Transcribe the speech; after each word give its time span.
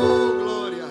Oh, 0.00 0.36
gloria. 0.36 0.88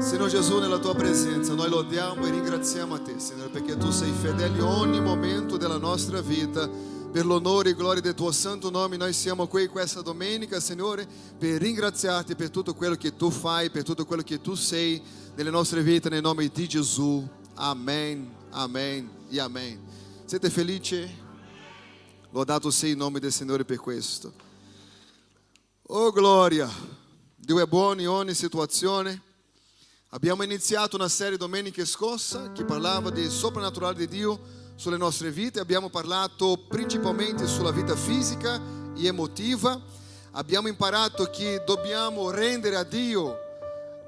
Signore 0.00 0.30
Gesù, 0.30 0.58
nella 0.58 0.78
tua 0.78 0.94
presenza, 0.94 1.54
noi 1.54 1.68
lodiamo 1.68 2.24
e 2.26 2.30
ringraziamo 2.30 2.94
a 2.94 2.98
te, 3.00 3.18
Signore, 3.18 3.48
perché 3.48 3.76
tu 3.76 3.90
sei 3.90 4.12
fedele 4.12 4.56
in 4.56 4.62
ogni 4.62 5.00
momento 5.00 5.56
della 5.56 5.78
nostra 5.78 6.20
vita. 6.20 6.68
Per 7.12 7.26
l'onore 7.26 7.70
e 7.70 7.74
gloria 7.74 8.00
del 8.00 8.14
tuo 8.14 8.32
santo 8.32 8.70
nome, 8.70 8.96
noi 8.96 9.12
siamo 9.12 9.46
qui 9.46 9.66
questa 9.66 10.00
domenica, 10.00 10.60
Signore, 10.60 11.06
per 11.36 11.60
ringraziarti 11.60 12.34
per 12.34 12.48
tutto 12.48 12.72
quello 12.74 12.94
che 12.94 13.16
tu 13.16 13.30
fai, 13.30 13.68
per 13.68 13.82
tutto 13.82 14.06
quello 14.06 14.22
che 14.22 14.40
tu 14.40 14.54
sei 14.54 15.02
nelle 15.34 15.50
nostre 15.50 15.82
vite, 15.82 16.08
nel 16.08 16.22
nome 16.22 16.48
di 16.48 16.66
Gesù. 16.66 17.28
Amen, 17.54 18.32
amen 18.50 19.10
e 19.28 19.40
amen. 19.40 19.78
Siete 20.24 20.48
felici? 20.48 21.06
Lodato 22.30 22.70
sia 22.70 22.88
il 22.88 22.96
nome 22.96 23.20
del 23.20 23.30
Signore 23.30 23.66
per 23.66 23.76
questo. 23.76 24.32
Oh 25.94 26.10
gloria! 26.10 26.70
Dio 27.36 27.60
è 27.60 27.66
buono 27.66 28.00
in 28.00 28.08
ogni 28.08 28.32
situazione. 28.32 29.20
Abbiamo 30.12 30.42
iniziato 30.42 30.96
una 30.96 31.10
serie 31.10 31.36
domenica 31.36 31.84
scorsa 31.84 32.50
che 32.52 32.64
parlava 32.64 33.10
di 33.10 33.28
soprannaturale 33.28 33.98
di 33.98 34.08
Dio 34.08 34.40
sulle 34.74 34.96
nostre 34.96 35.30
vite, 35.30 35.60
abbiamo 35.60 35.90
parlato 35.90 36.64
principalmente 36.66 37.46
sulla 37.46 37.72
vita 37.72 37.94
fisica 37.94 38.58
e 38.96 39.06
emotiva. 39.06 39.78
Abbiamo 40.30 40.68
imparato 40.68 41.24
che 41.24 41.62
dobbiamo 41.66 42.30
rendere 42.30 42.76
a 42.76 42.84
Dio 42.84 43.36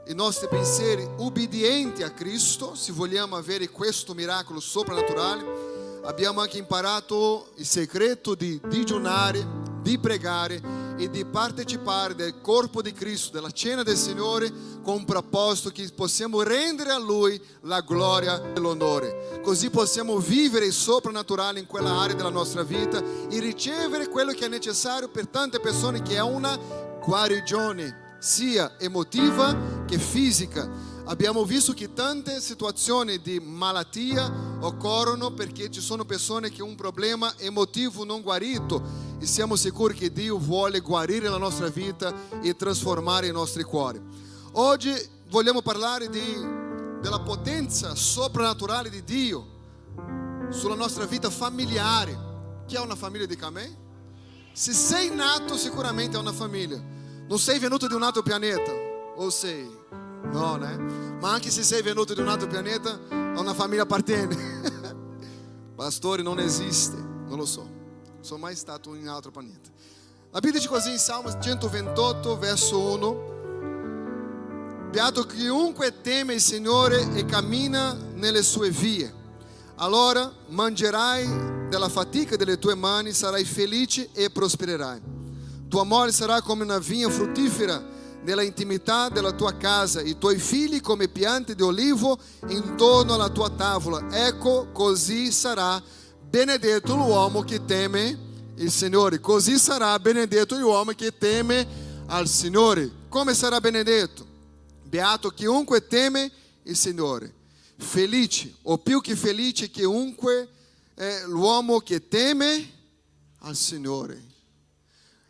i 0.06 0.14
nostri 0.14 0.48
pensieri 0.48 1.06
ubbidienti 1.18 2.02
a 2.02 2.12
Cristo 2.12 2.74
se 2.74 2.92
vogliamo 2.92 3.36
avere 3.36 3.68
questo 3.68 4.14
miracolo 4.14 4.58
soprannaturale. 4.58 6.00
Abbiamo 6.04 6.40
anche 6.40 6.56
imparato 6.56 7.50
il 7.56 7.66
segreto 7.66 8.34
di 8.34 8.58
digiunare, 8.68 9.46
di 9.82 9.98
pregare 9.98 10.83
e 10.96 11.10
di 11.10 11.24
partecipare 11.24 12.14
del 12.14 12.40
corpo 12.40 12.82
di 12.82 12.92
Cristo, 12.92 13.32
della 13.32 13.50
cena 13.50 13.82
del 13.82 13.96
Signore, 13.96 14.52
con 14.82 14.96
un 14.96 15.04
proposito 15.04 15.70
che 15.70 15.90
possiamo 15.94 16.42
rendere 16.42 16.90
a 16.90 16.98
Lui 16.98 17.40
la 17.62 17.80
gloria 17.80 18.52
e 18.52 18.60
l'onore. 18.60 19.40
Così 19.42 19.70
possiamo 19.70 20.18
vivere 20.18 20.66
il 20.66 20.72
soprannaturale 20.72 21.58
in 21.58 21.66
quella 21.66 22.00
area 22.00 22.14
della 22.14 22.30
nostra 22.30 22.62
vita 22.62 23.02
e 23.28 23.40
ricevere 23.40 24.08
quello 24.08 24.32
che 24.32 24.46
è 24.46 24.48
necessario 24.48 25.08
per 25.08 25.28
tante 25.28 25.60
persone, 25.60 26.02
che 26.02 26.14
è 26.14 26.22
una 26.22 26.56
guarigione, 27.04 28.16
sia 28.18 28.78
emotiva 28.78 29.84
che 29.86 29.98
fisica. 29.98 30.93
Abbiamo 31.06 31.44
visto 31.44 31.74
che 31.74 31.92
tante 31.92 32.40
situazioni 32.40 33.20
di 33.20 33.38
malattia 33.38 34.58
occorrono 34.60 35.32
perché 35.32 35.70
ci 35.70 35.82
sono 35.82 36.06
persone 36.06 36.48
che 36.48 36.62
hanno 36.62 36.70
un 36.70 36.76
problema 36.76 37.36
emotivo 37.36 38.04
non 38.04 38.22
guarito 38.22 38.82
e 39.18 39.26
siamo 39.26 39.54
sicuri 39.54 39.92
che 39.92 40.10
Dio 40.10 40.38
vuole 40.38 40.80
guarire 40.80 41.28
la 41.28 41.36
nostra 41.36 41.68
vita 41.68 42.40
e 42.40 42.56
trasformare 42.56 43.26
i 43.26 43.32
nostri 43.32 43.64
cuori. 43.64 44.00
Oggi 44.52 44.92
vogliamo 45.28 45.60
parlare 45.60 46.08
di, 46.08 46.20
della 47.02 47.20
potenza 47.20 47.94
soprannaturale 47.94 48.88
di 48.88 49.04
Dio 49.04 49.46
sulla 50.48 50.74
nostra 50.74 51.04
vita 51.04 51.28
familiare. 51.28 52.32
Chi 52.66 52.76
ha 52.76 52.82
una 52.82 52.96
famiglia 52.96 53.26
di 53.26 53.36
camè? 53.36 53.70
Se 54.54 54.72
sei 54.72 55.14
nato 55.14 55.58
sicuramente 55.58 56.16
è 56.16 56.20
una 56.20 56.32
famiglia. 56.32 56.80
Non 57.28 57.38
sei 57.38 57.58
venuto 57.58 57.86
di 57.88 57.94
un 57.94 58.02
altro 58.02 58.22
pianeta, 58.22 58.72
o 59.16 59.28
sei? 59.28 59.83
No, 60.30 60.56
né? 60.56 60.76
Ma 61.20 61.32
anche 61.32 61.50
se 61.50 61.62
sei 61.62 61.82
venuto 61.82 62.14
di 62.14 62.20
un 62.20 62.28
altro 62.28 62.48
pianeta, 62.48 62.98
a 63.08 63.40
una 63.40 63.54
famiglia 63.54 63.82
appartiene. 63.82 64.36
Pastore 65.74 66.22
non 66.22 66.38
esiste, 66.38 66.96
non 66.96 67.38
lo 67.38 67.46
so. 67.46 67.68
Sono 68.20 68.40
mai 68.40 68.56
stato 68.56 68.94
in 68.94 69.08
altro 69.08 69.30
pianeta. 69.30 69.70
La 70.30 70.40
Bibbia 70.40 70.58
dice 70.58 70.68
così 70.68 70.90
in 70.90 70.98
Salmo 70.98 71.30
128, 71.38 72.38
verso 72.38 72.78
1. 72.78 73.32
Beato 74.90 75.24
chiunque 75.26 76.00
teme 76.00 76.34
il 76.34 76.40
Signore 76.40 77.14
e 77.14 77.24
cammina 77.24 77.92
nelle 77.92 78.42
sue 78.42 78.70
vie. 78.70 79.12
Allora 79.76 80.32
mangerai 80.48 81.68
della 81.68 81.88
fatica 81.88 82.36
delle 82.36 82.58
tue 82.58 82.74
mani, 82.74 83.12
sarai 83.12 83.44
felice 83.44 84.10
e 84.12 84.30
prospererai. 84.30 85.00
Tua 85.68 85.82
amore 85.82 86.12
sarà 86.12 86.40
come 86.42 86.62
una 86.62 86.78
vigna 86.78 87.08
fruttifera 87.10 87.93
nella 88.24 88.42
intimità 88.42 89.10
della 89.10 89.32
tua 89.32 89.56
casa, 89.56 90.00
i 90.00 90.16
tuoi 90.18 90.38
figli 90.38 90.80
come 90.80 91.08
piante 91.08 91.54
di 91.54 91.62
olivo 91.62 92.18
intorno 92.48 93.14
alla 93.14 93.28
tua 93.28 93.50
tavola. 93.50 94.08
Ecco, 94.10 94.70
così 94.72 95.30
sarà 95.30 95.80
benedetto 96.28 96.96
l'uomo 96.96 97.42
che 97.42 97.64
teme 97.64 98.18
il 98.56 98.70
Signore. 98.70 99.20
Così 99.20 99.58
sarà 99.58 99.98
benedetto 99.98 100.58
l'uomo 100.58 100.92
che 100.92 101.16
teme 101.16 101.66
al 102.06 102.26
Signore. 102.26 102.90
Come 103.08 103.34
sarà 103.34 103.60
benedetto? 103.60 104.26
Beato 104.82 105.28
chiunque 105.30 105.86
teme 105.86 106.30
il 106.62 106.76
Signore. 106.76 107.32
Felice, 107.76 108.54
o 108.62 108.78
più 108.78 109.00
che 109.02 109.16
felice, 109.16 109.68
chiunque 109.68 110.48
è 110.94 111.24
l'uomo 111.26 111.80
che 111.80 112.08
teme 112.08 112.72
al 113.40 113.54
Signore. 113.54 114.22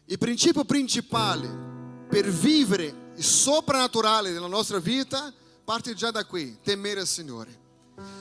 Il 0.04 0.19
principio 0.19 0.65
principale 0.65 1.75
per 2.15 2.31
vivere 2.31 2.95
il 3.17 3.25
soprannaturale 3.25 4.31
nella 4.31 4.47
nostra 4.47 4.79
vita 4.79 5.33
parte 5.65 5.95
già 5.95 6.13
da 6.13 6.25
qui, 6.25 6.59
temere 6.63 7.01
il 7.01 7.09
Signore. 7.09 7.59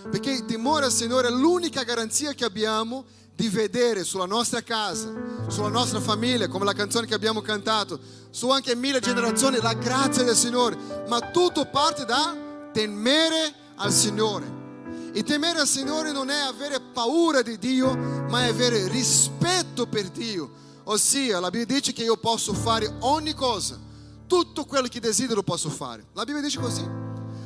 Perché 0.09 0.31
il 0.31 0.45
timore 0.45 0.85
al 0.85 0.91
Signore 0.91 1.27
è 1.27 1.31
l'unica 1.31 1.83
garanzia 1.83 2.33
che 2.33 2.43
abbiamo 2.43 3.05
di 3.35 3.49
vedere 3.49 4.03
sulla 4.03 4.25
nostra 4.25 4.63
casa, 4.63 5.13
sulla 5.47 5.67
nostra 5.67 5.99
famiglia, 5.99 6.47
come 6.47 6.65
la 6.65 6.73
canzone 6.73 7.05
che 7.05 7.13
abbiamo 7.13 7.41
cantato, 7.41 7.99
su 8.31 8.49
anche 8.49 8.73
mille 8.73 8.99
generazioni, 8.99 9.59
la 9.61 9.73
grazia 9.73 10.23
del 10.23 10.35
Signore. 10.35 10.75
Ma 11.07 11.29
tutto 11.29 11.65
parte 11.65 12.03
da 12.03 12.35
temere 12.73 13.53
al 13.75 13.91
Signore. 13.91 15.11
E 15.13 15.21
temere 15.21 15.59
al 15.59 15.67
Signore 15.67 16.11
non 16.11 16.31
è 16.31 16.39
avere 16.39 16.79
paura 16.79 17.43
di 17.43 17.59
Dio, 17.59 17.95
ma 17.95 18.45
è 18.45 18.49
avere 18.49 18.87
rispetto 18.87 19.85
per 19.85 20.09
Dio. 20.09 20.61
Ossia, 20.85 21.39
la 21.39 21.49
Bibbia 21.49 21.75
dice 21.77 21.93
che 21.93 22.03
io 22.03 22.17
posso 22.17 22.53
fare 22.53 22.93
ogni 22.99 23.33
cosa, 23.33 23.79
tutto 24.27 24.65
quello 24.65 24.87
che 24.87 24.99
desidero 24.99 25.41
posso 25.41 25.69
fare. 25.69 26.07
La 26.13 26.25
Bibbia 26.25 26.41
dice 26.41 26.59
così. 26.59 26.85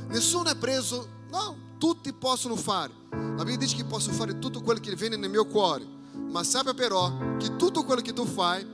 Nessuno 0.08 0.50
è 0.50 0.56
preso, 0.56 1.08
no, 1.30 1.76
tutti 1.78 2.12
possono 2.14 2.56
fare. 2.56 2.92
La 3.12 3.44
Bibbia 3.44 3.58
dice 3.58 3.76
che 3.76 3.86
posso 3.86 4.12
fare 4.12 4.40
tutto 4.40 4.62
quello 4.62 4.80
che 4.80 4.96
viene 4.96 5.18
nel 5.18 5.30
mio 5.30 5.46
cuore, 5.46 5.86
ma 6.30 6.44
sappia 6.44 6.74
però 6.74 7.38
che 7.38 7.56
tutto 7.58 7.84
quello 7.84 8.02
che 8.02 8.14
tu 8.14 8.26
fai, 8.26 8.66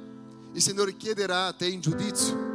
il 0.54 0.62
Signore 0.62 0.96
chiederà 0.96 1.48
a 1.48 1.54
te 1.54 1.68
in 1.68 1.82
giudizio. 1.82 2.52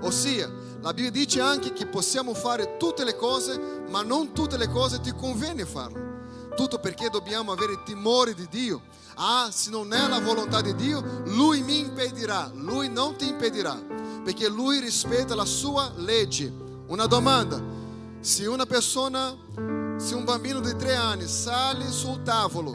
Ossia, 0.00 0.50
la 0.80 0.92
Bibbia 0.92 1.10
dice 1.10 1.40
anche 1.40 1.72
che 1.72 1.86
possiamo 1.86 2.34
fare 2.34 2.76
tutte 2.76 3.04
le 3.04 3.16
cose, 3.16 3.84
ma 3.88 4.02
non 4.02 4.32
tutte 4.32 4.56
le 4.56 4.68
cose 4.68 5.00
ti 5.00 5.12
conviene 5.12 5.64
farlo. 5.64 6.14
Tutto 6.56 6.78
perché 6.78 7.08
dobbiamo 7.10 7.52
avere 7.52 7.82
timore 7.84 8.34
di 8.34 8.48
Dio. 8.48 8.82
Ah, 9.18 9.48
se 9.50 9.70
non 9.70 9.94
è 9.94 10.08
la 10.08 10.20
volontà 10.20 10.60
di 10.60 10.74
Dio, 10.74 11.22
Lui 11.24 11.62
mi 11.62 11.78
impedirà, 11.78 12.50
Lui 12.54 12.90
non 12.90 13.16
ti 13.16 13.26
impedirà, 13.26 13.74
perché 14.22 14.46
Lui 14.46 14.78
rispetta 14.78 15.34
la 15.34 15.46
sua 15.46 15.90
legge. 15.96 16.52
Una 16.88 17.06
domanda, 17.06 17.58
se 18.20 18.46
una 18.46 18.66
persona, 18.66 19.34
se 19.96 20.14
un 20.14 20.24
bambino 20.24 20.60
di 20.60 20.76
tre 20.76 20.94
anni 20.96 21.26
sale 21.26 21.90
sul 21.90 22.22
tavolo 22.24 22.74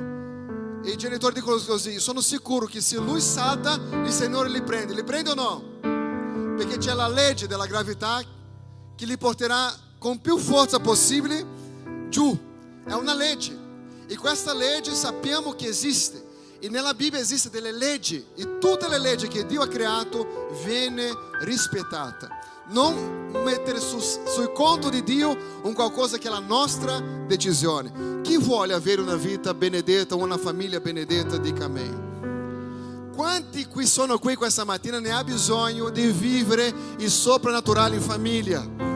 e 0.84 0.90
i 0.90 0.98
genitori 0.98 1.36
dicono 1.36 1.62
così, 1.64 2.00
sono 2.00 2.22
sicuro 2.22 2.66
che 2.66 2.82
se 2.82 2.98
lui 2.98 3.22
salta, 3.22 3.80
il 4.04 4.12
Signore 4.12 4.50
li 4.50 4.64
prende, 4.64 4.96
li 4.96 5.04
prende 5.04 5.30
o 5.30 5.36
no? 5.36 6.56
Perché 6.58 6.80
c'è 6.80 6.94
la 6.94 7.08
legge 7.08 7.46
della 7.46 7.68
gravità 7.68 8.20
che 8.96 9.06
li 9.06 9.18
porterà 9.18 9.72
con 10.00 10.20
più 10.20 10.40
forza 10.40 10.80
possibile 10.80 11.46
giù. 12.10 12.36
È 12.84 12.94
una 12.94 13.14
legge. 13.14 13.56
E 14.08 14.18
questa 14.18 14.54
legge 14.54 14.96
sappiamo 14.96 15.54
che 15.54 15.68
esiste. 15.68 16.30
E 16.64 16.70
nella 16.70 16.94
Bibbia 16.94 17.18
esiste 17.18 17.50
delle 17.50 17.72
leggi 17.72 18.24
e 18.36 18.60
tutte 18.60 18.88
le 18.88 19.00
leggi 19.00 19.28
che 19.28 19.48
Dio 19.48 19.64
ha 19.64 19.68
creato 19.68 20.48
viene 20.64 21.10
rispettata. 21.40 22.30
Non 22.68 23.32
mettere 23.44 23.80
su, 23.80 24.00
sul 24.00 24.52
conto 24.54 24.90
di 24.90 25.02
Dio 25.02 25.36
un 25.64 25.74
qualcosa 25.74 26.20
che 26.20 26.28
è 26.28 26.32
la 26.32 26.38
nostra 26.38 27.00
decisione. 27.26 28.22
Chi 28.22 28.38
vuole 28.38 28.74
avere 28.74 29.02
una 29.02 29.16
vita 29.16 29.56
benedetta, 29.56 30.14
una 30.14 30.38
famiglia 30.38 30.80
benedetta, 30.80 31.38
dica 31.38 31.66
amém. 31.66 33.10
Quanti 33.16 33.66
qui 33.66 33.88
sono 33.88 34.20
qui 34.20 34.36
questa 34.36 34.64
mattina 34.64 35.00
ne 35.00 35.10
ha 35.10 35.24
bisogno 35.24 35.90
di 35.90 36.12
vivere 36.12 36.72
il 37.00 37.10
soprannaturale 37.10 37.96
in 37.96 38.02
famiglia? 38.02 38.91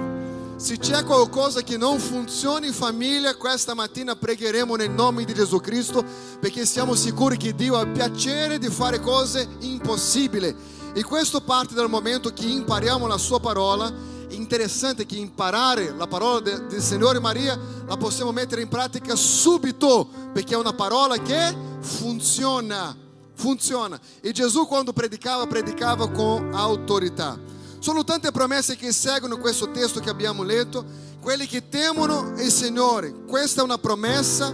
Se 0.57 0.77
c'è 0.77 1.03
qualcosa 1.03 1.61
che 1.63 1.75
non 1.75 1.99
funziona 1.99 2.65
in 2.65 2.71
famiglia, 2.71 3.35
questa 3.35 3.73
mattina 3.73 4.15
pregheremo 4.15 4.77
nel 4.77 4.89
nome 4.89 5.25
di 5.25 5.33
Gesù 5.33 5.59
Cristo 5.59 6.01
perché 6.39 6.65
siamo 6.65 6.95
sicuri 6.95 7.35
che 7.35 7.53
Dio 7.53 7.75
ha 7.75 7.85
piacere 7.85 8.57
di 8.57 8.69
fare 8.69 9.01
cose 9.01 9.45
impossibili. 9.59 10.55
E 10.93 11.03
questo 11.03 11.41
parte 11.41 11.73
dal 11.73 11.89
momento 11.89 12.31
che 12.31 12.45
impariamo 12.45 13.05
la 13.05 13.17
sua 13.17 13.41
parola. 13.41 13.91
Interessante 14.29 15.05
che 15.05 15.17
imparare 15.17 15.93
la 15.93 16.07
parola 16.07 16.39
del 16.39 16.81
Signore 16.81 17.19
Maria 17.19 17.59
la 17.85 17.97
possiamo 17.97 18.31
mettere 18.31 18.61
in 18.61 18.69
pratica 18.69 19.13
subito 19.17 20.07
perché 20.31 20.53
è 20.53 20.57
una 20.57 20.73
parola 20.73 21.17
che 21.17 21.53
funziona. 21.81 22.95
funziona. 23.33 23.99
E 24.21 24.31
Gesù 24.31 24.65
quando 24.67 24.93
predicava, 24.93 25.45
predicava 25.47 26.09
com 26.09 26.53
autorità. 26.53 27.54
Sono 27.85 28.03
tante 28.03 28.31
promesse 28.31 28.75
che 28.75 28.91
seguono 28.91 29.37
questo 29.37 29.69
testo 29.69 29.99
che 29.99 30.09
abbiamo 30.09 30.41
letto, 30.41 30.83
quelli 31.21 31.45
che 31.45 31.69
temono 31.69 32.33
il 32.41 32.51
Signore. 32.51 33.13
Questa 33.27 33.61
è 33.61 33.63
una 33.63 33.77
promessa 33.77 34.51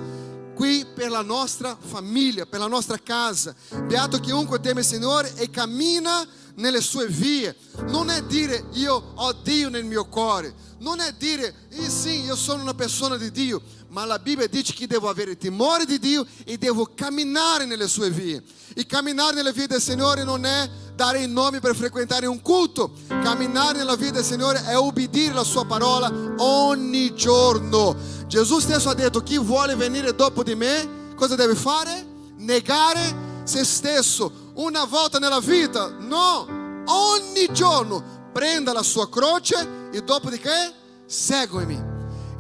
qui 0.53 0.85
per 0.93 1.09
la 1.09 1.21
nostra 1.21 1.77
famiglia, 1.79 2.45
per 2.45 2.59
la 2.59 2.67
nostra 2.67 2.99
casa. 3.01 3.55
Beato 3.85 4.19
chiunque 4.19 4.59
teme 4.59 4.81
il 4.81 4.85
Signore 4.85 5.33
e 5.35 5.49
cammina 5.49 6.27
nelle 6.55 6.81
sue 6.81 7.07
vie. 7.07 7.55
Non 7.87 8.09
è 8.09 8.21
dire 8.23 8.65
io 8.73 9.13
ho 9.15 9.31
Dio 9.31 9.69
nel 9.69 9.85
mio 9.85 10.07
cuore, 10.07 10.53
non 10.79 10.99
è 10.99 11.13
dire 11.13 11.67
eh 11.69 11.89
sì, 11.89 12.23
io 12.23 12.35
sono 12.35 12.61
una 12.61 12.73
persona 12.73 13.15
di 13.15 13.31
Dio, 13.31 13.61
ma 13.91 14.05
la 14.05 14.19
Bibbia 14.19 14.47
dice 14.47 14.73
che 14.73 14.87
devo 14.87 15.09
avere 15.09 15.37
timore 15.37 15.85
di 15.85 15.99
Dio 15.99 16.25
e 16.45 16.57
devo 16.57 16.89
camminare 16.95 17.65
nelle 17.65 17.87
sue 17.87 18.09
vie. 18.09 18.41
E 18.73 18.85
camminare 18.85 19.35
nelle 19.35 19.51
vie 19.51 19.67
del 19.67 19.81
Signore 19.81 20.23
non 20.23 20.45
è 20.45 20.69
dare 20.95 21.21
il 21.21 21.29
nome 21.29 21.59
per 21.59 21.75
frequentare 21.75 22.25
un 22.25 22.41
culto. 22.41 22.91
Camminare 23.07 23.79
nella 23.79 23.95
via 23.95 24.11
del 24.11 24.23
Signore 24.23 24.63
è 24.63 24.77
obbedire 24.77 25.33
la 25.33 25.43
sua 25.43 25.65
parola 25.65 26.09
ogni 26.37 27.13
giorno. 27.15 27.95
Gesù 28.27 28.59
stesso 28.59 28.89
ha 28.89 28.93
detto 28.93 29.21
chi 29.23 29.37
vuole 29.37 29.75
venire 29.75 30.15
dopo 30.15 30.41
di 30.41 30.55
me, 30.55 31.13
cosa 31.15 31.35
deve 31.35 31.55
fare? 31.55 32.07
Negare 32.37 33.29
se 33.43 33.65
stesso 33.65 34.51
una 34.53 34.85
volta 34.85 35.19
nella 35.19 35.41
vita, 35.41 35.89
no, 35.89 36.47
ogni 36.85 37.51
giorno 37.51 38.29
prenda 38.31 38.71
la 38.71 38.83
sua 38.83 39.09
croce 39.09 39.89
e 39.91 40.01
dopodiché 40.01 40.73
seguimi. 41.05 41.90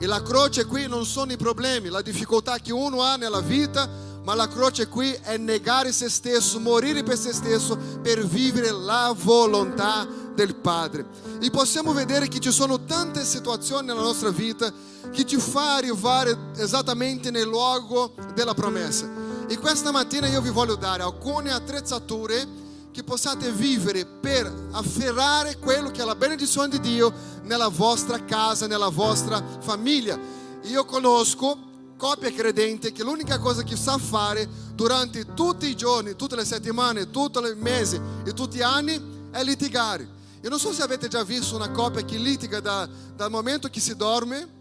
E 0.01 0.07
la 0.07 0.23
croce 0.23 0.65
qui 0.65 0.87
non 0.87 1.05
sono 1.05 1.31
i 1.31 1.37
problemi, 1.37 1.89
la 1.89 2.01
difficoltà 2.01 2.57
che 2.57 2.73
uno 2.73 3.03
ha 3.03 3.17
nella 3.17 3.39
vita, 3.39 3.87
ma 4.23 4.33
la 4.33 4.47
croce 4.47 4.87
qui 4.87 5.11
è 5.11 5.37
negare 5.37 5.91
se 5.91 6.09
stesso, 6.09 6.59
morire 6.59 7.03
per 7.03 7.19
se 7.19 7.31
stesso 7.31 7.77
per 8.01 8.25
vivere 8.25 8.71
la 8.71 9.13
volontà 9.15 10.07
del 10.33 10.55
Padre. 10.55 11.05
E 11.39 11.51
possiamo 11.51 11.93
vedere 11.93 12.27
che 12.27 12.39
ci 12.39 12.51
sono 12.51 12.83
tante 12.83 13.23
situazioni 13.23 13.85
nella 13.85 14.01
nostra 14.01 14.31
vita 14.31 14.73
che 15.11 15.23
ti 15.23 15.37
fa 15.37 15.75
arrivare 15.75 16.35
esattamente 16.57 17.29
nel 17.29 17.45
luogo 17.45 18.15
della 18.33 18.55
promessa. 18.55 19.07
E 19.47 19.55
questa 19.59 19.91
mattina 19.91 20.25
io 20.25 20.41
vi 20.41 20.49
voglio 20.49 20.77
dare 20.77 21.03
alcune 21.03 21.51
attrezzature 21.51 22.60
che 22.91 23.03
possiate 23.03 23.51
vivere 23.51 24.05
per 24.05 24.51
afferrare 24.71 25.57
quello 25.57 25.91
che 25.91 26.01
è 26.01 26.05
la 26.05 26.15
benedizione 26.15 26.67
di 26.67 26.79
Dio 26.79 27.13
nella 27.43 27.69
vostra 27.69 28.23
casa, 28.25 28.67
nella 28.67 28.89
vostra 28.89 29.41
famiglia. 29.59 30.19
Io 30.63 30.85
conosco 30.85 31.69
coppie 31.97 32.33
credenti 32.33 32.91
che 32.91 33.03
l'unica 33.03 33.39
cosa 33.39 33.63
che 33.63 33.75
sa 33.75 33.97
fare 33.97 34.47
durante 34.73 35.33
tutti 35.33 35.67
i 35.67 35.75
giorni, 35.75 36.15
tutte 36.15 36.35
le 36.35 36.45
settimane, 36.45 37.09
tutti 37.09 37.39
i 37.39 37.55
mesi 37.55 37.99
e 38.25 38.33
tutti 38.33 38.57
gli 38.57 38.61
anni 38.61 39.29
è 39.31 39.43
litigare. 39.43 40.19
Io 40.41 40.49
non 40.49 40.59
so 40.59 40.73
se 40.73 40.81
avete 40.81 41.07
già 41.07 41.23
visto 41.23 41.55
una 41.55 41.69
coppia 41.69 42.03
che 42.03 42.17
litiga 42.17 42.59
da, 42.59 42.89
dal 43.15 43.29
momento 43.29 43.69
che 43.69 43.79
si 43.79 43.95
dorme 43.95 44.59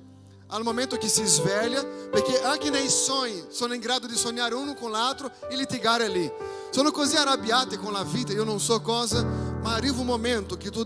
al 0.50 0.62
momento 0.62 0.96
che 0.96 1.08
si 1.08 1.24
sveglia, 1.24 1.84
perché 1.84 2.42
anche 2.42 2.70
nei 2.70 2.88
sogni 2.88 3.46
sono 3.50 3.74
in 3.74 3.80
grado 3.80 4.06
di 4.06 4.16
sognare 4.16 4.54
uno 4.54 4.74
con 4.74 4.90
l'altro 4.90 5.30
e 5.48 5.56
litigare 5.56 6.08
lì. 6.08 6.30
Sono 6.70 6.90
così 6.90 7.16
arrabbiati 7.16 7.76
con 7.76 7.92
la 7.92 8.04
vita, 8.04 8.32
io 8.32 8.44
non 8.44 8.60
so 8.60 8.80
cosa, 8.80 9.22
ma 9.24 9.74
arriva 9.74 10.00
un 10.00 10.06
momento 10.06 10.56
che 10.56 10.70
tu 10.70 10.84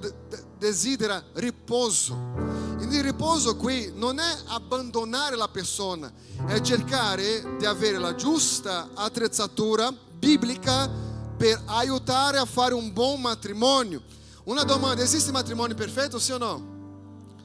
desidera 0.58 1.22
riposo. 1.34 2.52
Il 2.78 3.02
riposo 3.02 3.56
qui 3.56 3.93
non 3.94 4.19
è 4.19 4.37
abbandonare 4.46 5.37
la 5.37 5.49
persona, 5.49 6.12
è 6.46 6.61
cercare 6.61 7.56
di 7.58 7.66
avere 7.66 7.99
la 7.99 8.14
giusta 8.14 8.90
attrezzatura 8.94 9.93
biblica 9.93 10.88
per 11.37 11.61
aiutare 11.66 12.38
a 12.38 12.44
fare 12.44 12.75
un 12.75 12.93
buon 12.93 13.20
matrimonio. 13.20 14.02
Una 14.44 14.62
domanda, 14.62 15.02
esiste 15.02 15.32
matrimonio 15.32 15.75
perfetto, 15.75 16.19
sì 16.19 16.32
o 16.32 16.38
no? 16.38 16.72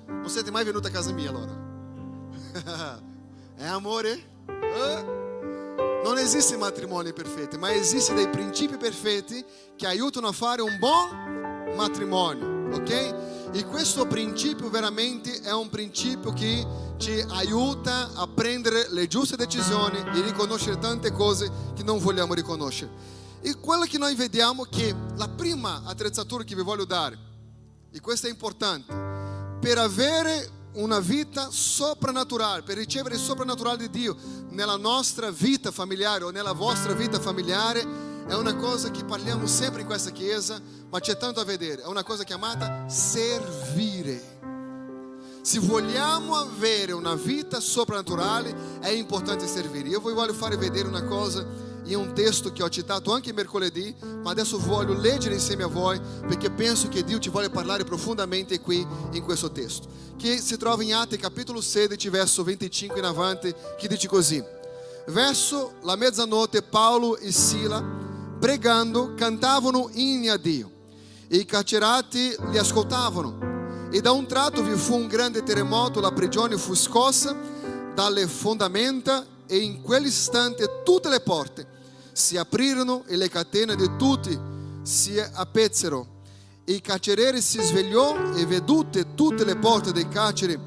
Non 0.06 0.30
siete 0.30 0.52
mai 0.52 0.64
venuti 0.66 0.88
a 0.88 0.92
casa 0.92 1.12
mia 1.12 1.30
allora? 1.30 1.69
é 3.58 3.68
amore? 3.68 4.28
Non 6.04 6.18
esiste 6.18 6.56
matrimoni 6.58 7.14
perfetti, 7.14 7.58
ma 7.58 7.72
esiste 7.72 8.14
dei 8.14 8.30
principi 8.30 8.78
perfetti 8.78 9.44
che 9.76 9.86
aiutano 9.86 10.28
a 10.28 10.32
fare 10.32 10.62
un 10.62 10.78
buon 10.80 11.74
matrimonio, 11.76 12.76
ok? 12.76 13.52
E 13.52 13.66
questo 13.66 14.08
principio 14.08 14.70
veramente 14.70 15.42
è 15.42 15.52
un 15.52 15.70
principio 15.70 16.32
che 16.34 16.66
ci 16.98 17.24
aiuta 17.30 18.12
a 18.14 18.28
prendere 18.28 18.88
le 18.92 19.08
giuste 19.08 19.36
decisioni 19.36 19.98
e 19.98 20.22
riconoscere 20.22 20.78
tante 20.80 21.12
cose 21.12 21.52
che 21.76 21.84
non 21.84 22.00
vogliamo 22.00 22.34
riconoscere. 22.34 22.92
E 23.42 23.56
quello 23.56 23.86
che 23.86 23.98
noi 23.98 24.16
vediamo 24.16 24.64
che 24.64 24.94
la 25.16 25.28
prima 25.28 25.84
attrezzatura 25.86 26.44
che 26.44 26.56
vi 26.56 26.62
voglio 26.62 26.86
dare, 26.86 27.18
e 27.92 28.00
questo 28.02 28.28
è 28.28 28.30
importante, 28.30 28.94
per 29.60 29.78
avere 29.78 30.59
una 30.82 31.00
vita 31.00 31.50
soprannaturale, 31.52 32.64
per 32.64 32.78
ricevere 32.78 33.16
il 33.16 33.22
soprannaturale 33.22 33.78
di 33.78 33.90
Dio 33.90 34.16
nella 34.50 34.78
nostra 34.78 35.30
vita 35.30 35.72
familiare 35.72 36.24
o 36.24 36.30
nella 36.30 36.54
vostra 36.54 36.94
vita 36.94 37.20
familiare, 37.20 38.08
è 38.28 38.34
una 38.34 38.56
cosa 38.56 38.90
che 38.90 39.04
parliamo 39.04 39.46
sempre 39.46 39.82
in 39.82 39.88
questa 39.88 40.12
chiesa, 40.12 40.62
ma 40.90 41.00
c'è 41.00 41.18
tanto 41.18 41.40
a 41.40 41.44
vedere, 41.44 41.82
è 41.82 41.88
una 41.88 42.04
cosa 42.04 42.24
chiamata 42.24 42.88
servire. 42.88 44.38
Se 45.42 45.60
vogliamo 45.60 46.36
avere 46.36 46.92
una 46.92 47.16
vita 47.16 47.60
soprannaturale, 47.60 48.80
è 48.80 48.90
importante 48.90 49.48
servire. 49.48 49.88
Io 49.90 50.00
voglio 50.00 50.34
fare 50.34 50.58
vedere 50.58 50.88
una 50.88 51.04
cosa 51.04 51.69
in 51.90 51.98
un 51.98 52.14
testo 52.14 52.52
che 52.52 52.62
ho 52.62 52.70
citato 52.70 53.12
anche 53.12 53.34
mercoledì, 53.34 53.96
ma 54.22 54.32
adesso 54.32 54.60
voglio 54.60 54.94
leggere 54.94 55.36
insieme 55.36 55.64
a 55.64 55.68
voi 55.68 56.00
perché 56.28 56.52
penso 56.52 56.88
che 56.88 57.04
Dio 57.04 57.20
ci 57.20 57.30
vuole 57.30 57.50
parlare 57.50 57.84
profondamente 57.84 58.60
qui 58.60 58.86
in 59.12 59.24
questo 59.24 59.52
testo, 59.52 59.88
che 60.18 60.38
si 60.38 60.58
trova 60.58 60.84
in 60.84 60.94
Atti 60.94 61.18
capitolo 61.18 61.62
16, 61.62 62.10
verso 62.10 62.44
25 62.44 63.00
in 63.00 63.06
avanti, 63.06 63.54
che 63.78 63.88
dice 63.88 64.08
così: 64.08 64.44
Verso 65.08 65.74
la 65.82 65.96
mezzanotte 65.96 66.62
Paolo 66.62 67.18
e 67.18 67.32
Sila, 67.32 67.84
pregando, 68.40 69.14
cantavano 69.16 69.90
inni 69.94 70.30
a 70.30 70.38
Dio. 70.38 70.78
E 71.28 71.38
i 71.38 71.46
carcerati 71.46 72.36
li 72.52 72.58
ascoltavano. 72.58 73.88
E 73.92 74.02
da 74.02 74.12
un 74.12 74.28
tratto 74.28 74.62
vi 74.62 74.76
fu 74.76 74.96
un 74.96 75.08
grande 75.08 75.42
terremoto, 75.42 76.00
la 76.00 76.12
prigione 76.12 76.58
fu 76.58 76.76
scossa 76.76 77.36
dalle 77.96 78.28
fondamenta 78.28 79.26
e 79.48 79.58
in 79.58 79.82
quell'istante 79.82 80.84
tutte 80.84 81.10
le 81.10 81.22
porte 81.22 81.78
si 82.12 82.38
aprirono 82.38 83.04
e 83.06 83.16
le 83.16 83.30
catene 83.30 83.76
di 83.76 83.90
tutti 83.98 84.38
si 84.82 85.20
appezzero. 85.20 86.18
Il 86.66 86.82
carceriere 86.82 87.42
si 87.42 87.60
svegliò 87.62 88.34
e 88.36 88.46
vedute 88.46 89.16
tutte 89.16 89.44
le 89.44 89.56
porte 89.56 89.92
del 89.92 90.08
carcere 90.08 90.60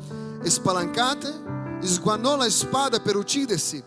spalancate, 0.43 1.79
sguannò 1.81 2.37
la 2.37 2.51
spada 2.51 3.01
per 3.01 3.17
uccidersi, 3.17 3.83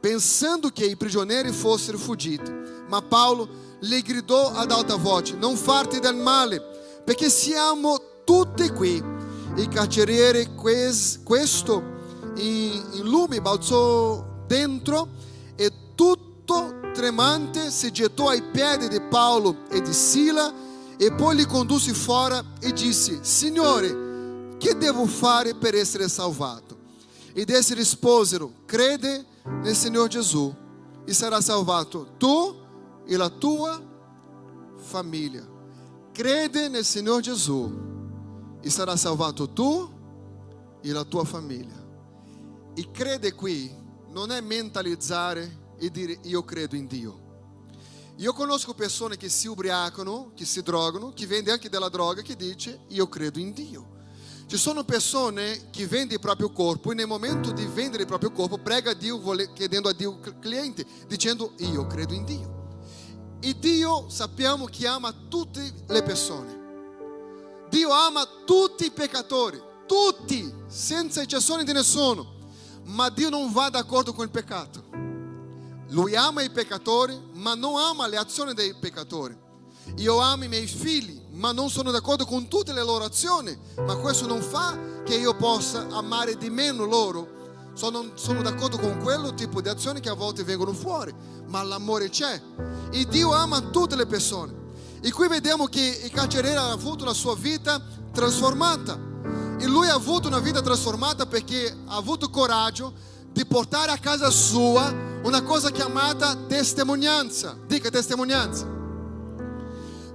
pensando 0.00 0.70
che 0.70 0.86
i 0.86 0.96
prigionieri 0.96 1.52
fossero 1.52 1.98
fuggiti. 1.98 2.50
Ma 2.88 3.02
Paolo 3.02 3.48
le 3.80 4.00
gridò 4.00 4.52
ad 4.52 4.70
alta 4.70 4.96
voce: 4.96 5.34
Non 5.36 5.56
farti 5.56 6.00
del 6.00 6.16
male, 6.16 6.62
perché 7.04 7.28
siamo 7.28 8.00
tutti 8.24 8.68
qui. 8.70 9.02
Il 9.56 9.68
carceriere 9.68 10.54
questo 10.54 11.96
in 12.36 13.00
lume 13.02 13.40
balzò 13.40 14.24
dentro 14.46 15.08
e 15.56 15.70
tutto 16.48 16.80
tremante 16.94 17.70
si 17.70 17.90
gettò 17.92 18.30
ai 18.30 18.42
piedi 18.42 18.88
di 18.88 19.02
Paolo 19.02 19.68
e 19.68 19.82
di 19.82 19.92
Sila 19.92 20.50
e 20.96 21.12
poi 21.12 21.36
li 21.36 21.44
condusse 21.44 21.92
fuori 21.92 22.38
e 22.60 22.72
disse: 22.72 23.22
Signore, 23.22 24.56
che 24.56 24.74
devo 24.78 25.04
fare 25.04 25.54
per 25.54 25.74
essere 25.74 26.08
salvato? 26.08 26.78
Ed 27.34 27.50
essi 27.50 27.74
risposero: 27.74 28.50
Crede 28.64 29.26
nel 29.62 29.76
Signore 29.76 30.08
Gesù 30.08 30.52
e 31.04 31.12
sarà 31.12 31.42
salvato 31.42 32.14
tu 32.16 32.56
e 33.04 33.16
la 33.18 33.28
tua 33.28 33.78
famiglia. 34.76 35.46
Crede 36.12 36.68
nel 36.68 36.84
Signore 36.84 37.20
Gesù 37.20 37.70
e 38.62 38.70
sarà 38.70 38.96
salvato 38.96 39.50
tu 39.50 39.86
e 40.80 40.92
la 40.92 41.04
tua 41.04 41.24
famiglia. 41.24 41.76
E 42.74 42.90
crede 42.90 43.34
qui 43.34 43.70
non 44.08 44.30
è 44.30 44.40
mentalizzare 44.40 45.66
e 45.78 45.90
dire 45.90 46.18
io 46.22 46.42
credo 46.44 46.76
in 46.76 46.86
Dio. 46.86 47.26
Io 48.16 48.32
conosco 48.32 48.74
persone 48.74 49.16
che 49.16 49.28
si 49.28 49.46
ubriacano, 49.46 50.32
che 50.34 50.44
si 50.44 50.60
drogano, 50.60 51.12
che 51.12 51.26
vende 51.26 51.52
anche 51.52 51.68
della 51.68 51.88
droga, 51.88 52.20
che 52.20 52.34
dice 52.34 52.80
io 52.88 53.08
credo 53.08 53.38
in 53.38 53.52
Dio. 53.52 53.96
Ci 54.48 54.56
sono 54.56 54.82
persone 54.82 55.68
che 55.70 55.86
vendono 55.86 56.14
il 56.14 56.20
proprio 56.20 56.50
corpo 56.50 56.90
e 56.90 56.94
nel 56.94 57.06
momento 57.06 57.52
di 57.52 57.64
vendere 57.66 58.02
il 58.02 58.08
proprio 58.08 58.32
corpo 58.32 58.58
prega 58.58 58.90
a 58.90 58.94
Dio 58.94 59.20
chiedendo 59.52 59.88
a 59.88 59.92
Dio 59.92 60.18
cliente, 60.40 60.84
dicendo 61.06 61.52
io 61.58 61.86
credo 61.86 62.14
in 62.14 62.24
Dio. 62.24 62.56
E 63.40 63.56
Dio 63.56 64.08
sappiamo 64.08 64.64
che 64.64 64.86
ama 64.88 65.14
tutte 65.28 65.72
le 65.86 66.02
persone. 66.02 66.56
Dio 67.68 67.92
ama 67.92 68.26
tutti 68.44 68.86
i 68.86 68.90
peccatori, 68.90 69.62
tutti, 69.86 70.52
senza 70.66 71.20
eccezione 71.20 71.62
di 71.62 71.72
nessuno. 71.72 72.36
Ma 72.84 73.10
Dio 73.10 73.28
non 73.28 73.52
va 73.52 73.68
d'accordo 73.68 74.12
con 74.12 74.24
il 74.24 74.30
peccato. 74.30 75.07
Lui 75.90 76.14
ama 76.14 76.42
i 76.42 76.50
peccatori, 76.50 77.18
ma 77.34 77.54
non 77.54 77.76
ama 77.76 78.06
le 78.06 78.16
azioni 78.16 78.52
dei 78.52 78.74
peccatori. 78.74 79.36
Io 79.96 80.18
amo 80.18 80.44
i 80.44 80.48
miei 80.48 80.66
figli, 80.66 81.18
ma 81.32 81.52
non 81.52 81.70
sono 81.70 81.90
d'accordo 81.90 82.26
con 82.26 82.46
tutte 82.46 82.72
le 82.72 82.84
loro 82.84 83.04
azioni, 83.04 83.56
ma 83.86 83.96
questo 83.96 84.26
non 84.26 84.42
fa 84.42 84.78
che 85.04 85.14
io 85.14 85.34
possa 85.34 85.86
amare 85.88 86.36
di 86.36 86.50
meno 86.50 86.84
loro. 86.84 87.36
Sono, 87.72 88.10
sono 88.14 88.42
d'accordo 88.42 88.76
con 88.78 88.98
quello 88.98 89.32
tipo 89.34 89.62
di 89.62 89.68
azioni 89.68 90.00
che 90.00 90.10
a 90.10 90.14
volte 90.14 90.44
vengono 90.44 90.72
fuori, 90.72 91.14
ma 91.46 91.62
l'amore 91.62 92.10
c'è. 92.10 92.40
E 92.90 93.06
Dio 93.06 93.32
ama 93.32 93.60
tutte 93.60 93.96
le 93.96 94.06
persone. 94.06 94.66
E 95.00 95.10
qui 95.10 95.28
vediamo 95.28 95.66
che 95.66 96.00
il 96.04 96.10
carceriere 96.10 96.58
ha 96.58 96.70
avuto 96.70 97.04
la 97.04 97.14
sua 97.14 97.34
vita 97.34 97.80
trasformata. 98.12 98.98
E 99.58 99.66
lui 99.66 99.88
ha 99.88 99.94
avuto 99.94 100.28
una 100.28 100.40
vita 100.40 100.60
trasformata 100.60 101.26
perché 101.26 101.74
ha 101.86 101.96
avuto 101.96 102.28
coraggio 102.30 102.92
di 103.32 103.44
portare 103.46 103.92
a 103.92 103.98
casa 103.98 104.30
sua 104.30 104.92
una 105.22 105.42
cosa 105.42 105.70
chiamata 105.70 106.34
testimonianza. 106.46 107.56
Dica 107.66 107.90
testimonianza. 107.90 108.66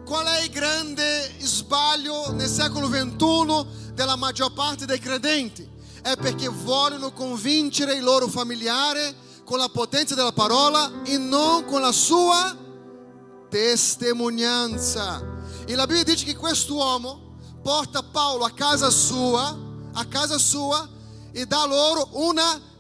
Qual 0.06 0.26
è 0.26 0.44
il 0.44 0.50
grande 0.50 1.32
sbaglio 1.40 2.32
nel 2.34 2.50
secolo 2.50 2.90
XXI 2.90 3.94
della 3.94 4.16
maggior 4.16 4.54
parte 4.54 4.86
dei 4.86 5.00
credenti? 5.00 5.68
È 6.02 6.16
perché 6.18 6.50
vogliono 6.50 7.14
convincere 7.14 7.94
il 7.94 8.04
loro 8.04 8.28
familiare 8.28 9.16
con 9.46 9.58
la 9.58 9.70
potenza 9.70 10.16
della 10.16 10.34
parola 10.34 11.04
e 11.04 11.18
non 11.18 11.66
con 11.66 11.82
la 11.82 11.92
sua 11.92 12.58
testimonianza. 13.50 15.22
E 15.66 15.76
la 15.76 15.86
Bibbia 15.86 16.04
dice 16.04 16.26
che 16.26 16.36
quest'uomo 16.36 17.38
porta 17.62 18.04
Paolo 18.04 18.44
a 18.44 18.52
casa 18.52 18.90
sua, 18.90 19.58
a 19.94 20.06
casa 20.06 20.38
sua 20.38 20.88
e 21.32 21.46
dà 21.46 21.66
loro 21.66 22.10
una 22.12 22.60
testimonianza, 22.60 22.73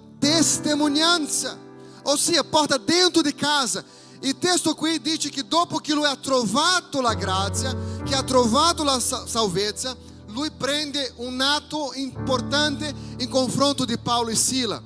ossia 2.03 2.43
porta 2.43 2.77
dentro 2.77 3.21
di 3.21 3.33
casa. 3.35 3.83
Il 4.21 4.37
testo 4.37 4.73
qui 4.73 5.01
dice 5.01 5.29
che 5.29 5.45
dopo 5.45 5.79
che 5.79 5.93
lui 5.93 6.05
ha 6.05 6.15
trovato 6.15 7.01
la 7.01 7.13
grazia, 7.13 7.75
che 8.05 8.15
ha 8.15 8.23
trovato 8.23 8.83
la 8.83 8.99
salvezza, 8.99 9.95
lui 10.27 10.49
prende 10.49 11.11
un 11.17 11.41
atto 11.41 11.91
importante 11.95 12.93
in 13.17 13.29
confronto 13.29 13.83
di 13.83 13.97
Paolo 13.97 14.29
e 14.29 14.35
Sila. 14.35 14.81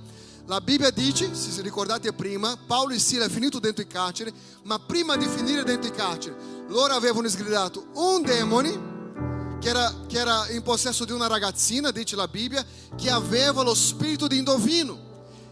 La 0.47 0.59
Bibbia 0.59 0.89
dice, 0.89 1.35
se 1.35 1.61
ricordate 1.61 2.11
prima, 2.13 2.57
Paolo 2.65 2.93
e 2.93 2.99
Sila 2.99 3.29
finito 3.29 3.59
dentro 3.59 3.83
il 3.83 3.89
carcere, 3.89 4.33
ma 4.63 4.79
prima 4.79 5.15
di 5.17 5.27
finire 5.27 5.63
dentro 5.63 5.89
il 5.89 5.95
carcere, 5.95 6.35
loro 6.69 6.93
avevano 6.93 7.27
sgridato 7.27 7.87
un 7.93 8.23
demone 8.23 8.95
che 9.59 9.69
era, 9.69 9.93
che 10.07 10.17
era 10.17 10.49
in 10.49 10.63
possesso 10.63 11.05
di 11.05 11.11
una 11.11 11.27
ragazzina, 11.27 11.91
dice 11.91 12.15
la 12.15 12.27
Bibbia, 12.27 12.65
che 12.95 13.09
aveva 13.09 13.61
lo 13.61 13.75
spirito 13.75 14.27
di 14.27 14.37
indovino. 14.37 15.06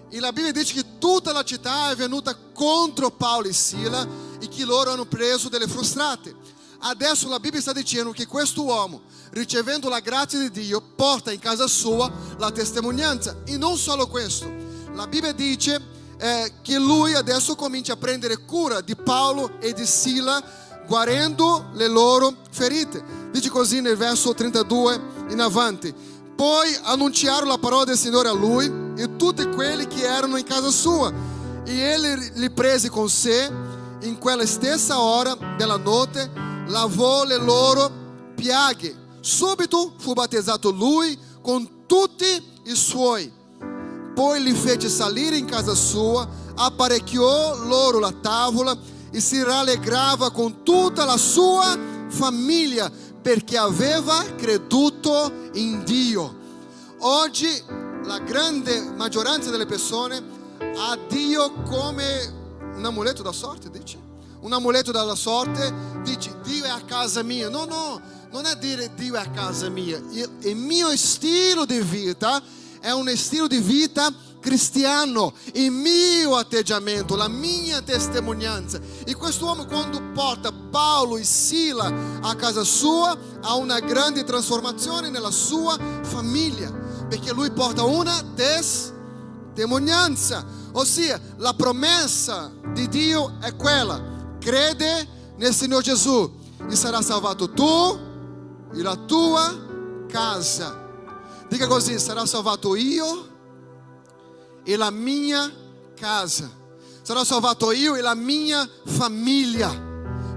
E 0.09 0.19
la 0.19 0.31
Bibbia 0.31 0.51
dice 0.51 0.73
che 0.75 0.97
tutta 0.99 1.31
la 1.31 1.43
città 1.43 1.89
è 1.89 1.95
venuta 1.95 2.35
contro 2.53 3.11
Paolo 3.11 3.47
e 3.47 3.53
Sila 3.53 4.07
e 4.39 4.47
che 4.47 4.63
loro 4.63 4.91
hanno 4.91 5.05
preso 5.05 5.49
delle 5.49 5.67
frustrate. 5.67 6.35
Adesso 6.79 7.27
la 7.27 7.39
Bibbia 7.39 7.59
sta 7.59 7.73
dicendo 7.73 8.11
che 8.11 8.27
questo 8.27 8.63
uomo, 8.63 9.01
ricevendo 9.31 9.89
la 9.89 9.99
grazia 9.99 10.37
di 10.37 10.51
Dio, 10.51 10.81
porta 10.95 11.31
in 11.31 11.39
casa 11.39 11.67
sua 11.67 12.11
la 12.37 12.51
testimonianza. 12.51 13.37
E 13.45 13.57
non 13.57 13.77
solo 13.77 14.07
questo, 14.07 14.51
la 14.93 15.07
Bibbia 15.07 15.31
dice 15.31 15.81
eh, 16.17 16.53
che 16.61 16.77
lui 16.77 17.15
adesso 17.15 17.55
comincia 17.55 17.93
a 17.93 17.97
prendere 17.97 18.45
cura 18.45 18.81
di 18.81 18.95
Paolo 18.95 19.59
e 19.59 19.73
di 19.73 19.85
Sila, 19.85 20.41
guarendo 20.85 21.71
le 21.73 21.87
loro 21.87 22.35
ferite. 22.51 23.03
Dice 23.31 23.49
così 23.49 23.81
nel 23.81 23.97
verso 23.97 24.35
32 24.35 25.01
in 25.29 25.41
avanti. 25.41 25.93
Poi 26.35 26.77
annunciarono 26.83 27.49
la 27.49 27.57
parola 27.57 27.85
del 27.85 27.97
Signore 27.97 28.29
a 28.29 28.33
lui 28.33 28.84
e 28.95 29.15
tutti 29.15 29.47
quelli 29.49 29.87
che 29.87 30.03
erano 30.03 30.37
in 30.37 30.45
casa 30.45 30.69
sua. 30.69 31.11
E 31.65 31.77
ele 31.77 32.31
li 32.35 32.49
prese 32.49 32.89
con 32.89 33.09
sé 33.09 33.51
in 34.01 34.17
quella 34.17 34.45
stessa 34.45 34.99
ora 34.99 35.35
della 35.57 35.77
notte, 35.77 36.31
lavò 36.67 37.23
le 37.23 37.37
loro 37.37 37.91
piaghe. 38.35 39.03
Subito 39.19 39.93
fu 39.97 40.13
battezzato 40.13 40.69
lui 40.69 41.17
con 41.41 41.85
tutti 41.85 42.25
i 42.65 42.75
suoi. 42.75 43.31
Poi 44.13 44.41
li 44.41 44.53
fece 44.53 44.87
salire 44.87 45.37
in 45.37 45.45
casa 45.45 45.73
sua, 45.73 46.27
apparecchiò 46.55 47.65
loro 47.65 47.99
la 47.99 48.11
tavola 48.11 48.77
e 49.11 49.19
si 49.19 49.41
rallegrava 49.43 50.31
con 50.31 50.63
tutta 50.63 51.03
la 51.05 51.17
sua 51.17 51.77
famiglia 52.07 52.89
perché 53.21 53.57
aveva 53.57 54.23
creduto 54.37 55.49
in 55.53 55.83
Dio. 55.83 56.43
Oggi 56.99 57.61
la 58.05 58.19
grande 58.19 58.81
maggioranza 58.81 59.49
delle 59.49 59.65
persone 59.65 60.23
ha 60.77 60.97
Dio 61.07 61.51
come 61.63 62.43
un 62.75 62.85
amuleto 62.85 63.23
da 63.23 63.31
sorte, 63.31 63.69
dice. 63.69 63.99
Un 64.41 64.53
amuleto 64.53 64.91
dalla 64.91 65.15
sorte, 65.15 65.73
dice 66.03 66.37
Dio 66.43 66.65
è 66.65 66.69
a 66.69 66.81
casa 66.81 67.23
mia. 67.23 67.49
No, 67.49 67.65
no, 67.65 67.99
non 68.31 68.45
è 68.45 68.55
dire 68.57 68.91
Dio 68.95 69.15
è 69.15 69.19
a 69.19 69.29
casa 69.29 69.69
mia. 69.69 69.99
Il 70.41 70.55
mio 70.55 70.95
stile 70.95 71.65
di 71.65 71.79
vita 71.81 72.41
è 72.79 72.91
un 72.91 73.09
stile 73.15 73.47
di 73.47 73.59
vita 73.59 74.13
cristiano, 74.45 75.33
il 75.53 75.71
mio 75.71 76.35
atteggiamento, 76.35 77.15
la 77.15 77.27
mia 77.27 77.81
testimonianza. 77.81 78.79
E 79.03 79.15
quest'uomo 79.15 79.65
quando 79.65 79.99
porta 80.13 80.51
Paolo 80.51 81.17
e 81.17 81.23
Sila 81.23 81.91
a 82.21 82.35
casa 82.35 82.63
sua 82.63 83.17
ha 83.41 83.55
una 83.55 83.79
grande 83.79 84.23
trasformazione 84.23 85.09
nella 85.09 85.31
sua 85.31 85.75
famiglia, 86.03 86.71
perché 87.07 87.31
lui 87.33 87.51
porta 87.51 87.83
una 87.83 88.21
testimonianza, 88.35 90.43
ossia 90.73 91.21
la 91.37 91.53
promessa 91.53 92.51
di 92.73 92.89
Dio 92.89 93.37
è 93.39 93.55
quella, 93.55 94.35
crede 94.39 95.07
nel 95.37 95.53
Signore 95.53 95.83
Gesù 95.83 96.43
e 96.69 96.75
sarà 96.75 97.01
salvato 97.01 97.51
tu 97.51 97.99
e 98.73 98.81
la 98.81 98.95
tua 98.95 100.05
casa. 100.07 100.83
Dica 101.47 101.67
così, 101.67 101.99
sarà 101.99 102.25
salvato 102.25 102.75
io 102.75 103.33
e 104.63 104.75
la 104.75 104.89
mia 104.89 105.51
casa. 105.95 106.49
Sarò 107.01 107.23
salvato 107.23 107.71
io 107.71 107.95
e 107.95 108.01
la 108.01 108.15
mia 108.15 108.67
famiglia. 108.85 109.83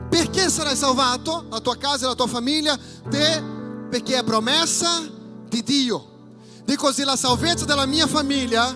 Perché 0.08 0.50
sarai 0.50 0.76
salvato? 0.76 1.46
La 1.50 1.60
tua 1.60 1.76
casa 1.76 2.04
e 2.04 2.08
la 2.08 2.14
tua 2.14 2.26
famiglia? 2.26 2.78
Te, 3.08 3.42
perché 3.88 4.18
è 4.18 4.24
promessa 4.24 5.00
di 5.48 5.62
Dio. 5.62 6.07
Di 6.68 6.76
così 6.76 7.02
la 7.02 7.16
salvezza 7.16 7.64
della 7.64 7.86
mia 7.86 8.06
famiglia. 8.06 8.70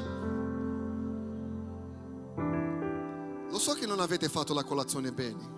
Lo 3.51 3.59
so 3.59 3.75
che 3.75 3.85
non 3.85 4.01
avete 4.01 4.31
fatto 4.31 4.55
la 4.55 4.65
colazione 4.65 5.13
bene. 5.13 5.51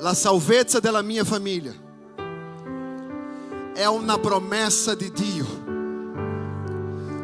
La 0.00 0.12
salvezza 0.12 0.78
della 0.78 1.00
mia 1.00 1.24
famiglia 1.24 1.72
è 3.72 3.86
una 3.86 4.18
promessa 4.18 4.94
di 4.94 5.10
Dio. 5.10 5.46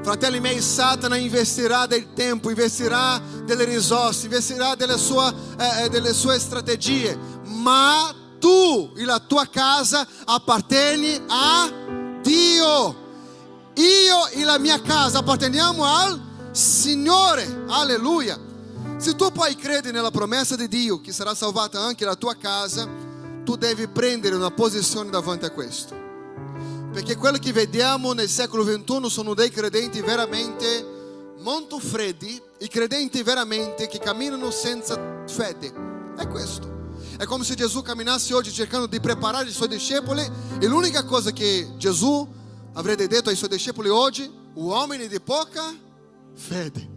Fratelli 0.02 0.40
miei, 0.40 0.62
Satana 0.62 1.18
investirà 1.18 1.84
del 1.84 2.14
tempo, 2.14 2.48
investirà 2.48 3.20
delle 3.44 3.64
risorse, 3.66 4.24
investirà 4.24 4.74
delle 4.74 4.96
sue, 4.96 5.34
eh, 5.58 5.84
eh, 5.84 5.88
delle 5.90 6.14
sue 6.14 6.38
strategie, 6.38 7.14
ma 7.44 8.10
tu 8.38 8.90
e 8.96 9.04
la 9.04 9.18
tua 9.18 9.46
casa 9.50 10.08
appartieni 10.24 11.24
a 11.28 11.70
Dio. 12.22 13.04
Io 13.78 14.26
e 14.30 14.42
la 14.42 14.58
mia 14.58 14.82
casa 14.82 15.18
apparteniamo 15.18 15.84
al 15.84 16.20
Signore. 16.50 17.64
Alleluia. 17.68 18.36
Se 18.96 19.14
tu 19.14 19.30
poi 19.30 19.54
credi 19.54 19.92
nella 19.92 20.10
promessa 20.10 20.56
di 20.56 20.66
Dio 20.66 21.00
che 21.00 21.12
sarà 21.12 21.32
salvata 21.32 21.80
anche 21.80 22.04
la 22.04 22.16
tua 22.16 22.34
casa, 22.36 22.88
tu 23.44 23.54
devi 23.54 23.86
prendere 23.86 24.34
una 24.34 24.50
posizione 24.50 25.10
davanti 25.10 25.44
a 25.44 25.50
questo. 25.50 25.94
Perché 26.92 27.14
quello 27.14 27.38
che 27.38 27.52
vediamo 27.52 28.12
nel 28.14 28.28
secolo 28.28 28.64
XXI 28.64 29.08
sono 29.08 29.34
dei 29.34 29.50
credenti 29.50 30.00
veramente 30.00 31.34
molto 31.38 31.78
freddi, 31.78 32.42
i 32.58 32.68
credenti 32.68 33.22
veramente 33.22 33.86
che 33.86 34.00
camminano 34.00 34.50
senza 34.50 35.22
fede. 35.28 35.72
È 36.16 36.26
questo. 36.26 36.96
È 37.16 37.24
come 37.26 37.44
se 37.44 37.54
Gesù 37.54 37.82
camminasse 37.82 38.34
oggi 38.34 38.50
cercando 38.50 38.86
di 38.86 38.98
preparare 38.98 39.48
i 39.48 39.52
suoi 39.52 39.68
discepoli 39.68 40.28
e 40.58 40.66
l'unica 40.66 41.04
cosa 41.04 41.30
che 41.30 41.74
Gesù 41.76 42.37
avrebbe 42.78 43.08
detto 43.08 43.28
ai 43.28 43.36
suoi 43.36 43.50
discepoli 43.50 43.88
oggi, 43.88 44.30
uomini 44.54 45.08
di 45.08 45.20
poca 45.20 45.74
fede. 46.34 46.96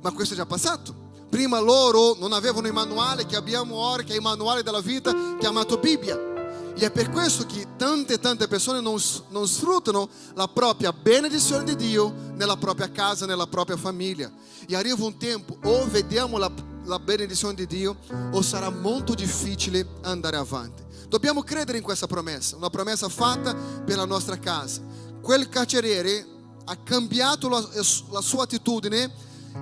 Ma 0.00 0.12
questo 0.12 0.34
è 0.34 0.36
già 0.36 0.46
passato. 0.46 0.94
Prima 1.28 1.58
loro 1.58 2.14
non 2.18 2.32
avevano 2.32 2.68
il 2.68 2.72
manuale 2.72 3.26
che 3.26 3.36
abbiamo 3.36 3.76
ora, 3.76 4.02
che 4.02 4.12
è 4.12 4.16
il 4.16 4.22
manuale 4.22 4.62
della 4.62 4.80
vita 4.80 5.12
chiamato 5.38 5.78
Bibbia. 5.78 6.30
E 6.74 6.86
è 6.86 6.90
per 6.90 7.10
questo 7.10 7.44
che 7.46 7.66
tante 7.76 8.18
tante 8.18 8.46
persone 8.46 8.80
non, 8.80 8.96
non 9.28 9.46
sfruttano 9.46 10.08
la 10.34 10.46
propria 10.46 10.92
benedizione 10.92 11.64
di 11.64 11.76
Dio 11.76 12.12
nella 12.34 12.56
propria 12.56 12.90
casa, 12.90 13.26
nella 13.26 13.46
propria 13.46 13.76
famiglia. 13.76 14.30
E 14.66 14.76
arriva 14.76 15.04
un 15.04 15.16
tempo 15.16 15.58
o 15.64 15.84
vediamo 15.88 16.38
la, 16.38 16.50
la 16.84 16.98
benedizione 17.00 17.54
di 17.54 17.66
Dio 17.66 17.96
o 18.30 18.40
sarà 18.40 18.70
molto 18.70 19.14
difficile 19.14 19.86
andare 20.02 20.36
avanti. 20.36 20.82
Dobbiamo 21.12 21.42
credere 21.42 21.76
in 21.76 21.84
questa 21.84 22.06
promessa, 22.06 22.56
una 22.56 22.70
promessa 22.70 23.06
fatta 23.10 23.54
per 23.54 23.98
la 23.98 24.06
nostra 24.06 24.38
casa. 24.38 24.80
Quel 25.20 25.46
carceriere 25.50 26.26
ha 26.64 26.74
cambiato 26.76 27.50
la, 27.50 27.62
la 28.08 28.20
sua 28.22 28.44
attitudine 28.44 29.12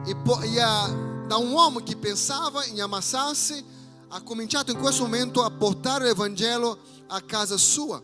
e, 0.06 0.16
e 0.44 0.60
ha 0.60 0.86
da 1.26 1.38
un 1.38 1.50
uomo 1.50 1.80
che 1.80 1.96
pensava 1.96 2.64
in 2.66 2.80
ammassarsi, 2.80 3.64
ha 4.10 4.22
cominciato 4.22 4.70
in 4.70 4.78
questo 4.78 5.02
momento 5.02 5.42
a 5.42 5.50
portare 5.50 6.04
l'Evangelo 6.04 6.78
a 7.08 7.20
casa 7.22 7.56
sua. 7.56 8.00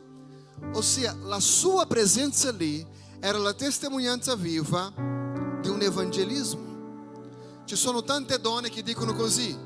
Ossia, 0.72 1.16
la 1.22 1.38
sua 1.38 1.86
presenza 1.86 2.50
lì 2.50 2.84
era 3.20 3.38
la 3.38 3.54
testimonianza 3.54 4.34
viva 4.34 4.92
di 5.62 5.68
un 5.68 5.78
evangelismo. 5.80 7.62
Ci 7.64 7.76
sono 7.76 8.02
tante 8.02 8.40
donne 8.40 8.70
che 8.70 8.82
dicono 8.82 9.14
così, 9.14 9.56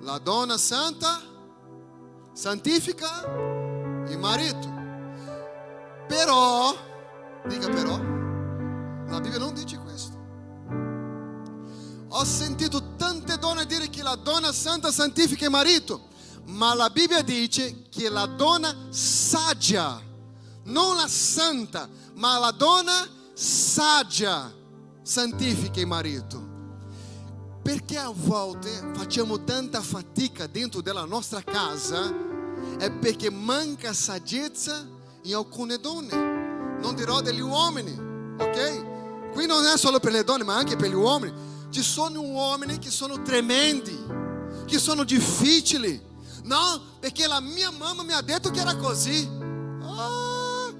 la 0.00 0.16
donna 0.16 0.56
santa 0.56 1.36
santifica 2.38 3.24
il 4.08 4.16
marito. 4.16 4.72
Però, 6.06 6.72
dica 7.48 7.68
però, 7.68 7.98
la 9.08 9.18
Bibbia 9.20 9.40
non 9.40 9.52
dice 9.54 9.76
questo. 9.78 10.16
Ho 12.10 12.24
sentito 12.24 12.94
tante 12.94 13.38
donne 13.38 13.66
dire 13.66 13.90
che 13.90 14.04
la 14.04 14.14
donna 14.14 14.52
santa 14.52 14.92
santifica 14.92 15.46
il 15.46 15.50
marito, 15.50 16.06
ma 16.44 16.74
la 16.74 16.88
Bibbia 16.90 17.22
dice 17.22 17.88
che 17.88 18.08
la 18.08 18.26
donna 18.26 18.72
saggia, 18.90 20.00
non 20.62 20.94
la 20.94 21.08
santa, 21.08 21.88
ma 22.14 22.38
la 22.38 22.52
donna 22.52 23.04
saggia 23.34 24.54
santifica 25.02 25.80
il 25.80 25.88
marito. 25.88 26.46
Perché 27.64 27.98
a 27.98 28.12
volte 28.14 28.92
facciamo 28.94 29.42
tanta 29.42 29.82
fatica 29.82 30.46
dentro 30.46 30.80
della 30.80 31.04
nostra 31.04 31.42
casa? 31.42 32.26
È 32.76 32.90
perché 32.90 33.30
manca 33.30 33.92
saggezza 33.92 34.86
in 35.22 35.34
alcune 35.34 35.78
donne. 35.78 36.78
Non 36.80 36.94
dirò 36.94 37.20
degli 37.20 37.40
uomini, 37.40 37.92
ok? 38.38 39.30
Qui 39.32 39.46
non 39.46 39.64
è 39.64 39.76
solo 39.76 39.98
per 40.00 40.12
le 40.12 40.24
donne, 40.24 40.44
ma 40.44 40.56
anche 40.56 40.76
per 40.76 40.90
gli 40.90 40.94
uomini. 40.94 41.32
Ci 41.70 41.82
sono 41.82 42.20
uomini 42.20 42.78
che 42.78 42.90
sono 42.90 43.22
tremendi, 43.22 43.98
che 44.66 44.78
sono 44.78 45.04
difficili. 45.04 46.00
No, 46.44 46.80
perché 46.98 47.26
la 47.26 47.40
mia 47.40 47.70
mamma 47.70 48.02
mi 48.02 48.12
ha 48.12 48.22
detto 48.22 48.50
che 48.50 48.60
era 48.60 48.76
così. 48.76 49.28
Ah. 49.82 50.72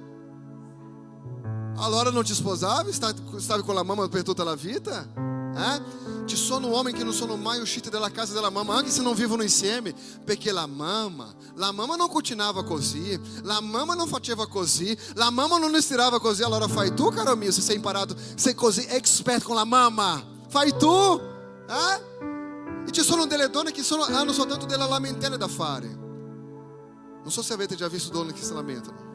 Allora 1.77 2.09
non 2.09 2.23
ti 2.23 2.33
sposavi? 2.33 2.91
Stavi 2.91 3.61
con 3.63 3.75
la 3.75 3.83
mamma 3.83 4.07
per 4.07 4.23
tutta 4.23 4.43
la 4.43 4.55
vita? 4.55 5.28
Eh? 5.55 6.25
Ci 6.25 6.35
sono 6.35 6.67
uomini 6.67 6.97
che 6.97 7.03
non 7.03 7.13
sono 7.13 7.35
mai 7.35 7.59
usciti 7.59 7.89
dalla 7.89 8.11
casa 8.11 8.33
della 8.33 8.49
mamma, 8.49 8.75
anche 8.75 8.91
se 8.91 9.01
non 9.01 9.15
vivono 9.15 9.41
insieme, 9.41 9.93
perché 10.23 10.51
la 10.51 10.67
mamma, 10.67 11.33
la 11.55 11.71
mamma 11.71 11.95
non 11.95 12.07
cucinava 12.07 12.63
così, 12.63 13.19
la 13.43 13.59
mamma 13.59 13.95
non 13.95 14.07
faceva 14.07 14.47
così, 14.47 14.95
la 15.15 15.31
mamma 15.31 15.57
non 15.57 15.73
estirava 15.75 16.19
così. 16.19 16.43
Allora 16.43 16.67
fai 16.67 16.93
tu, 16.93 17.09
caro 17.09 17.35
mio, 17.35 17.51
se 17.51 17.61
sei 17.61 17.77
imparato, 17.77 18.15
sei 18.35 18.53
così 18.53 18.85
expert 18.87 19.43
con 19.43 19.55
la 19.55 19.65
mamma. 19.65 20.23
Fai 20.49 20.75
tu, 20.77 21.19
eh? 21.67 22.85
E 22.87 22.91
ci 22.91 23.01
sono 23.01 23.25
delle 23.25 23.49
donne 23.49 23.71
che 23.71 23.81
sono, 23.81 24.03
hanno 24.03 24.31
soltanto 24.31 24.65
della 24.65 24.87
lamentela 24.87 25.35
da 25.35 25.47
fare. 25.47 25.87
Non 25.87 27.31
so 27.31 27.41
se 27.41 27.53
avete 27.53 27.75
già 27.75 27.87
visto 27.87 28.11
donne 28.11 28.33
che 28.33 28.43
si 28.43 28.53
lamentano. 28.53 29.07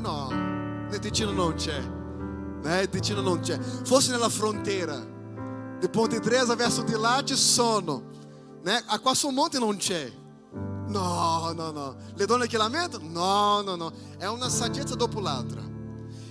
No, 0.00 0.28
nel 0.30 0.98
Ticino 0.98 1.32
non 1.32 1.54
c'è. 1.54 1.82
Eh, 2.64 2.88
Ticino 2.88 3.20
non 3.20 3.40
c'è. 3.40 3.58
Fosse 3.58 4.10
nella 4.10 4.28
frontiera 4.28 5.16
di 5.78 5.88
Ponte 5.88 6.20
Tresa 6.20 6.54
verso 6.54 6.82
di 6.82 6.92
là 6.92 7.22
ci 7.24 7.36
sono. 7.36 8.16
Né? 8.62 8.82
A 8.86 9.00
Monte 9.30 9.58
non 9.58 9.76
c'è. 9.76 10.10
No, 10.88 11.52
no, 11.54 11.70
no. 11.70 11.96
Le 12.14 12.26
donne 12.26 12.46
che 12.46 12.56
lamentano? 12.56 13.06
No, 13.08 13.62
no, 13.62 13.76
no. 13.76 13.92
È 14.16 14.26
una 14.26 14.48
saggezza 14.48 14.96
l'altra. 15.20 15.62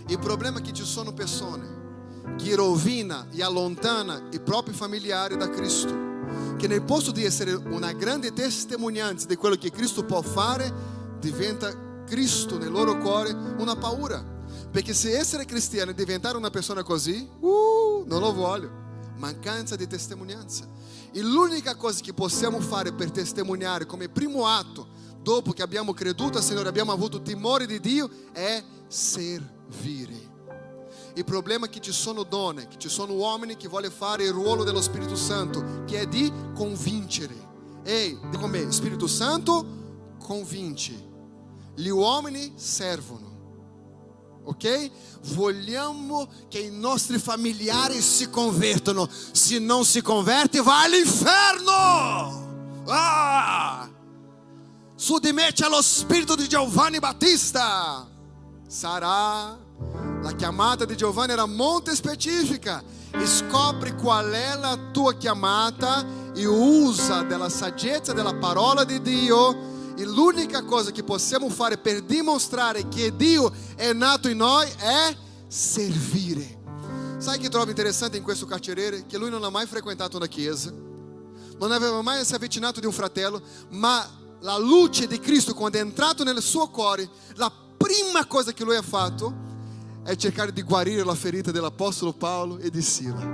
Il 0.08 0.20
problema 0.20 0.60
è 0.60 0.62
che 0.62 0.74
ci 0.74 0.84
sono 0.84 1.14
persone 1.14 1.76
che 2.38 2.56
rovina 2.56 3.28
e 3.32 3.42
allontana 3.42 4.28
i 4.32 4.40
propri 4.40 4.74
familiari 4.74 5.38
da 5.38 5.50
Cristo. 5.50 6.06
Che 6.58 6.68
nel 6.68 6.84
posto 6.84 7.12
di 7.12 7.24
essere 7.24 7.54
una 7.54 7.94
grande 7.94 8.34
testimonianza 8.34 9.28
di 9.28 9.36
quello 9.36 9.56
che 9.56 9.72
Cristo 9.72 10.04
può 10.04 10.22
fare, 10.22 10.74
diventa 11.20 12.04
Cristo 12.06 12.58
nel 12.58 12.72
loro 12.72 12.98
cuore 12.98 13.32
una 13.32 13.76
paura. 13.76 14.36
Perché 14.70 14.94
se 14.94 15.18
essere 15.18 15.46
cristiano 15.46 15.92
e 15.92 15.94
diventare 15.94 16.36
una 16.36 16.50
persona 16.50 16.84
così, 16.84 17.28
uh, 17.40 18.04
non 18.06 18.20
lo 18.20 18.34
voglio 18.34 18.86
mancanza 19.18 19.76
di 19.76 19.88
testimonianza. 19.88 20.68
E 21.12 21.22
l'unica 21.22 21.76
cosa 21.76 22.02
che 22.02 22.14
possiamo 22.14 22.60
fare 22.60 22.94
per 22.94 23.12
testimoniare 23.12 23.86
come 23.86 24.10
primo 24.10 24.48
atto, 24.48 24.88
dopo 25.22 25.52
che 25.52 25.62
abbiamo 25.62 25.94
creduto 25.94 26.38
al 26.38 26.44
Signore, 26.44 26.70
abbiamo 26.70 26.92
avuto 26.92 27.22
timore 27.22 27.66
di 27.66 27.80
Dio, 27.80 28.10
è 28.32 28.64
servire. 28.88 30.36
Il 31.16 31.24
problema 31.24 31.66
è 31.66 31.70
che 31.70 31.82
ci 31.82 31.92
sono 31.92 32.24
donne, 32.24 32.68
che 32.68 32.78
ci 32.78 32.90
sono 32.90 33.14
uomini 33.14 33.58
che 33.58 33.68
vogliono 33.68 33.94
fare 33.94 34.24
il 34.24 34.32
ruolo 34.32 34.64
dello 34.64 34.82
Spirito 34.82 35.16
Santo, 35.16 35.84
che 35.86 36.02
è 36.02 36.06
di 36.06 36.32
convincere. 36.54 37.46
Ehi, 37.84 38.20
come 38.38 38.72
Spirito 38.72 39.08
Santo 39.08 39.66
convince. 40.20 41.06
Gli 41.74 41.90
uomini 41.90 42.54
servono 42.56 43.37
ok? 44.48 44.90
Vogliamo 45.34 46.28
che 46.48 46.60
i 46.60 46.72
nostri 46.72 47.20
familiari 47.20 48.02
si 48.02 48.30
convertano. 48.30 49.10
Se 49.32 49.60
non 49.60 49.84
si 49.84 50.02
converte, 50.02 50.62
vai 50.62 50.86
all'inferno. 50.86 52.84
Ah! 52.88 53.90
Su 54.96 55.20
di 55.20 55.32
me 55.34 55.52
c'è 55.52 55.68
lo 55.68 55.82
spirito 55.82 56.36
di 56.36 56.48
Giovanni 56.48 57.00
Battista. 57.00 58.08
Sarà 58.68 59.58
la 60.22 60.32
chiamata 60.32 60.86
di 60.86 60.96
Giovanni 60.96 61.34
era 61.34 61.46
molto 61.46 61.94
specifica. 61.94 62.82
Scopri 63.24 63.96
qual 63.96 64.32
è 64.32 64.58
la 64.58 64.78
tua 64.92 65.14
chiamata 65.16 66.06
e 66.34 66.46
usa 66.46 67.24
della 67.24 67.50
saggezza 67.50 68.14
della 68.14 68.36
parola 68.36 68.84
di 68.84 69.02
Dio 69.02 69.76
e 69.98 70.06
l'unica 70.06 70.64
cosa 70.64 70.92
che 70.92 71.02
possiamo 71.02 71.50
fare 71.50 71.80
per 71.80 72.04
dimostrare 72.04 72.88
che 72.88 73.16
Dio 73.16 73.52
è 73.76 73.94
nato 73.94 74.30
in 74.30 74.38
noi 74.38 74.70
è 74.78 75.18
servire. 75.48 76.56
Sai 77.18 77.40
che 77.40 77.50
trovo 77.50 77.68
interessante 77.68 78.16
in 78.16 78.22
questo 78.22 78.46
carceriere? 78.46 79.08
Che 79.08 79.18
lui 79.18 79.32
non 79.32 79.44
ha 79.44 79.50
mai 79.50 79.66
frequentato 79.66 80.18
una 80.18 80.28
chiesa, 80.28 80.72
non 80.72 81.72
aveva 81.72 82.04
mai 82.04 82.24
si 82.24 82.36
avvicinato 82.36 82.80
di 82.80 82.86
un 82.86 82.92
fratello, 82.92 83.42
ma 83.70 84.08
la 84.42 84.58
luce 84.60 85.08
di 85.08 85.20
Cristo 85.20 85.56
quando 85.56 85.80
è 85.80 85.82
entrato 85.82 86.24
nel 86.24 86.44
suo 86.44 86.70
cuore, 86.70 87.10
la 87.34 87.52
prima 87.76 88.28
cosa 88.28 88.54
che 88.54 88.64
lui 88.64 88.76
ha 88.76 88.84
fatto 88.84 89.46
è 90.04 90.16
cercare 90.16 90.54
di 90.54 90.62
guarire 90.62 91.04
la 91.04 91.16
ferita 91.16 91.50
dell'Apostolo 91.50 92.14
Paolo 92.14 92.60
e 92.60 92.70
di 92.70 92.84
Sila, 92.84 93.26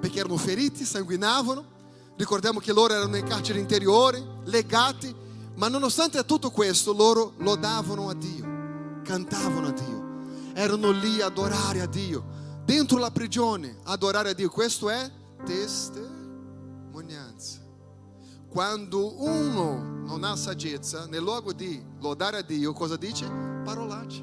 perché 0.00 0.18
erano 0.18 0.36
feriti, 0.36 0.84
sanguinavano, 0.84 1.64
ricordiamo 2.16 2.58
che 2.58 2.72
loro 2.72 2.94
erano 2.94 3.16
in 3.16 3.24
carcere 3.24 3.60
interiore, 3.60 4.40
legati, 4.46 5.28
ma 5.60 5.68
nonostante 5.68 6.24
tutto 6.24 6.50
questo, 6.50 6.94
loro 6.94 7.34
lodavano 7.36 8.08
a 8.08 8.14
Dio, 8.14 9.02
cantavano 9.04 9.66
a 9.66 9.72
Dio, 9.72 10.54
erano 10.54 10.90
lì 10.90 11.20
a 11.20 11.26
adorare 11.26 11.82
a 11.82 11.86
Dio, 11.86 12.24
dentro 12.64 12.96
la 12.96 13.10
prigione, 13.10 13.76
adorare 13.84 14.30
a 14.30 14.32
Dio. 14.32 14.48
Questo 14.48 14.88
è 14.88 15.10
testimonianza. 15.44 17.58
Quando 18.48 19.22
uno 19.22 20.06
non 20.06 20.24
ha 20.24 20.34
saggezza, 20.34 21.04
nel 21.04 21.20
luogo 21.20 21.52
di 21.52 21.84
lodare 21.98 22.38
a 22.38 22.42
Dio, 22.42 22.72
cosa 22.72 22.96
dice? 22.96 23.30
Parolacce. 23.62 24.22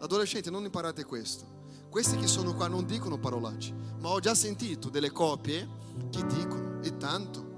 Adolescenti, 0.00 0.50
non 0.50 0.64
imparate 0.64 1.04
questo. 1.04 1.44
Questi 1.88 2.16
che 2.16 2.26
sono 2.26 2.56
qua 2.56 2.66
non 2.66 2.86
dicono 2.86 3.20
parolacce, 3.20 3.72
ma 4.00 4.08
ho 4.08 4.18
già 4.18 4.34
sentito 4.34 4.88
delle 4.88 5.12
coppie 5.12 5.68
che 6.10 6.26
dicono, 6.26 6.80
e 6.82 6.96
tanto 6.96 7.49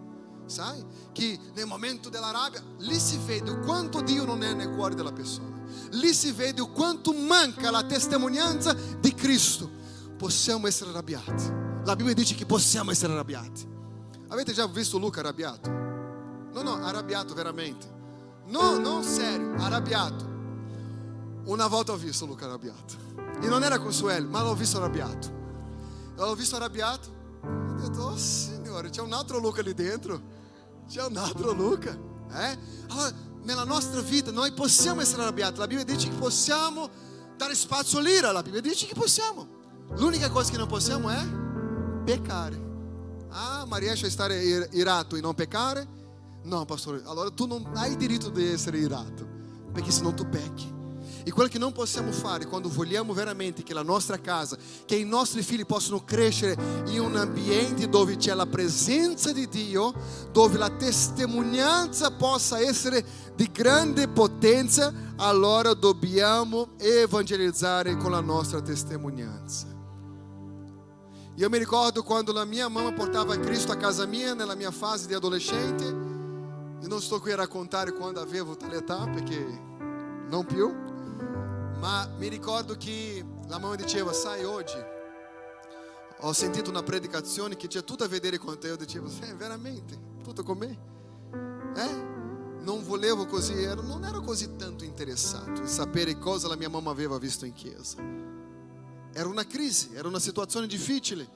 sai? 0.52 0.84
Che 1.12 1.38
nel 1.54 1.66
momento 1.66 2.10
della 2.10 2.30
rabbia 2.30 2.62
lì 2.78 2.98
si 2.98 3.18
vede 3.24 3.50
o 3.50 3.58
quanto 3.60 4.02
Dio 4.02 4.24
non 4.24 4.42
è 4.42 4.52
nel 4.52 4.70
cuore 4.70 4.94
della 4.94 5.12
persona, 5.12 5.60
lì 5.92 6.12
si 6.12 6.30
vede 6.32 6.60
o 6.60 6.70
quanto 6.70 7.12
manca 7.12 7.70
la 7.70 7.82
testimonianza 7.84 8.74
di 8.74 9.14
Cristo. 9.14 9.80
Possiamo 10.16 10.66
essere 10.66 10.90
arrabbiati. 10.90 11.60
La 11.84 11.96
Bibbia 11.96 12.14
dice 12.14 12.34
che 12.34 12.46
possiamo 12.46 12.90
essere 12.90 13.12
arrabbiati. 13.12 13.66
Avete 14.28 14.52
già 14.52 14.66
visto 14.66 14.98
Luca 14.98 15.20
arrabbiato? 15.20 15.68
No, 16.52 16.62
no, 16.62 16.74
arrabbiato 16.84 17.34
veramente. 17.34 17.90
No, 18.46 18.78
non 18.78 19.02
serio, 19.02 19.54
arrabbiato. 19.54 20.30
Una 21.44 21.66
volta 21.66 21.92
ho 21.92 21.96
visto 21.96 22.26
Luca 22.26 22.44
arrabbiato. 22.44 22.94
E 23.40 23.48
non 23.48 23.64
era 23.64 23.78
Consuelo, 23.78 24.28
ma 24.28 24.42
l'ho 24.42 24.54
visto 24.54 24.76
arrabbiato. 24.76 25.40
L'ho 26.14 26.34
visto 26.34 26.56
arrabbiato. 26.56 27.20
Ho 27.42 27.80
detto, 27.80 28.00
oh 28.02 28.16
Signore, 28.16 28.90
c'è 28.90 29.00
un 29.00 29.12
altro 29.12 29.38
Luca 29.38 29.60
lì 29.62 29.74
dentro. 29.74 30.40
C'è 30.88 31.04
un 31.04 31.16
altro 31.16 31.52
Luca. 31.52 31.98
Eh? 32.32 32.58
Allora, 32.88 33.12
nella 33.42 33.64
nostra 33.64 34.00
vita 34.00 34.30
noi 34.30 34.52
possiamo 34.52 35.00
essere 35.00 35.22
arrabbiati. 35.22 35.58
La 35.58 35.66
Bibbia 35.66 35.84
dice 35.84 36.08
che 36.08 36.16
possiamo 36.16 36.88
dare 37.36 37.54
spazio 37.54 37.98
all'ira. 37.98 38.32
La 38.32 38.42
Bibbia 38.42 38.60
dice 38.60 38.86
che 38.86 38.94
possiamo. 38.94 39.60
L'unica 39.96 40.30
cosa 40.30 40.50
che 40.50 40.56
non 40.56 40.68
possiamo 40.68 41.10
è 41.10 41.22
peccare. 42.04 42.70
Ah, 43.30 43.64
ma 43.66 43.78
riesci 43.78 44.04
a 44.06 44.10
stare 44.10 44.68
irato 44.72 45.16
e 45.16 45.20
non 45.20 45.34
peccare? 45.34 45.86
No, 46.44 46.64
pastore, 46.64 47.02
allora 47.04 47.30
tu 47.30 47.46
non 47.46 47.70
hai 47.74 47.96
diritto 47.96 48.28
di 48.28 48.44
essere 48.44 48.78
irato, 48.78 49.26
perché 49.72 49.90
senão 49.90 50.12
tu 50.12 50.28
pecchi. 50.28 50.71
E 51.24 51.30
quello 51.30 51.48
che 51.48 51.58
non 51.58 51.72
possiamo 51.72 52.10
fare 52.10 52.46
quando 52.46 52.68
vogliamo 52.68 53.12
veramente 53.12 53.62
che 53.62 53.74
la 53.74 53.82
nostra 53.82 54.18
casa, 54.18 54.56
che 54.84 54.96
i 54.96 55.04
nostri 55.04 55.42
figli 55.42 55.64
possano 55.64 56.04
crescere 56.04 56.56
in 56.86 57.00
un 57.00 57.16
ambiente 57.16 57.88
dove 57.88 58.16
c'è 58.16 58.34
la 58.34 58.46
presenza 58.46 59.32
di 59.32 59.48
Dio, 59.48 59.94
dove 60.32 60.58
la 60.58 60.70
testimonianza 60.70 62.10
possa 62.10 62.60
essere 62.60 63.04
di 63.34 63.48
grande 63.52 64.08
potenza, 64.08 64.92
allora 65.16 65.74
dobbiamo 65.74 66.70
evangelizzare 66.78 67.96
con 67.96 68.10
la 68.10 68.20
nostra 68.20 68.60
testimonianza. 68.60 69.66
Io 71.36 71.48
mi 71.48 71.56
ricordo 71.56 72.02
quando 72.02 72.30
la 72.32 72.44
mia 72.44 72.68
mamma 72.68 72.92
portava 72.92 73.38
Cristo 73.38 73.72
a 73.72 73.76
casa 73.76 74.04
mia 74.04 74.34
nella 74.34 74.54
mia 74.54 74.70
fase 74.70 75.06
di 75.06 75.14
adolescente. 75.14 75.84
E 76.82 76.86
non 76.88 77.00
sto 77.00 77.20
qui 77.20 77.32
a 77.32 77.36
raccontare 77.36 77.92
quando 77.92 78.20
avevo 78.20 78.54
tale 78.56 78.76
età, 78.76 79.06
perché 79.06 79.70
non 80.28 80.44
più. 80.44 80.90
Ma 81.82 82.08
mi 82.16 82.28
ricordo 82.28 82.76
che 82.76 83.24
la 83.48 83.58
mamma 83.58 83.74
diceva, 83.74 84.12
sai, 84.12 84.44
oggi 84.44 84.76
ho 86.20 86.32
sentito 86.32 86.70
una 86.70 86.84
predicazione 86.84 87.56
che 87.56 87.66
c'è 87.66 87.82
tutto 87.82 88.04
a 88.04 88.06
vedere 88.06 88.38
con 88.38 88.56
te. 88.56 88.68
Io 88.68 88.76
dicevo, 88.76 89.08
sì, 89.08 89.32
veramente, 89.36 89.98
tutto 90.22 90.44
con 90.44 90.58
me? 90.58 90.78
Eh? 91.74 92.60
Non 92.62 92.84
volevo 92.84 93.26
così, 93.26 93.64
non 93.64 94.04
ero 94.04 94.20
così 94.20 94.54
tanto 94.54 94.84
interessato 94.84 95.60
in 95.60 95.66
sapere 95.66 96.16
cosa 96.20 96.46
la 96.46 96.54
mia 96.54 96.68
mamma 96.68 96.92
aveva 96.92 97.18
visto 97.18 97.46
in 97.46 97.52
chiesa. 97.52 97.96
Era 99.12 99.28
una 99.28 99.44
crisi, 99.44 99.90
era 99.92 100.06
una 100.06 100.20
situazione 100.20 100.68
difficile, 100.68 101.28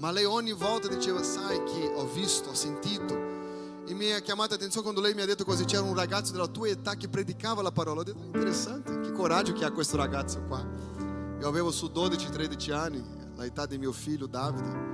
ma 0.00 0.10
lei 0.10 0.24
ogni 0.24 0.54
volta 0.54 0.88
diceva, 0.88 1.22
sai 1.22 1.62
che 1.62 1.86
ho 1.94 2.04
visto, 2.08 2.48
ho 2.50 2.54
sentito. 2.54 3.33
E 3.86 3.92
mi 3.92 4.12
ha 4.12 4.20
chiamato 4.20 4.52
l'attenzione 4.52 4.82
quando 4.82 5.02
lei 5.02 5.12
mi 5.12 5.20
ha 5.20 5.26
detto 5.26 5.44
così, 5.44 5.66
c'era 5.66 5.82
un 5.82 5.94
ragazzo 5.94 6.32
della 6.32 6.46
tua 6.46 6.68
età 6.68 6.94
che 6.94 7.08
predicava 7.08 7.60
la 7.60 7.70
parola. 7.70 8.00
Ho 8.00 8.04
detto, 8.04 8.22
interessante, 8.24 9.00
che 9.00 9.12
coraggio 9.12 9.52
che 9.52 9.64
ha 9.64 9.70
questo 9.70 9.98
ragazzo 9.98 10.42
qua. 10.44 10.66
Io 11.38 11.46
avevo 11.46 11.70
su 11.70 11.90
12-13 11.94 12.72
anni, 12.72 13.04
l'età 13.36 13.66
di 13.66 13.76
mio 13.76 13.92
figlio 13.92 14.26
Davide. 14.26 14.92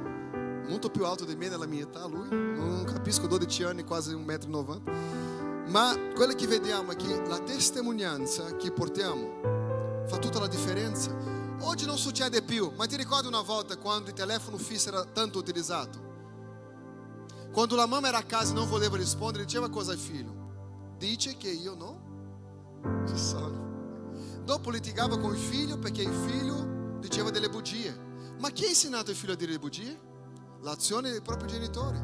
Molto 0.68 0.90
più 0.90 1.04
alto 1.04 1.24
di 1.24 1.36
me 1.36 1.48
nella 1.48 1.66
mia 1.66 1.84
età, 1.84 2.06
lui. 2.06 2.28
Non 2.30 2.84
capisco 2.84 3.28
12 3.28 3.62
anni, 3.62 3.84
quasi 3.84 4.12
1,90 4.12 4.48
m. 4.48 5.70
Ma 5.70 5.96
quello 6.14 6.34
che 6.34 6.48
vediamo 6.48 6.90
è 6.90 6.96
che 6.96 7.22
la 7.28 7.38
testimonianza 7.38 8.56
che 8.56 8.72
portiamo 8.72 10.04
fa 10.08 10.18
tutta 10.18 10.40
la 10.40 10.48
differenza. 10.48 11.16
Oggi 11.60 11.86
non 11.86 11.96
succede 11.96 12.42
più, 12.42 12.72
ma 12.76 12.86
ti 12.86 12.96
ricordi 12.96 13.28
una 13.28 13.42
volta 13.42 13.76
quando 13.76 14.08
il 14.08 14.16
telefono 14.16 14.56
fisso 14.56 14.88
era 14.88 15.04
tanto 15.04 15.38
utilizzato? 15.38 16.09
Quando 17.52 17.74
la 17.74 17.86
mamma 17.86 18.08
era 18.08 18.18
a 18.18 18.22
casa 18.22 18.52
e 18.52 18.54
non 18.54 18.68
voleva 18.68 18.96
rispondere, 18.96 19.44
diceva 19.44 19.68
cosa 19.68 19.92
al 19.92 19.98
figlio? 19.98 20.94
Dice 20.98 21.36
che 21.36 21.48
io 21.48 21.74
non 21.74 23.04
ci 23.08 23.16
sono. 23.16 23.68
Dopo 24.44 24.70
litigava 24.70 25.18
con 25.18 25.34
il 25.34 25.40
figlio 25.40 25.78
perché 25.78 26.02
il 26.02 26.12
figlio 26.26 26.98
diceva 27.00 27.30
delle 27.30 27.48
bugie. 27.48 28.08
Ma 28.38 28.50
chi 28.50 28.64
ha 28.64 28.68
insegnato 28.68 29.10
il 29.10 29.16
figlio 29.16 29.32
a 29.32 29.36
dire 29.36 29.52
le 29.52 29.58
bugie? 29.58 30.00
L'azione 30.62 31.10
dei 31.10 31.22
propri 31.22 31.48
genitori. 31.48 31.98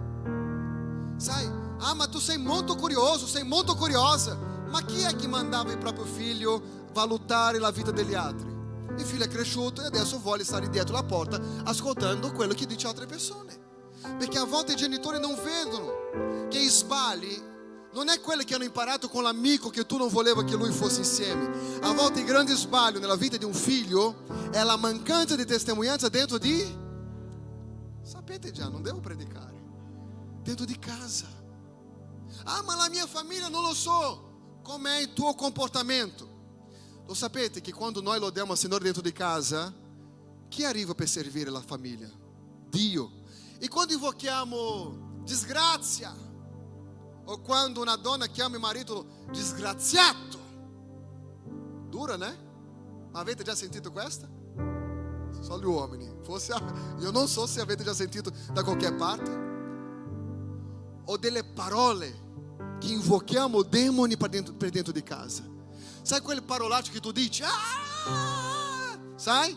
Sai, 1.17 1.47
ah 1.79 1.95
ma 1.95 2.09
tu 2.09 2.19
sei 2.19 2.39
molto 2.39 2.75
curioso, 2.75 3.27
sei 3.27 3.45
molto 3.45 3.77
curiosa. 3.77 4.37
Ma 4.69 4.83
chi 4.83 5.01
è 5.03 5.15
che 5.15 5.29
mandava 5.29 5.71
il 5.71 5.79
proprio 5.79 6.05
figlio 6.05 6.89
valutare 6.93 7.59
la 7.59 7.71
vita 7.71 7.93
degli 7.93 8.15
altri? 8.15 8.49
Il 8.97 9.05
figlio 9.05 9.25
è 9.25 9.29
cresciuto 9.29 9.83
e 9.83 9.87
adesso 9.87 10.19
vuole 10.19 10.43
stare 10.43 10.69
dietro 10.69 10.95
la 10.95 11.05
porta 11.05 11.41
ascoltando 11.65 12.33
quello 12.33 12.53
che 12.53 12.67
dice 12.67 12.87
altre 12.87 13.07
persone. 13.07 13.66
Perché 14.19 14.39
a 14.39 14.45
volte 14.45 14.73
i 14.73 14.77
genitori 14.77 15.19
non 15.19 15.35
vedono 15.43 16.49
che 16.49 16.69
sbagli 16.69 17.55
non 17.93 18.09
è 18.09 18.21
quello 18.21 18.43
che 18.43 18.55
hanno 18.55 18.65
imparato 18.65 19.09
con 19.09 19.23
l'amico 19.23 19.71
che 19.71 19.87
tu 19.87 19.97
non 19.97 20.09
volevi 20.09 20.45
che 20.45 20.55
lui 20.55 20.71
fosse 20.71 20.99
insieme. 20.99 21.79
A 21.81 21.93
volte 21.95 22.21
il 22.21 22.27
grande 22.27 22.55
sbaglio 22.55 22.99
nella 22.99 23.17
vita 23.17 23.39
di 23.39 23.45
un 23.47 23.55
figlio 23.55 24.25
è 24.53 24.63
la 24.63 24.77
mancanza 24.77 25.35
di 25.35 25.47
testimonianza 25.47 26.11
dentro 26.11 26.37
di... 26.37 26.85
Sapete 28.03 28.51
già, 28.51 28.69
non 28.69 28.83
devo 28.83 29.01
predicare. 29.01 29.55
Dentro 30.43 30.67
di 30.67 30.79
casa. 30.79 31.27
Ah, 32.45 32.63
ma 32.63 32.77
la 32.77 32.91
mia 32.91 33.07
famiglia 33.07 33.49
non 33.49 33.63
lo 33.63 33.73
so. 33.73 34.61
Com'è 34.63 34.99
il 34.99 35.15
tuo 35.15 35.35
comportamento? 35.35 36.35
Lo 37.07 37.15
sapete 37.15 37.63
che 37.63 37.73
quando 37.73 38.03
noi 38.03 38.19
lodiamo 38.19 38.53
il 38.53 38.59
Signore 38.59 38.85
dentro 38.85 39.01
di 39.01 39.13
casa, 39.13 39.73
chi 40.49 40.65
arriva 40.65 40.95
per 40.95 41.09
servire 41.09 41.51
la 41.51 41.63
famiglia? 41.63 42.11
Dio. 42.69 43.25
E 43.59 43.69
quando 43.69 43.95
invochiamo 43.95 45.21
disgrazia, 45.25 46.15
o 47.25 47.41
quando 47.41 47.81
una 47.81 47.97
donna 47.97 48.27
chiama 48.27 48.57
il 48.57 48.61
marito 48.61 49.07
disgraziato, 49.31 50.39
dura, 51.89 52.17
né? 52.17 52.45
Avete 53.13 53.43
già 53.43 53.55
sentito 53.55 53.91
questa? 53.91 54.29
Só 55.41 55.59
gli 55.59 55.65
uomini. 55.65 56.09
Forse, 56.23 56.55
io 56.99 57.11
non 57.11 57.27
so 57.29 57.47
se 57.47 57.61
avete 57.61 57.83
già 57.83 57.95
sentito 57.95 58.31
da 58.53 58.63
qualche 58.63 58.93
parte. 58.93 59.45
O 61.07 61.17
delle 61.17 61.45
parole 61.45 62.25
che 62.79 62.89
invochiamo 62.89 63.63
demoni 63.63 64.17
per 64.17 64.29
dentro, 64.29 64.55
per 64.55 64.71
dentro 64.71 64.93
di 64.93 65.03
casa. 65.03 65.43
Sai 66.03 66.21
quelle 66.21 66.43
parolacce 66.43 66.93
che 66.93 67.01
tu 67.01 67.11
dici? 67.11 67.43
Ah! 67.43 68.99
Sai? 69.17 69.57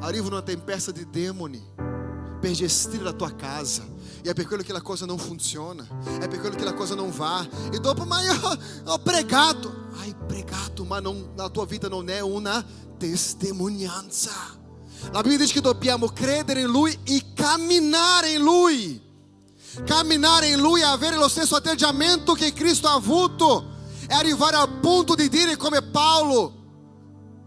Arriva 0.00 0.26
uma 0.26 0.42
tempesta 0.42 0.90
di 0.90 1.08
demoni 1.08 1.62
per 2.42 2.50
gestire 2.50 3.04
la 3.04 3.12
tua 3.12 3.32
casa. 3.36 3.86
E 4.20 4.30
è 4.30 4.34
per 4.34 4.46
quello 4.46 4.64
che 4.64 4.72
la 4.72 4.82
cosa 4.82 5.06
non 5.06 5.16
funziona. 5.16 5.86
È 6.18 6.26
per 6.26 6.40
quello 6.40 6.56
che 6.56 6.64
la 6.64 6.74
cosa 6.74 6.96
non 6.96 7.10
va. 7.12 7.46
E 7.70 7.78
dopo, 7.78 8.04
ma 8.04 8.20
io 8.20 8.58
ho 8.84 8.98
pregato. 8.98 9.86
Hai 10.00 10.12
pregato, 10.26 10.84
ma 10.84 10.98
non, 10.98 11.34
la 11.36 11.48
tua 11.50 11.66
vita 11.66 11.88
non 11.88 12.10
è 12.10 12.18
una 12.18 12.64
testimonianza. 12.98 14.32
La 15.12 15.20
Bibbia 15.20 15.38
dice 15.38 15.54
che 15.54 15.60
dobbiamo 15.60 16.08
credere 16.08 16.62
in 16.62 16.66
Lui 16.66 16.98
e 17.04 17.32
camminare 17.32 18.30
in 18.30 18.42
Lui. 18.42 19.00
Camminare 19.84 20.48
in 20.48 20.60
Lui 20.60 20.80
e 20.80 20.84
avere 20.84 21.16
lo 21.16 21.28
stesso 21.28 21.54
atteggiamento 21.54 22.32
che 22.32 22.52
Cristo 22.52 22.88
ha 22.88 22.94
avuto 22.94 23.70
è 24.06 24.14
arrivare 24.14 24.56
al 24.56 24.80
punto 24.80 25.14
di 25.14 25.28
dire 25.28 25.56
come 25.56 25.80
Paolo, 25.80 26.52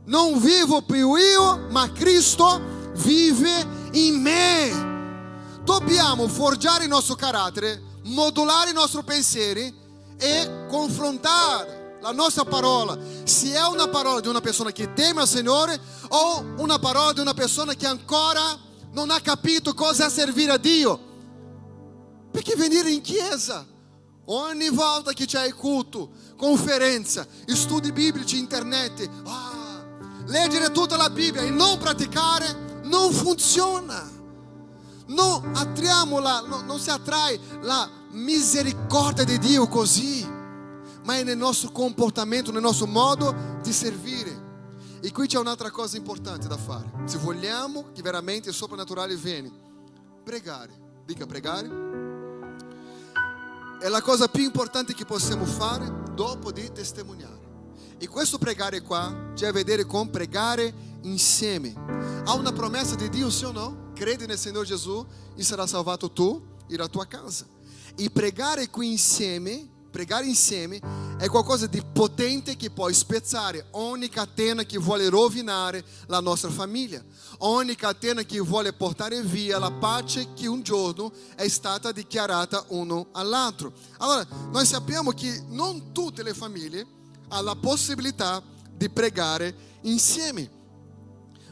non 0.05 0.39
vivo 0.39 0.81
più 0.83 1.15
io, 1.15 1.67
ma 1.69 1.91
Cristo 1.91 2.91
vive 2.95 3.74
in 3.95 4.21
me. 4.21 4.93
Dobbiamo 5.63 6.27
forgiare 6.27 6.83
il 6.83 6.89
nostro 6.89 7.15
carattere, 7.15 7.81
modulare 8.03 8.69
i 8.69 8.73
nostri 8.73 9.03
pensieri 9.03 9.73
e 10.17 10.65
confrontare 10.69 11.97
la 12.01 12.11
nostra 12.11 12.45
parola. 12.45 12.97
Se 13.23 13.51
è 13.51 13.67
una 13.67 13.87
parola 13.87 14.19
di 14.19 14.27
una 14.27 14.41
persona 14.41 14.71
che 14.71 14.93
teme 14.93 15.23
il 15.23 15.27
Signore 15.27 15.79
o 16.09 16.53
una 16.57 16.77
parola 16.77 17.13
di 17.13 17.19
una 17.19 17.33
persona 17.33 17.73
che 17.73 17.87
ancora 17.87 18.59
non 18.91 19.09
ha 19.09 19.19
capito 19.21 19.73
cosa 19.73 20.09
servire 20.09 20.51
a 20.51 20.57
Dio. 20.57 21.13
Perché 22.31 22.55
venire 22.55 22.91
in 22.91 23.01
chiesa 23.01 23.65
ogni 24.25 24.69
volta 24.69 25.13
che 25.13 25.25
c'è 25.25 25.45
il 25.47 25.55
culto 25.55 26.11
conferenza, 26.37 27.25
studi 27.47 27.91
biblici, 27.91 28.37
internet, 28.37 29.09
ah, 29.25 29.83
leggere 30.27 30.69
tutta 30.71 30.97
la 30.97 31.09
Bibbia 31.09 31.41
e 31.41 31.49
non 31.49 31.77
praticare 31.77 32.64
non 32.95 33.11
funziona. 33.11 34.09
Non 35.07 35.51
attriamo 35.53 36.19
la, 36.19 36.39
no, 36.47 36.61
non 36.61 36.79
si 36.79 36.89
attrae 36.89 37.37
la 37.61 37.87
misericordia 38.11 39.23
di 39.23 39.37
Dio 39.37 39.67
così, 39.67 40.25
ma 41.03 41.17
è 41.17 41.23
nel 41.23 41.37
nostro 41.37 41.69
comportamento, 41.71 42.51
nel 42.51 42.61
nostro 42.61 42.87
modo 42.87 43.35
di 43.61 43.71
servire. 43.71 44.43
E 45.01 45.11
qui 45.11 45.27
c'è 45.27 45.37
un'altra 45.37 45.69
cosa 45.69 45.97
importante 45.97 46.47
da 46.47 46.57
fare. 46.57 46.89
Se 47.05 47.17
vogliamo 47.19 47.91
che 47.93 48.01
veramente 48.01 48.49
il 48.49 48.55
soprannaturale 48.55 49.15
viene, 49.15 49.51
pregare. 50.23 50.83
Dica 51.05 51.27
pregare 51.27 51.83
è 53.79 53.87
la 53.89 54.01
cosa 54.01 54.27
più 54.27 54.43
importante 54.43 54.95
che 54.95 55.05
possiamo 55.05 55.45
fare 55.45 55.85
dopo 56.15 56.51
di 56.51 56.71
testimoniare. 56.71 57.43
E 57.99 58.07
questo 58.07 58.39
pregare 58.39 58.81
qua 58.81 59.33
c'è 59.35 59.47
a 59.47 59.51
vedere 59.51 59.85
con 59.85 60.09
pregare 60.09 60.73
insieme. 61.05 61.73
Há 62.25 62.33
una 62.33 62.51
promessa 62.51 62.95
di 62.95 63.09
Dio, 63.09 63.29
sì 63.29 63.45
o 63.45 63.51
no? 63.51 63.91
Crede 63.93 64.25
nel 64.25 64.37
Signore 64.37 64.65
Gesù 64.65 65.05
e 65.35 65.43
sarà 65.43 65.65
salvato 65.65 66.11
tu 66.11 66.41
e 66.67 66.75
la 66.75 66.87
tua 66.87 67.05
casa. 67.05 67.45
E 67.95 68.09
pregare 68.09 68.69
qui 68.69 68.91
insieme 68.91 69.73
pregare 69.95 70.25
insieme 70.25 70.77
è 71.17 71.29
qualcosa 71.29 71.67
di 71.67 71.81
potente 71.81 72.57
che 72.57 72.69
può 72.69 72.91
spezzare 72.91 73.67
ogni 73.71 74.09
catena 74.09 74.63
che 74.63 74.77
vuole 74.77 75.07
rovinare 75.07 75.85
la 76.07 76.19
nostra 76.19 76.49
famiglia, 76.49 77.01
ogni 77.37 77.75
catena 77.75 78.23
che 78.23 78.41
vuole 78.41 78.73
portare 78.73 79.21
via 79.21 79.57
la 79.57 79.71
pace 79.71 80.33
che 80.33 80.47
un 80.47 80.61
giorno 80.63 81.13
è 81.37 81.47
stata 81.47 81.93
dichiarata 81.93 82.65
uno 82.69 83.07
all'altro. 83.13 83.71
Allora, 83.99 84.27
noi 84.51 84.65
sappiamo 84.65 85.11
che 85.11 85.41
non 85.47 85.93
tutte 85.93 86.23
le 86.23 86.33
famiglie 86.33 86.85
hanno 87.29 87.43
la 87.43 87.55
possibilità 87.55 88.43
di 88.75 88.89
pregare 88.89 89.55
insieme, 89.83 90.49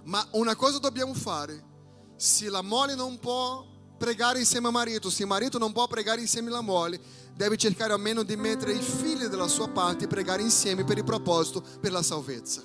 ma 0.04 0.26
una 0.32 0.56
cosa 0.56 0.80
dobbiamo 0.80 1.14
fare, 1.14 1.72
se 2.16 2.50
la 2.50 2.62
moglie 2.62 2.96
non 2.96 3.20
può 3.20 3.66
pregare 3.98 4.40
insieme 4.40 4.68
al 4.68 4.74
marito, 4.74 5.10
se 5.10 5.24
il 5.24 5.28
marito 5.28 5.58
non 5.58 5.72
può 5.72 5.88
pregare 5.88 6.22
insieme 6.22 6.50
alla 6.50 6.62
moglie, 6.62 7.00
deve 7.36 7.58
cercare 7.58 7.94
almeno 7.94 8.24
di 8.24 8.36
mettere 8.36 8.74
i 8.74 8.82
figli 8.82 9.26
della 9.26 9.48
sua 9.48 9.70
parte 9.70 10.06
e 10.06 10.08
pregare 10.08 10.42
insieme 10.42 10.84
per 10.84 10.98
il 10.98 11.04
proposito, 11.04 11.64
per 11.80 11.92
la 11.92 12.04
salvezza. 12.04 12.62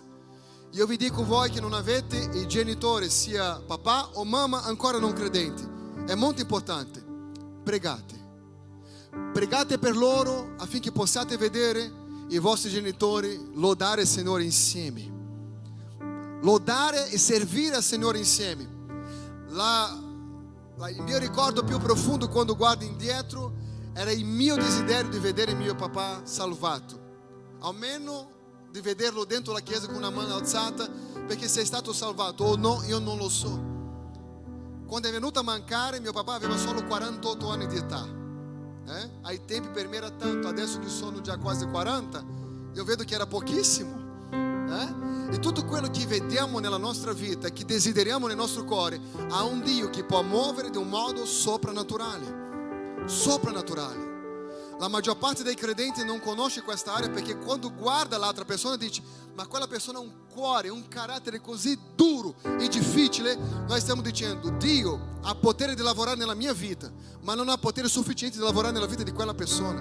Io 0.73 0.87
vi 0.87 0.97
dico 0.97 1.25
voi 1.25 1.51
che 1.51 1.61
non 1.61 1.73
avete 1.73 2.29
i 2.35 2.47
genitori, 2.47 3.09
sia 3.09 3.61
papà 3.61 4.11
o 4.15 4.25
mamma, 4.25 4.65
ancora 4.65 4.99
non 4.99 5.13
credenti. 5.13 5.67
È 6.07 6.15
molto 6.15 6.43
importante. 6.43 7.03
Pregate. 7.65 8.27
Pregate 9.33 9.79
per 9.79 9.97
loro 9.97 10.55
affinché 10.59 10.93
possiate 10.93 11.37
vedere 11.37 11.91
i 12.29 12.39
vostri 12.39 12.71
genitori 12.71 13.53
lodare 13.55 14.03
il 14.03 14.09
Signore 14.09 14.45
insieme. 14.45 15.18
Lodare 16.41 17.09
e 17.11 17.19
servire 17.19 17.77
al 17.77 17.83
Signore 17.83 18.19
insieme. 18.19 18.77
La, 19.49 19.99
la, 20.77 20.89
il 20.91 21.03
mio 21.03 21.19
ricordo 21.19 21.65
più 21.65 21.79
profondo 21.79 22.29
quando 22.29 22.55
guardo 22.55 22.85
indietro 22.85 23.53
era 23.93 24.13
il 24.13 24.25
mio 24.25 24.55
desiderio 24.55 25.11
di 25.11 25.19
vedere 25.19 25.55
mio 25.55 25.75
papà 25.75 26.21
salvato. 26.25 27.07
Almeno 27.61 28.37
di 28.71 28.81
vederlo 28.81 29.25
dentro 29.25 29.53
la 29.53 29.61
chiesa 29.61 29.87
con 29.87 29.97
una 29.97 30.11
mano 30.11 30.41
perché 31.27 31.49
se 31.49 31.63
è 31.63 31.65
stato 31.65 31.93
salvato 31.93 32.45
o 32.45 32.57
no, 32.57 32.83
io 32.87 32.99
non 32.99 33.17
lo 33.17 33.29
so. 33.29 33.67
Quando 34.87 35.09
è 35.09 35.11
venuto 35.11 35.41
a 35.41 35.43
mancare, 35.43 36.01
mio 36.01 36.13
papà 36.13 36.35
aveva 36.35 36.57
solo 36.57 36.85
48 36.85 37.49
anni 37.51 37.67
di 37.67 37.77
età. 37.77 38.07
Eh? 38.87 39.11
Ai 39.23 39.45
tempi 39.45 39.69
per 39.69 39.89
me 39.89 39.97
era 39.97 40.11
tanto, 40.11 40.49
adesso 40.49 40.79
che 40.79 40.89
sono 40.89 41.21
già 41.21 41.37
quasi 41.37 41.67
40, 41.67 42.25
io 42.73 42.85
vedo 42.85 43.05
che 43.05 43.15
era 43.15 43.27
pochissimo. 43.27 44.08
Eh? 44.71 45.35
E 45.35 45.39
tutto 45.39 45.65
quello 45.65 45.89
che 45.91 46.07
vediamo 46.07 46.59
nella 46.59 46.77
nostra 46.77 47.13
vita, 47.13 47.51
che 47.51 47.65
desideriamo 47.65 48.27
nel 48.27 48.37
nostro 48.37 48.65
cuore, 48.65 49.01
ha 49.31 49.45
un 49.45 49.63
Dio 49.63 49.91
che 49.91 50.05
può 50.05 50.23
muovere 50.23 50.71
di 50.71 50.77
un 50.77 50.89
modo 50.89 51.25
soprannaturale. 51.25 53.07
Soprannaturale. 53.07 54.09
La 54.79 54.89
maggior 54.89 55.19
parte 55.19 55.43
dei 55.43 55.57
credenti 55.57 56.05
non 56.05 56.21
conosce 56.21 56.63
questa 56.63 56.95
area 56.95 57.11
perché 57.11 57.37
quando 57.37 57.73
guarda 57.75 58.17
l'altra 58.17 58.45
persona 58.45 58.77
dice 58.77 59.03
ma 59.35 59.47
quella 59.47 59.67
persona 59.67 59.99
ha 59.99 60.03
un 60.03 60.27
cuore, 60.33 60.69
un 60.69 60.87
carattere 60.87 61.41
così 61.41 61.77
duro 61.97 62.35
e 62.59 62.69
difficile, 62.69 63.37
noi 63.67 63.81
stiamo 63.81 64.03
dicendo 64.03 64.51
Dio 64.51 65.17
ha 65.23 65.35
potere 65.35 65.75
di 65.75 65.83
lavorare 65.83 66.17
nella 66.17 66.35
mia 66.35 66.53
vita, 66.53 66.91
ma 67.23 67.35
non 67.35 67.49
ha 67.49 67.59
potere 67.59 67.89
sufficiente 67.89 68.39
di 68.39 68.43
lavorare 68.45 68.73
nella 68.73 68.87
vita 68.87 69.03
di 69.03 69.13
quella 69.13 69.35
persona. 69.35 69.81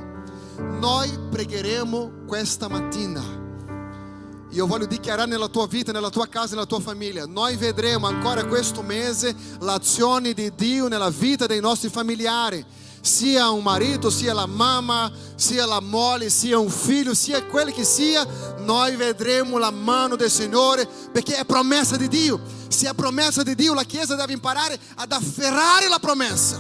Noi 0.58 1.10
pregheremo 1.30 2.26
questa 2.26 2.67
mattina. 2.67 3.37
Io 4.57 4.65
voglio 4.65 4.87
dichiarare 4.87 5.29
nella 5.29 5.49
tua 5.49 5.67
vita, 5.67 5.91
nella 5.91 6.09
tua 6.09 6.27
casa, 6.27 6.55
nella 6.55 6.65
tua 6.65 6.79
famiglia, 6.79 7.27
noi 7.27 7.55
vedremo 7.57 8.07
ancora 8.07 8.43
questo 8.43 8.81
mese 8.81 9.35
l'azione 9.59 10.33
di 10.33 10.51
Dio 10.55 10.87
nella 10.87 11.11
vita 11.11 11.45
dei 11.45 11.59
nostri 11.59 11.89
familiari 11.89 12.65
sia 12.99 13.51
un 13.51 13.61
marito, 13.61 14.09
sia 14.09 14.33
la 14.33 14.47
mamma, 14.47 15.11
sia 15.35 15.67
la 15.67 15.79
moglie, 15.79 16.31
sia 16.31 16.57
un 16.57 16.71
figlio, 16.71 17.13
sia 17.13 17.45
quello 17.45 17.71
che 17.71 17.83
sia, 17.83 18.25
noi 18.57 18.95
vedremo 18.95 19.59
la 19.59 19.69
mano 19.69 20.15
del 20.15 20.31
Signore 20.31 20.87
perché 21.11 21.35
è 21.37 21.45
promessa 21.45 21.95
di 21.95 22.07
Dio. 22.07 22.41
Se 22.67 22.89
è 22.89 22.93
promessa 22.95 23.43
di 23.43 23.53
Dio, 23.53 23.75
la 23.75 23.83
Chiesa 23.83 24.15
deve 24.15 24.33
imparare 24.33 24.77
ad 24.95 25.11
afferrare 25.11 25.87
la 25.87 25.99
promessa 25.99 26.59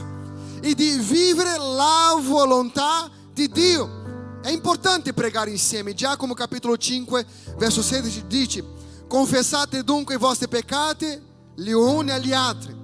e 0.61 0.75
di 0.75 0.91
vivere 0.99 1.57
la 1.57 2.15
volontà 2.21 3.09
di 3.33 3.49
Dio. 3.49 4.06
È 4.41 4.49
importante 4.49 5.13
pregare 5.13 5.49
insieme. 5.49 5.93
Giacomo 5.93 6.33
capitolo 6.33 6.77
5, 6.77 7.25
verso 7.57 7.81
16 7.81 8.27
dice: 8.27 8.63
Confessate 9.07 9.83
dunque 9.83 10.15
i 10.15 10.17
vostri 10.17 10.47
peccati 10.47 11.21
gli 11.55 11.71
uni 11.71 12.11
agli 12.11 12.33
altri. 12.33 12.75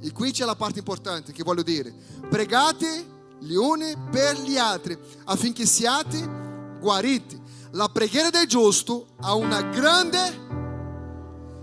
E 0.00 0.12
qui 0.12 0.32
c'è 0.32 0.44
la 0.44 0.56
parte 0.56 0.80
importante 0.80 1.32
che 1.32 1.44
voglio 1.44 1.62
dire. 1.62 1.94
Pregate 2.28 3.06
gli 3.38 3.54
uni 3.54 3.94
per 4.10 4.36
gli 4.40 4.56
altri 4.56 4.98
affinché 5.24 5.64
siate 5.66 6.78
guariti. 6.80 7.40
La 7.72 7.88
preghiera 7.88 8.30
del 8.30 8.46
giusto 8.46 9.06
ha 9.20 9.34
una 9.34 9.62
grande... 9.62 10.50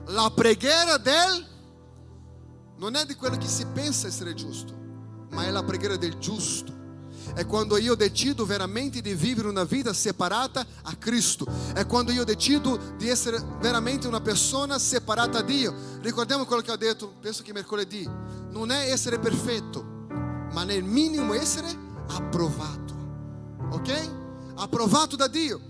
La 0.08 0.32
preghiera 0.34 0.97
del... 0.97 1.47
Non 2.77 2.95
è 2.95 3.05
di 3.05 3.13
quello 3.15 3.38
che 3.38 3.47
si 3.47 3.65
pensa 3.67 4.08
essere 4.08 4.34
giusto, 4.34 4.73
ma 5.32 5.45
è 5.45 5.51
la 5.51 5.63
preghiera 5.63 5.97
del 5.97 6.17
giusto. 6.17 6.78
È 7.33 7.45
quando 7.45 7.77
io 7.77 7.95
decido 7.95 8.45
veramente 8.45 9.01
di 9.01 9.13
vivere 9.13 9.47
una 9.47 9.63
vita 9.63 9.93
separata 9.93 10.65
a 10.83 10.95
Cristo. 10.95 11.45
È 11.73 11.85
quando 11.85 12.11
io 12.11 12.23
decido 12.23 12.77
di 12.97 13.07
essere 13.09 13.43
veramente 13.59 14.07
una 14.07 14.21
persona 14.21 14.77
separata 14.79 15.39
a 15.39 15.41
Dio. 15.41 15.73
Ricordiamo 16.01 16.45
quello 16.45 16.61
che 16.61 16.71
ho 16.71 16.77
detto, 16.77 17.13
penso 17.19 17.43
che 17.43 17.53
mercoledì. 17.53 18.07
Non 18.49 18.71
è 18.71 18.91
essere 18.91 19.19
perfetto, 19.19 19.83
ma 20.51 20.63
nel 20.63 20.83
minimo 20.83 21.33
essere 21.33 21.67
approvato. 22.07 22.95
Ok? 23.71 24.09
Approvato 24.55 25.15
da 25.15 25.27
Dio. 25.27 25.67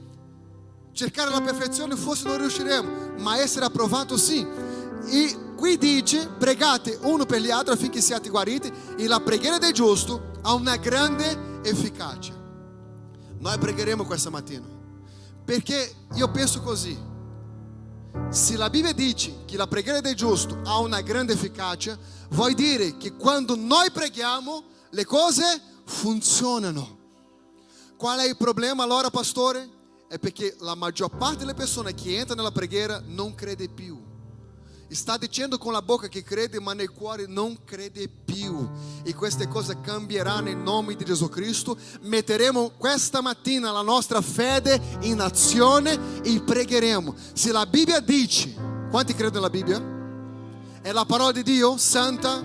Cercare 0.92 1.30
la 1.30 1.42
perfezione 1.42 1.96
forse 1.96 2.28
non 2.28 2.38
riusciremo, 2.40 3.14
ma 3.20 3.38
essere 3.38 3.66
approvato 3.66 4.18
sì. 4.18 4.46
E 5.06 5.38
qui 5.56 5.78
dice 5.78 6.28
pregate 6.38 6.98
uno 7.04 7.26
per 7.26 7.42
gli 7.42 7.52
altri 7.52 7.74
affinché 7.74 8.02
siate 8.02 8.30
guariti 8.30 8.72
e 8.98 9.08
la 9.08 9.20
preghiera 9.20 9.58
del 9.58 9.74
giusto 9.74 10.29
ha 10.42 10.54
una 10.54 10.78
grande 10.78 11.62
efficacia. 11.64 12.34
Noi 13.40 13.58
pregheremo 13.58 14.06
questa 14.06 14.30
mattina 14.30 14.78
perché 15.50 15.96
io 16.14 16.30
penso 16.30 16.62
così. 16.62 16.96
Se 18.30 18.56
la 18.56 18.70
Bibbia 18.70 18.94
dice 18.94 19.46
che 19.46 19.58
la 19.58 19.66
preghiera 19.66 20.00
del 20.00 20.14
giusto 20.14 20.60
ha 20.64 20.78
una 20.78 21.02
grande 21.02 21.34
efficacia, 21.34 21.98
vuol 22.30 22.54
dire 22.54 22.98
che 22.98 23.16
quando 23.16 23.56
noi 23.56 23.90
preghiamo 23.90 24.64
le 24.92 25.06
cose 25.06 25.44
funzionano. 25.86 26.98
Qual 27.98 28.20
è 28.20 28.28
il 28.28 28.38
problema 28.38 28.84
allora, 28.84 29.10
pastore? 29.10 29.68
È 30.08 30.20
perché 30.20 30.56
la 30.60 30.76
maggior 30.76 31.10
parte 31.18 31.40
delle 31.40 31.56
persone 31.56 31.96
che 31.96 32.18
entra 32.18 32.36
nella 32.36 32.52
preghiera 32.52 33.02
non 33.04 33.34
crede 33.34 33.70
più. 33.70 34.00
Sta 34.92 35.18
dicendo 35.18 35.58
con 35.58 35.72
la 35.72 35.84
bocca 35.84 36.08
che 36.08 36.24
crede, 36.24 36.60
ma 36.60 36.74
nel 36.74 36.90
cuore 36.92 37.28
non 37.28 37.64
crede 37.64 38.10
più. 38.10 38.68
E 39.04 39.14
queste 39.14 39.48
cose 39.48 39.80
cambieranno 39.82 40.50
in 40.50 40.64
nome 40.64 40.96
di 40.96 41.06
Gesù 41.06 41.30
Cristo. 41.30 41.78
Metteremo 42.02 42.72
questa 42.78 43.22
mattina 43.22 43.72
la 43.72 43.84
nostra 43.84 44.22
fede 44.22 44.82
in 45.02 45.22
azione 45.22 46.22
e 46.24 46.42
pregheremo. 46.42 47.16
Se 47.34 47.52
la 47.52 47.66
Bibbia 47.68 48.00
dice, 48.00 48.54
quanti 48.90 49.14
credono 49.14 49.36
nella 49.36 49.50
Bibbia? 49.50 49.98
È 50.82 50.92
la 50.92 51.06
parola 51.06 51.32
di 51.32 51.44
Dio, 51.44 51.78
santa, 51.78 52.44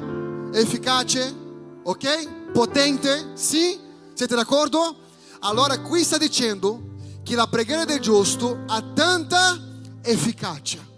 efficace, 0.53 1.35
ok? 1.83 2.51
Potente, 2.53 3.31
sì? 3.35 3.79
Siete 4.13 4.35
d'accordo? 4.35 4.97
Allora 5.41 5.81
qui 5.81 6.05
sta 6.05 6.19
dicendo 6.19 6.93
che 7.23 7.35
la 7.35 7.47
preghiera 7.47 7.85
del 7.85 8.01
giusto 8.01 8.65
ha 8.67 8.83
tanta 8.95 9.59
efficacia. 10.03 10.93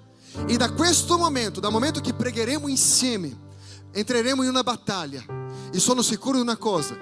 E 0.47 0.57
da 0.57 0.73
questo 0.73 1.17
momento, 1.17 1.61
dal 1.61 1.73
momento 1.73 2.01
che 2.01 2.13
pregheremo 2.13 2.69
insieme, 2.69 3.35
entreremo 3.93 4.43
in 4.43 4.51
una 4.51 4.63
battaglia. 4.63 5.25
E 5.73 5.79
sono 5.79 6.03
sicuro 6.03 6.37
di 6.37 6.43
una 6.43 6.57
cosa: 6.57 6.97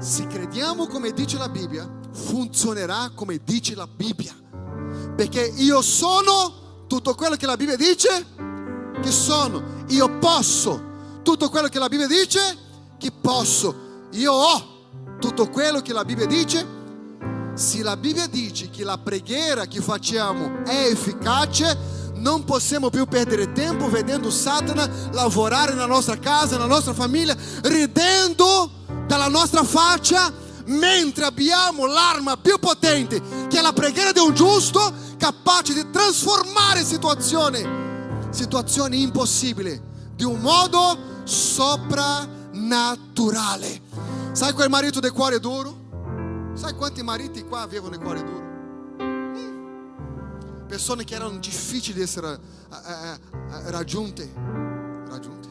se 0.00 0.26
crediamo 0.26 0.86
come 0.86 1.12
dice 1.12 1.38
la 1.38 1.48
Bibbia, 1.48 1.88
funzionerà 2.12 3.10
come 3.14 3.40
dice 3.44 3.74
la 3.74 3.86
Bibbia. 3.86 4.34
Perché 5.14 5.52
io 5.56 5.80
sono 5.80 6.84
tutto 6.86 7.14
quello 7.14 7.36
che 7.36 7.46
la 7.46 7.56
Bibbia 7.56 7.76
dice 7.76 8.26
che 9.00 9.10
sono. 9.10 9.84
Io 9.88 10.18
posso 10.18 10.94
tutto 11.22 11.48
quello 11.48 11.68
che 11.68 11.78
la 11.78 11.88
Bibbia 11.88 12.06
dice 12.06 12.56
che 12.98 13.10
posso. 13.12 14.08
Io 14.12 14.32
ho 14.32 14.74
tutto 15.18 15.48
quello 15.48 15.80
che 15.80 15.92
la 15.92 16.04
Bibbia 16.04 16.26
dice. 16.26 16.74
Se 17.54 17.82
la 17.82 17.96
Bibbia 17.96 18.26
dice 18.26 18.68
che 18.68 18.84
la 18.84 18.98
preghiera 18.98 19.66
che 19.66 19.80
facciamo 19.80 20.62
è 20.64 20.88
efficace, 20.90 21.95
non 22.26 22.42
possiamo 22.42 22.90
più 22.90 23.06
perdere 23.06 23.52
tempo 23.52 23.88
vedendo 23.88 24.32
Satana 24.32 24.90
lavorare 25.12 25.74
nella 25.74 25.86
nostra 25.86 26.18
casa, 26.18 26.56
nella 26.56 26.66
nostra 26.66 26.92
famiglia, 26.92 27.36
ridendo 27.62 28.68
dalla 29.06 29.28
nostra 29.28 29.62
faccia, 29.62 30.32
mentre 30.64 31.24
abbiamo 31.24 31.86
l'arma 31.86 32.36
più 32.36 32.58
potente, 32.58 33.22
che 33.46 33.60
è 33.60 33.62
la 33.62 33.72
preghiera 33.72 34.10
di 34.10 34.18
un 34.18 34.34
giusto, 34.34 34.92
capace 35.16 35.72
di 35.72 35.88
trasformare 35.88 36.82
situazioni, 36.82 37.64
situazioni 38.30 39.02
impossibili, 39.02 39.80
di 40.16 40.24
un 40.24 40.40
modo 40.40 40.98
soprannaturale. 41.22 43.82
Sai 44.32 44.52
quel 44.52 44.68
marito 44.68 44.98
del 44.98 45.12
cuore 45.12 45.38
duro? 45.38 45.84
Sai 46.54 46.74
quanti 46.74 47.04
mariti 47.04 47.44
qua 47.44 47.60
avevano 47.60 47.94
il 47.94 48.00
cuore 48.00 48.24
duro? 48.24 48.55
Persone 50.66 51.04
che 51.04 51.14
erano 51.14 51.38
difficili 51.38 51.94
di 51.94 52.02
essere 52.02 52.32
eh, 52.34 52.76
eh, 52.76 53.18
eh, 53.54 53.70
raggiunte, 53.70 54.30
raggiunte, 55.08 55.48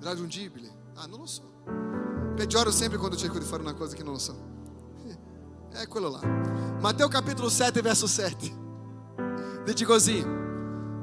raggiungibili. 0.00 0.70
Ah, 0.94 1.06
non 1.06 1.20
lo 1.20 1.26
so. 1.26 1.50
Peggioro 2.34 2.70
sempre 2.70 2.98
quando 2.98 3.16
cerco 3.16 3.38
di 3.38 3.44
fare 3.44 3.62
una 3.62 3.74
cosa 3.74 3.94
che 3.94 4.02
non 4.02 4.14
lo 4.14 4.18
so. 4.18 4.36
È 5.72 5.86
quello 5.86 6.10
là. 6.10 6.20
Matteo 6.80 7.08
capitolo 7.08 7.48
7, 7.48 7.80
verso 7.80 8.06
7. 8.06 8.60
Dice 9.64 9.84
così. 9.84 10.40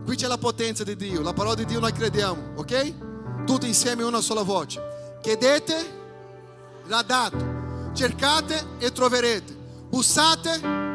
Qui 0.03 0.15
c'è 0.15 0.27
la 0.27 0.37
potenza 0.37 0.83
di 0.83 0.95
Dio, 0.95 1.21
la 1.21 1.33
parola 1.33 1.53
di 1.53 1.65
Dio 1.65 1.79
noi 1.79 1.91
crediamo, 1.91 2.53
ok? 2.55 3.43
Tutti 3.45 3.67
insieme 3.67 4.01
una 4.03 4.21
sola 4.21 4.41
voce. 4.41 4.81
Chiedete, 5.21 5.75
l'ha 6.85 7.03
dato. 7.03 7.91
cercate 7.93 8.77
e 8.79 8.91
troverete, 8.91 9.55
bussate. 9.89 10.88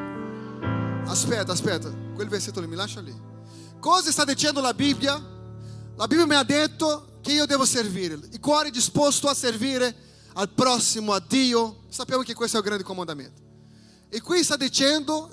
Aspetta, 1.06 1.52
aspetta, 1.52 1.90
quel 2.14 2.28
versetto 2.28 2.66
mi 2.66 2.74
lascia 2.74 3.00
lì. 3.00 3.14
Cosa 3.78 4.10
sta 4.10 4.24
dicendo 4.24 4.60
la 4.60 4.72
Bibbia? 4.72 5.22
La 5.96 6.06
Bibbia 6.06 6.26
mi 6.26 6.34
ha 6.34 6.42
detto 6.42 7.18
che 7.20 7.32
io 7.32 7.46
devo 7.46 7.64
servire. 7.64 8.18
Il 8.30 8.40
cuore 8.40 8.68
è 8.68 8.70
disposto 8.70 9.28
a 9.28 9.34
servire 9.34 9.94
al 10.34 10.48
prossimo, 10.50 11.12
a 11.12 11.22
Dio. 11.26 11.82
Sappiamo 11.88 12.22
che 12.22 12.34
questo 12.34 12.56
è 12.56 12.60
il 12.60 12.66
grande 12.66 12.84
comandamento. 12.84 13.42
E 14.08 14.20
qui 14.20 14.42
sta 14.42 14.56
dicendo 14.56 15.30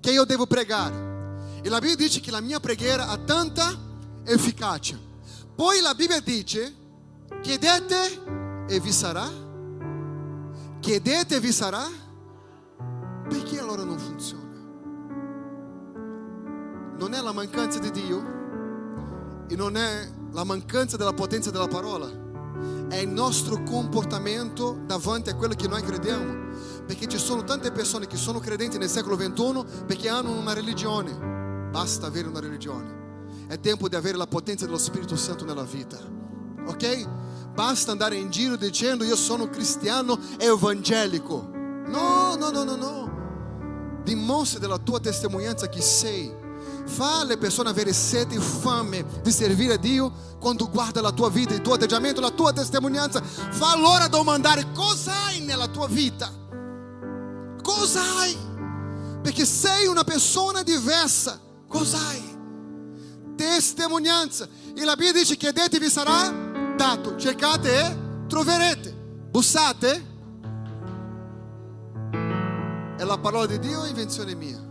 che 0.00 0.10
io 0.10 0.24
devo 0.24 0.46
pregare. 0.46 1.60
E 1.62 1.68
la 1.68 1.78
Bibbia 1.78 1.96
dice 1.96 2.20
che 2.20 2.30
la 2.30 2.40
mia 2.40 2.60
preghiera 2.60 3.08
ha 3.08 3.16
tanta 3.18 3.76
efficacia. 4.24 4.98
Poi 5.54 5.80
la 5.80 5.94
Bibbia 5.94 6.20
dice, 6.20 6.74
chiedete 7.42 8.66
e 8.68 8.78
vi 8.80 8.92
sarà. 8.92 9.28
Chiedete 10.80 11.36
e 11.36 11.40
vi 11.40 11.52
sarà. 11.52 11.88
Perché 13.28 13.58
allora 13.58 13.82
non 13.82 13.98
funziona? 13.98 14.45
Non 16.98 17.12
è 17.12 17.20
la 17.20 17.32
mancanza 17.32 17.78
di 17.78 17.90
Dio 17.90 18.34
e 19.48 19.54
non 19.54 19.76
è 19.76 20.08
la 20.32 20.44
mancanza 20.44 20.96
della 20.96 21.12
potenza 21.12 21.50
della 21.50 21.68
parola. 21.68 22.24
È 22.88 22.96
il 22.96 23.08
nostro 23.08 23.62
comportamento 23.62 24.78
davanti 24.86 25.30
a 25.30 25.34
quello 25.34 25.54
che 25.54 25.68
noi 25.68 25.82
crediamo. 25.82 26.44
Perché 26.86 27.06
ci 27.06 27.18
sono 27.18 27.44
tante 27.44 27.70
persone 27.70 28.06
che 28.06 28.16
sono 28.16 28.38
credenti 28.38 28.78
nel 28.78 28.88
secolo 28.88 29.16
XXI 29.16 29.64
perché 29.86 30.08
hanno 30.08 30.38
una 30.38 30.52
religione. 30.52 31.68
Basta 31.70 32.06
avere 32.06 32.28
una 32.28 32.40
religione. 32.40 32.94
È 33.46 33.60
tempo 33.60 33.88
di 33.88 33.96
avere 33.96 34.16
la 34.16 34.26
potenza 34.26 34.64
dello 34.64 34.78
Spirito 34.78 35.16
Santo 35.16 35.44
nella 35.44 35.64
vita. 35.64 35.98
Ok? 36.66 37.08
Basta 37.52 37.92
andare 37.92 38.16
in 38.16 38.30
giro 38.30 38.56
dicendo 38.56 39.04
io 39.04 39.16
sono 39.16 39.48
cristiano 39.48 40.18
evangelico. 40.38 41.50
No, 41.86 42.36
no, 42.36 42.50
no, 42.50 42.64
no, 42.64 42.76
no. 42.76 44.00
Dimostra 44.02 44.58
della 44.58 44.78
tua 44.78 45.00
testimonianza 45.00 45.68
chi 45.68 45.82
sei. 45.82 46.44
Fa 46.86 47.24
le 47.24 47.36
persone 47.36 47.68
avere 47.68 47.92
sete 47.92 48.36
e 48.36 48.40
fame 48.40 49.04
di 49.22 49.32
servire 49.32 49.74
a 49.74 49.76
Dio 49.76 50.12
quando 50.38 50.70
guarda 50.70 51.00
la 51.00 51.10
tua 51.10 51.28
vita, 51.28 51.52
il 51.52 51.60
tuo 51.60 51.74
atteggiamento, 51.74 52.20
la 52.20 52.30
tua 52.30 52.52
testimonianza. 52.52 53.20
Fa 53.22 53.76
loro 53.76 54.06
domandare 54.08 54.70
cosa 54.72 55.12
hai 55.24 55.40
nella 55.40 55.66
tua 55.66 55.88
vita. 55.88 56.32
Cosa 57.60 58.00
hai? 58.18 58.36
Perché 59.20 59.44
sei 59.44 59.86
una 59.86 60.04
persona 60.04 60.62
diversa. 60.62 61.40
Cosa 61.66 61.98
hai? 62.06 62.22
Testimonianza. 63.34 64.48
E 64.74 64.84
la 64.84 64.94
Bibbia 64.94 65.12
dice: 65.12 65.36
chiedete 65.36 65.80
vi 65.80 65.90
sarà 65.90 66.30
dato, 66.76 67.16
cercate 67.16 67.80
e 67.80 67.96
troverete, 68.28 68.92
bussate. 69.30 70.14
È 72.96 73.02
la 73.02 73.18
parola 73.18 73.46
di 73.46 73.58
Dio 73.58 73.80
o 73.80 73.86
invenzione 73.86 74.34
mia? 74.34 74.62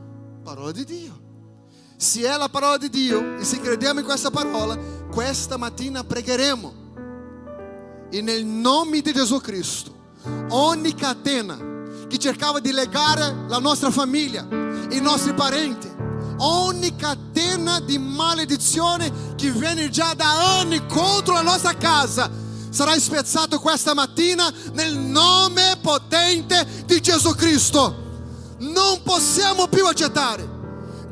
Parola 0.41 0.71
di 0.71 0.85
Dio. 0.85 1.24
Se 1.97 2.21
è 2.21 2.37
la 2.37 2.49
parola 2.49 2.77
di 2.77 2.89
Dio 2.89 3.37
e 3.37 3.45
se 3.45 3.61
crediamo 3.61 3.99
in 3.99 4.05
questa 4.05 4.29
parola, 4.29 4.77
questa 5.09 5.55
mattina 5.55 6.03
pregheremo. 6.03 6.73
E 8.11 8.21
nel 8.21 8.43
nome 8.43 8.99
di 8.99 9.13
Gesù 9.13 9.39
Cristo, 9.39 9.93
ogni 10.49 10.93
catena 10.93 11.57
che 12.07 12.17
cercava 12.17 12.59
di 12.59 12.73
legare 12.73 13.45
la 13.47 13.59
nostra 13.59 13.91
famiglia, 13.91 14.45
i 14.89 14.99
nostri 14.99 15.33
parenti, 15.33 15.89
ogni 16.39 16.97
catena 16.97 17.79
di 17.79 17.97
maledizione 17.97 19.33
che 19.35 19.51
viene 19.51 19.89
già 19.89 20.13
da 20.13 20.59
anni 20.59 20.85
contro 20.87 21.33
la 21.33 21.41
nostra 21.41 21.75
casa 21.77 22.29
sarà 22.69 22.99
spezzato 22.99 23.57
questa 23.61 23.93
mattina 23.93 24.51
nel 24.73 24.97
nome 24.97 25.77
potente 25.81 26.83
di 26.85 26.99
Gesù 26.99 27.33
Cristo. 27.35 28.03
Non 28.57 29.01
possiamo 29.01 29.67
più 29.67 29.85
accettare 29.85 30.54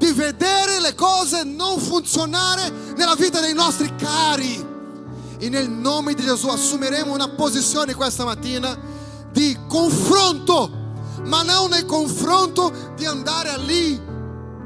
di 0.03 0.11
vedere 0.11 0.81
le 0.81 0.95
cose 0.95 1.43
non 1.45 1.79
funzionare 1.79 2.69
nella 2.97 3.15
vita 3.15 3.39
dei 3.39 3.53
nostri 3.53 3.89
cari. 3.95 4.71
E 5.37 5.47
nel 5.47 5.69
nome 5.69 6.13
di 6.13 6.23
Gesù 6.23 6.49
assumeremo 6.49 7.13
una 7.13 7.29
posizione 7.29 7.93
questa 7.93 8.25
mattina 8.25 8.77
di 9.31 9.57
confronto, 9.69 10.69
ma 11.25 11.41
non 11.43 11.69
nel 11.69 11.85
confronto 11.85 12.91
di 12.97 13.05
andare 13.05 13.57
lì 13.59 13.97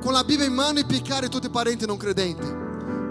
con 0.02 0.12
la 0.12 0.23
Bibbia 0.23 0.45
in 0.45 0.54
mano 0.54 0.80
e 0.80 0.86
piccare 0.86 1.30
tutti 1.30 1.45
i 1.45 1.52
parenti 1.52 1.86
non 1.86 1.97
credenti, 1.97 2.47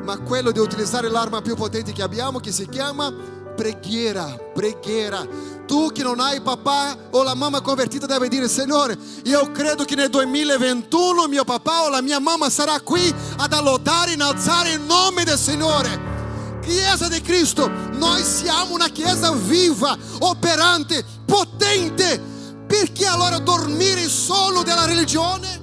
ma 0.02 0.18
quello 0.18 0.50
di 0.50 0.58
utilizzare 0.58 1.08
l'arma 1.08 1.40
più 1.42 1.54
potente 1.54 1.92
che 1.92 2.02
abbiamo 2.02 2.40
che 2.40 2.50
si 2.50 2.68
chiama 2.68 3.12
preghiera, 3.54 4.36
preghiera. 4.52 5.54
Tu 5.66 5.90
che 5.92 6.02
non 6.02 6.20
hai 6.20 6.40
papà 6.40 6.96
o 7.10 7.22
la 7.22 7.34
mamma 7.34 7.60
convertita 7.60 8.06
deve 8.06 8.28
dire, 8.28 8.48
Signore, 8.48 8.96
io 9.24 9.50
credo 9.50 9.84
che 9.84 9.96
nel 9.96 10.08
2021 10.10 11.26
mio 11.26 11.44
papà 11.44 11.84
o 11.84 11.88
la 11.88 12.00
mia 12.00 12.20
mamma 12.20 12.48
sarà 12.50 12.80
qui 12.80 13.12
ad 13.38 13.52
allodare, 13.52 14.12
innalzare 14.12 14.70
il 14.70 14.80
nome 14.80 15.24
del 15.24 15.38
Signore. 15.38 16.14
Chiesa 16.62 17.08
di 17.08 17.20
Cristo, 17.20 17.68
noi 17.92 18.22
siamo 18.22 18.74
una 18.74 18.88
chiesa 18.88 19.32
viva, 19.32 19.96
operante, 20.20 21.04
potente. 21.24 22.34
Perché 22.66 23.06
allora 23.06 23.38
dormire 23.38 24.08
solo 24.08 24.62
della 24.62 24.86
religione? 24.86 25.62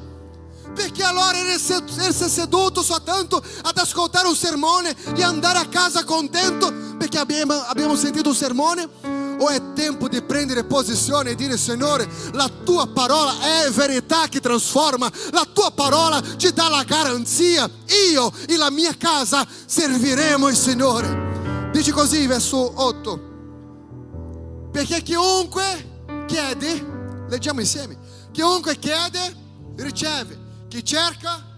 Perché 0.73 1.03
allora 1.03 1.37
essere 1.37 2.29
seduto 2.29 2.81
soltanto 2.81 3.43
ad 3.61 3.77
ascoltare 3.77 4.27
un 4.27 4.35
sermone 4.35 4.95
e 5.15 5.23
andare 5.23 5.59
a 5.59 5.67
casa 5.67 6.03
contento 6.03 6.73
perché 6.97 7.19
abbiamo, 7.19 7.53
abbiamo 7.53 7.95
sentito 7.95 8.29
un 8.29 8.35
sermone? 8.35 9.22
O 9.43 9.49
è 9.49 9.73
tempo 9.73 10.07
di 10.07 10.21
prendere 10.21 10.63
posizione 10.63 11.31
e 11.31 11.35
dire 11.35 11.57
Signore, 11.57 12.07
la 12.31 12.49
tua 12.63 12.87
parola 12.87 13.33
è 13.41 13.69
verità 13.71 14.29
che 14.29 14.39
trasforma, 14.39 15.11
la 15.31 15.45
tua 15.51 15.69
parola 15.71 16.23
ci 16.37 16.53
dà 16.53 16.69
la 16.69 16.83
garanzia. 16.83 17.69
Io 18.09 18.31
e 18.47 18.55
la 18.55 18.71
mia 18.71 18.95
casa 18.97 19.45
serviremo 19.65 20.47
il 20.47 20.55
Signore. 20.55 21.71
Dice 21.73 21.91
così, 21.91 22.25
verso 22.25 22.71
8. 22.73 23.31
Perché 24.71 25.01
chiunque 25.01 26.05
chiede, 26.25 27.25
leggiamo 27.27 27.59
insieme, 27.59 27.97
chiunque 28.31 28.79
chiede, 28.79 29.35
riceve. 29.75 30.39
Chi 30.69 30.85
cerca 30.85 31.52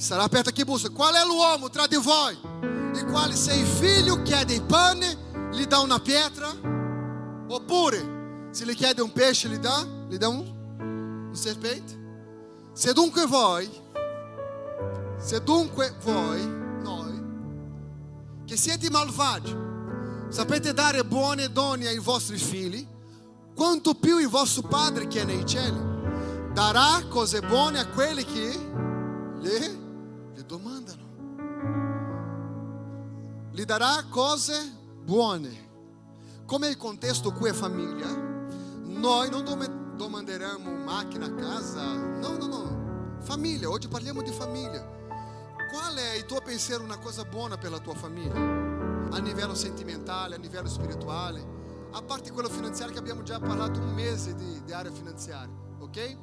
sarà 0.00 0.22
aperta 0.24 0.50
chi 0.50 0.64
busca. 0.64 0.90
Qual 0.90 1.14
è 1.14 1.24
l'uomo 1.24 1.70
tra 1.70 1.86
di 1.86 1.96
voi, 1.96 2.36
il 2.94 3.04
quale 3.06 3.34
se 3.34 3.54
il 3.54 3.66
figlio 3.66 4.22
chiede 4.22 4.54
il 4.54 4.62
pane, 4.62 5.50
gli 5.52 5.64
dà 5.64 5.80
una 5.80 6.00
pietra? 6.00 6.48
Oppure, 7.48 8.48
se 8.50 8.64
gli 8.64 8.74
chiede 8.74 9.02
un 9.02 9.12
pesce, 9.12 9.48
gli 9.48 9.58
dà, 9.58 9.86
gli 10.08 10.16
dà 10.16 10.28
un, 10.28 11.28
un 11.28 11.34
serpente? 11.34 12.02
Se 12.72 12.92
dunque 12.92 13.26
voi, 13.26 13.70
se 15.18 15.42
dunque 15.42 15.94
voi, 16.02 16.44
noi, 16.82 17.22
che 18.44 18.56
siete 18.56 18.90
malvagi, 18.90 19.56
sapete 20.28 20.72
dare 20.72 21.04
buone 21.04 21.52
doni 21.52 21.86
ai 21.86 21.98
vostri 21.98 22.36
figli, 22.36 22.86
quanto 23.54 23.94
più 23.94 24.18
il 24.18 24.28
vostro 24.28 24.62
Padre 24.62 25.06
che 25.06 25.20
è 25.20 25.24
nei 25.24 25.46
cieli 25.46 25.92
darà 26.52 27.04
cose 27.08 27.40
buone 27.40 27.80
a 27.80 27.86
quelli 27.88 28.24
che 28.24 28.72
le, 29.40 29.83
le 30.44 30.46
domandano. 30.46 31.12
Gli 33.50 33.64
darà 33.64 34.04
cose 34.08 34.54
buone. 35.02 35.72
Come 36.46 36.68
il 36.68 36.76
contesto 36.76 37.32
qui 37.32 37.48
è 37.48 37.52
famiglia, 37.52 38.14
noi 38.84 39.30
non 39.30 39.44
domanderemo 39.96 40.70
macchina, 40.84 41.34
casa, 41.34 41.94
no, 41.94 42.36
no, 42.36 42.46
no. 42.46 43.18
Famiglia, 43.20 43.70
oggi 43.70 43.88
parliamo 43.88 44.20
di 44.22 44.30
famiglia. 44.30 44.92
Qual 45.72 45.94
è 45.96 46.16
il 46.16 46.26
tuo 46.26 46.40
pensiero 46.42 46.84
una 46.84 46.98
cosa 46.98 47.24
buona 47.24 47.56
per 47.56 47.70
la 47.70 47.78
tua 47.78 47.94
famiglia? 47.94 48.34
A 49.10 49.18
livello 49.20 49.54
sentimentale, 49.54 50.34
a 50.34 50.38
livello 50.38 50.68
spirituale, 50.68 51.88
a 51.92 52.02
parte 52.02 52.30
quello 52.30 52.50
finanziario 52.50 52.92
che 52.92 53.00
abbiamo 53.00 53.22
già 53.22 53.40
parlato 53.40 53.80
un 53.80 53.94
mese 53.94 54.34
di, 54.34 54.62
di 54.64 54.72
area 54.72 54.92
finanziaria, 54.92 55.54
ok? 55.78 56.18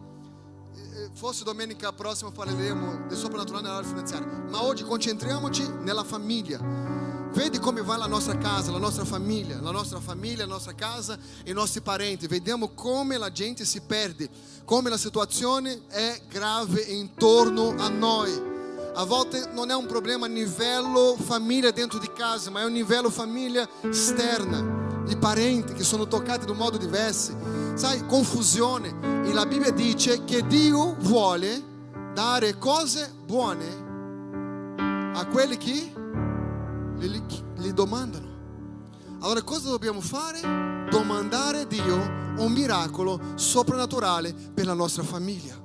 Forse 1.14 1.44
domenica 1.44 1.92
prossima 1.92 2.32
parleremo 2.32 3.08
del 3.08 3.18
soprannaturale 3.18 3.64
nell'area 3.64 3.88
finanziaria, 3.88 4.28
ma 4.50 4.64
oggi 4.64 4.84
concentriamoci 4.84 5.68
nella 5.82 6.04
famiglia. 6.04 6.60
Vedi 7.34 7.60
come 7.60 7.82
va 7.82 7.96
la 7.96 8.08
nostra 8.08 8.38
casa, 8.38 8.72
la 8.72 8.78
nostra 8.78 9.06
famiglia, 9.06 9.60
la 9.62 9.72
nostra 9.72 10.02
famiglia, 10.02 10.46
la 10.46 10.54
nostra 10.54 10.74
casa 10.74 11.18
e 11.44 11.52
i 11.52 11.54
nostri 11.54 11.80
parenti. 11.80 12.28
Vediamo 12.28 12.70
come 12.70 13.18
la 13.18 13.32
gente 13.32 13.64
si 13.64 13.80
perde, 13.82 14.30
come 14.66 14.90
la 14.90 14.98
situazione 14.98 15.88
è 15.88 16.22
grave 16.28 16.82
intorno 16.82 17.74
a 17.78 17.88
noi. 17.88 18.50
A 18.94 19.06
volte 19.06 19.50
non 19.54 19.70
è 19.70 19.76
un 19.76 19.86
problema 19.86 20.26
a 20.26 20.30
livello 20.30 21.16
famiglia 21.18 21.72
dentro 21.72 22.00
di 22.00 22.12
casa, 22.12 22.50
ma 22.50 22.62
è 22.62 22.66
un 22.66 22.74
livello 22.74 23.10
famiglia 23.10 23.68
esterna 23.82 24.82
di 25.06 25.16
parenti 25.18 25.74
che 25.74 25.84
sono 25.84 26.08
toccati 26.08 26.46
in 26.46 26.52
un 26.52 26.58
modo 26.58 26.78
diverso, 26.78 27.36
sai, 27.76 28.06
confusione. 28.06 29.24
E 29.26 29.34
la 29.34 29.46
Bibbia 29.46 29.72
dice 29.72 30.24
che 30.24 30.46
Dio 30.48 30.96
vuole 31.00 31.70
dare 32.14 32.58
cose 32.58 33.12
buone 33.26 33.90
a 35.14 35.26
quelli 35.28 35.58
che 35.58 35.94
gli, 36.98 37.72
domandano. 37.72 38.30
Allora 39.22 39.42
cosa 39.44 39.70
dobbiamo 39.70 40.02
fare? 40.02 40.40
Domandare 40.90 41.62
a 41.62 41.66
Dio 41.66 42.20
un 42.38 42.52
miracolo 42.52 43.20
soprannaturale 43.36 44.34
per 44.34 44.66
la 44.66 44.74
nostra 44.74 45.04
famiglia. 45.04 45.56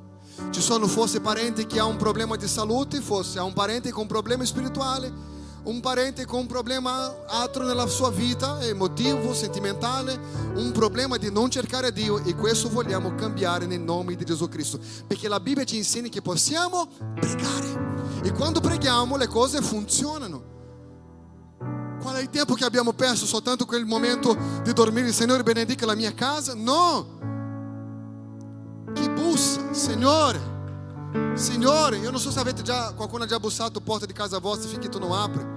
Ci 0.50 0.60
sono 0.60 0.86
forse 0.86 1.20
parenti 1.20 1.66
che 1.66 1.80
hanno 1.80 1.90
un 1.90 1.96
problema 1.96 2.36
di 2.36 2.46
salute, 2.46 3.00
forse 3.00 3.38
ha 3.38 3.44
un 3.44 3.54
parente 3.54 3.90
con 3.90 4.02
un 4.02 4.08
problema 4.08 4.44
spirituale, 4.44 5.12
un 5.66 5.80
parente 5.80 6.24
con 6.26 6.40
un 6.40 6.46
problema 6.46 7.24
altro 7.26 7.64
nella 7.64 7.86
sua 7.86 8.10
vita, 8.10 8.62
emotivo, 8.62 9.34
sentimentale, 9.34 10.18
un 10.54 10.70
problema 10.72 11.16
di 11.16 11.30
non 11.30 11.50
cercare 11.50 11.92
Dio 11.92 12.22
e 12.24 12.34
questo 12.36 12.68
vogliamo 12.68 13.14
cambiare 13.16 13.66
nel 13.66 13.80
nome 13.80 14.14
di 14.14 14.24
Gesù 14.24 14.48
Cristo, 14.48 14.78
perché 15.06 15.28
la 15.28 15.40
Bibbia 15.40 15.64
ci 15.64 15.76
insegna 15.76 16.08
che 16.08 16.22
possiamo 16.22 16.88
pregare 17.14 18.20
e 18.22 18.32
quando 18.32 18.60
preghiamo 18.60 19.16
le 19.16 19.26
cose 19.26 19.60
funzionano. 19.60 20.54
Qual 22.00 22.14
è 22.14 22.20
il 22.20 22.30
tempo 22.30 22.54
che 22.54 22.64
abbiamo 22.64 22.92
perso 22.92 23.26
soltanto 23.26 23.64
quel 23.64 23.84
momento 23.84 24.36
di 24.62 24.72
dormire, 24.72 25.10
Signore 25.10 25.42
benedica 25.42 25.84
la 25.84 25.96
mia 25.96 26.14
casa? 26.14 26.54
No! 26.54 27.14
Chi 28.94 29.08
bussa, 29.10 29.72
Signore, 29.72 30.54
Signore, 31.34 31.96
io 31.96 32.12
non 32.12 32.20
so 32.20 32.30
se 32.30 32.38
avete 32.38 32.62
già, 32.62 32.92
qualcuno 32.92 33.24
ha 33.24 33.26
già 33.26 33.40
bussato 33.40 33.80
porta 33.80 34.06
di 34.06 34.12
casa 34.12 34.38
vostra 34.38 34.68
finché 34.68 34.88
tu 34.88 35.00
non 35.00 35.10
apri. 35.10 35.55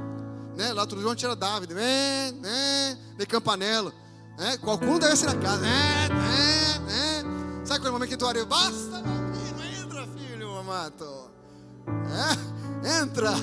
Né? 0.60 0.74
L'altro 0.74 1.00
giorno 1.00 1.14
c'era 1.14 1.36
Davide, 1.36 1.74
eh, 1.74 2.36
eh, 2.44 2.98
le 3.16 3.26
campanello. 3.26 3.94
Eh? 4.38 4.60
Qualcuno 4.60 4.98
deve 4.98 5.14
essere 5.14 5.32
a 5.32 5.38
casa. 5.38 5.64
Eh, 5.64 6.06
eh, 6.06 6.82
eh. 6.86 7.26
Sai 7.64 7.80
quel 7.80 7.94
momento 7.94 8.14
che 8.14 8.18
tu 8.18 8.26
arriva, 8.26 8.46
basta, 8.46 9.00
bambino, 9.00 9.62
entra 9.62 10.06
figlio 10.14 10.60
amato. 10.60 11.32
Eh? 11.86 12.90
Entra. 12.90 13.34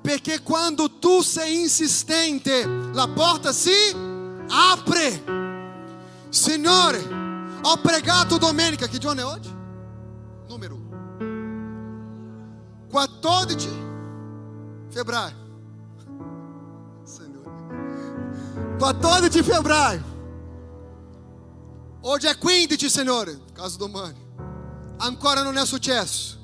Perché 0.00 0.42
quando 0.42 0.98
tu 1.00 1.22
sei 1.22 1.62
insistente, 1.62 2.64
la 2.92 3.08
porta 3.08 3.52
si 3.52 3.72
apre. 4.48 5.24
Signore, 6.28 6.98
ho 7.62 7.80
pregato 7.82 8.38
domenica, 8.38 8.86
che 8.86 8.98
giorno 8.98 9.20
è 9.20 9.24
oggi? 9.24 9.52
Numero 10.46 10.78
14 12.90 13.68
febbraio. 14.88 15.32
Signore. 15.32 15.43
14 18.78 19.42
febbraio. 19.42 20.12
Oggi 22.02 22.26
è 22.26 22.36
15, 22.36 22.90
Signore, 22.90 23.40
caso 23.52 23.78
domani. 23.78 24.22
Ancora 24.98 25.42
non 25.42 25.56
è 25.56 25.64
successo. 25.64 26.36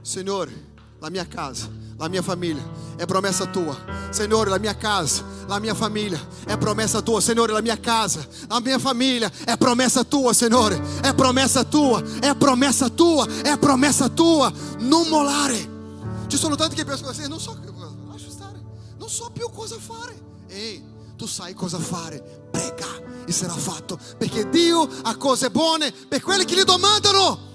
Signore, 0.00 0.68
la 1.00 1.10
mia 1.10 1.26
casa, 1.26 1.68
la 1.98 2.08
mia 2.08 2.22
famiglia 2.22 2.62
è 2.96 3.04
promessa 3.04 3.46
tua. 3.46 3.76
Signore, 4.10 4.48
la 4.48 4.58
mia 4.58 4.76
casa, 4.76 5.22
la 5.46 5.58
mia 5.58 5.74
famiglia 5.74 6.18
è 6.46 6.56
promessa 6.56 7.02
tua. 7.02 7.20
Signore, 7.20 7.52
la 7.52 7.60
mia 7.60 7.78
casa, 7.78 8.26
la 8.48 8.60
mia 8.60 8.78
famiglia 8.78 9.30
è 9.44 9.56
promessa 9.58 10.04
tua, 10.04 10.32
Signore. 10.32 10.80
È 11.02 11.12
promessa 11.14 11.64
tua, 11.64 12.02
è 12.20 12.34
promessa 12.36 12.88
tua, 12.88 13.26
è 13.42 13.58
promessa 13.58 14.08
tua. 14.08 14.50
Non 14.78 15.08
mollare. 15.08 15.78
Ci 16.26 16.38
sono 16.38 16.54
tanti 16.54 16.76
che 16.76 16.84
pensano 16.84 17.10
assim, 17.10 17.26
non 17.28 17.40
so 17.40 17.58
che 17.60 17.70
cosa, 17.72 17.92
lascia 18.08 18.30
stare, 18.30 18.62
non 18.98 19.08
so 19.08 19.30
più 19.32 19.50
cosa 19.50 19.76
fare. 19.78 20.16
Ehi, 20.46 20.82
tu 21.20 21.26
sai 21.26 21.52
cosa 21.52 21.78
fare. 21.78 22.48
Prega 22.50 22.86
e 23.26 23.30
sarà 23.30 23.52
fatto. 23.52 23.98
Perché 24.16 24.48
Dio 24.48 24.88
ha 25.02 25.16
cose 25.16 25.50
buone 25.50 25.92
per 25.92 26.22
quelli 26.22 26.46
che 26.46 26.54
gli 26.54 26.62
domandano. 26.62 27.48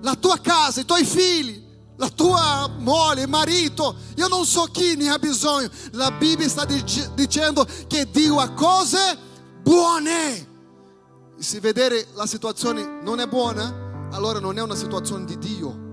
La 0.00 0.14
tua 0.14 0.38
casa, 0.38 0.80
i 0.80 0.86
tuoi 0.86 1.04
figli, 1.04 1.62
la 1.96 2.08
tua 2.08 2.70
moglie, 2.78 3.26
marito, 3.26 3.94
io 4.16 4.28
non 4.28 4.46
so 4.46 4.64
chi 4.72 4.96
ne 4.96 5.10
ha 5.10 5.18
bisogno. 5.18 5.68
La 5.92 6.10
Bibbia 6.10 6.48
sta 6.48 6.64
dicendo 6.64 7.66
che 7.86 8.08
Dio 8.10 8.38
ha 8.38 8.48
cose 8.52 9.18
buone. 9.60 10.48
E 11.36 11.42
se 11.42 11.60
vedere 11.60 12.06
la 12.14 12.24
situazione 12.24 13.02
non 13.02 13.20
è 13.20 13.26
buona, 13.26 14.08
allora 14.12 14.40
non 14.40 14.56
è 14.56 14.62
una 14.62 14.74
situazione 14.74 15.26
di 15.26 15.36
Dio. 15.36 15.88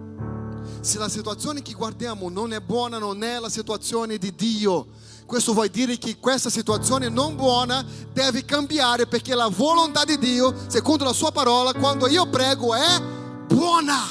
Se 0.79 0.97
la 0.97 1.09
situazione 1.09 1.61
che 1.61 1.73
guardiamo 1.73 2.29
non 2.29 2.53
è 2.53 2.61
buona, 2.61 2.97
non 2.97 3.23
è 3.23 3.39
la 3.39 3.49
situazione 3.49 4.17
di 4.17 4.33
Dio. 4.33 4.87
Questo 5.27 5.51
vuol 5.51 5.67
dire 5.67 5.97
che 5.97 6.19
questa 6.19 6.49
situazione 6.49 7.09
non 7.09 7.35
buona 7.35 7.85
deve 8.13 8.45
cambiare 8.45 9.07
perché 9.07 9.35
la 9.35 9.49
volontà 9.49 10.05
di 10.05 10.17
Dio, 10.17 10.55
secondo 10.67 11.03
la 11.03 11.11
sua 11.11 11.33
parola, 11.33 11.73
quando 11.73 12.07
io 12.07 12.29
prego 12.29 12.73
è 12.73 13.01
buona. 13.45 14.05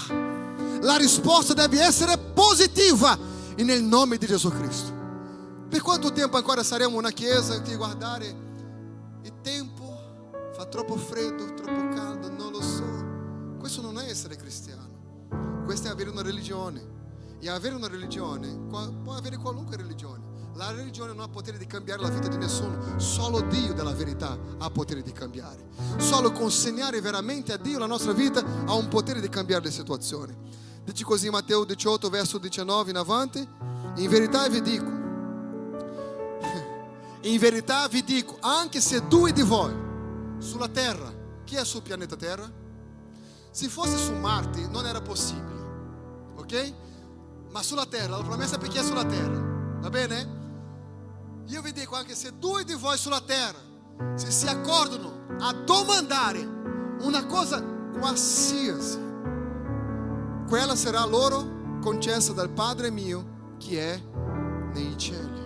La 0.82 0.96
risposta 0.96 1.54
deve 1.54 1.80
essere 1.80 2.18
positiva 2.18 3.18
e 3.56 3.64
nel 3.64 3.82
nome 3.82 4.18
di 4.18 4.26
Gesù 4.26 4.50
Cristo. 4.50 4.92
Per 5.70 5.80
quanto 5.80 6.12
tempo 6.12 6.36
ancora 6.36 6.62
saremo 6.62 6.98
una 6.98 7.10
chiesa 7.10 7.62
che 7.62 7.76
guardare 7.76 8.26
il 9.22 9.32
tempo 9.40 9.98
fa 10.54 10.66
troppo 10.66 10.96
freddo, 10.96 11.54
troppo 11.54 11.94
caldo, 11.94 12.28
non 12.28 12.52
lo 12.52 12.60
so. 12.60 13.58
Questo 13.58 13.80
non 13.80 13.98
è 13.98 14.10
essere 14.10 14.36
cristiano. 14.36 15.64
Questo 15.64 15.88
è 15.88 15.90
avere 15.90 16.10
una 16.10 16.22
religione. 16.22 16.94
E 17.40 17.48
avere 17.48 17.74
una 17.74 17.88
religione 17.88 18.48
può 18.68 19.14
avere 19.14 19.38
qualunque 19.38 19.76
religione. 19.76 20.25
La 20.56 20.72
religione 20.72 21.12
non 21.12 21.20
ha 21.20 21.28
potere 21.28 21.58
di 21.58 21.66
cambiare 21.66 22.00
la 22.00 22.08
vita 22.08 22.28
di 22.28 22.38
nessuno, 22.38 22.98
solo 22.98 23.42
Dio 23.42 23.74
della 23.74 23.92
verità 23.92 24.38
ha 24.56 24.70
potere 24.70 25.02
di 25.02 25.12
cambiare. 25.12 25.68
Solo 25.98 26.32
consegnare 26.32 27.02
veramente 27.02 27.52
a 27.52 27.58
Dio 27.58 27.78
la 27.78 27.84
nostra 27.84 28.12
vita 28.12 28.42
ha 28.64 28.72
un 28.72 28.88
potere 28.88 29.20
di 29.20 29.28
cambiare 29.28 29.64
le 29.64 29.70
situazioni. 29.70 30.34
Dice 30.82 31.04
così 31.04 31.28
Matteo 31.28 31.64
18, 31.64 32.08
verso 32.08 32.38
19 32.38 32.88
in 32.88 32.96
avanti. 32.96 33.46
In 33.96 34.08
verità 34.08 34.48
vi 34.48 34.62
dico, 34.62 34.86
in 37.20 37.38
verità 37.38 37.86
vi 37.88 38.02
dico, 38.02 38.38
anche 38.40 38.80
se 38.80 39.06
due 39.06 39.32
di 39.32 39.42
voi 39.42 39.74
sulla 40.38 40.68
terra, 40.68 41.12
chi 41.44 41.56
è 41.56 41.66
sul 41.66 41.82
pianeta 41.82 42.16
Terra? 42.16 42.50
Se 43.50 43.68
fosse 43.68 43.98
su 43.98 44.14
Marte 44.14 44.66
non 44.68 44.86
era 44.86 45.02
possibile, 45.02 46.32
ok? 46.36 46.72
Ma 47.50 47.62
sulla 47.62 47.84
terra, 47.84 48.16
la 48.16 48.24
promessa 48.24 48.56
è 48.56 48.58
per 48.58 48.68
chi 48.68 48.78
è 48.78 48.82
sulla 48.82 49.04
terra, 49.04 49.38
va 49.80 49.90
bene? 49.90 50.44
Io 51.46 51.62
vi 51.62 51.72
dico, 51.72 51.94
anche 51.94 52.14
se 52.14 52.32
due 52.38 52.64
di 52.64 52.74
voi 52.74 52.96
sulla 52.98 53.20
terra 53.20 53.58
se 54.14 54.30
si 54.30 54.46
accordano 54.46 55.26
a 55.38 55.52
domandare 55.52 56.40
una 57.00 57.24
cosa 57.26 57.62
qualsiasi, 57.98 58.98
quella 60.48 60.74
sarà 60.74 61.04
loro 61.04 61.78
concessa 61.80 62.32
dal 62.32 62.50
Padre 62.50 62.90
mio 62.90 63.54
che 63.58 63.94
è 63.94 64.02
nei 64.72 64.96
cieli. 64.98 65.44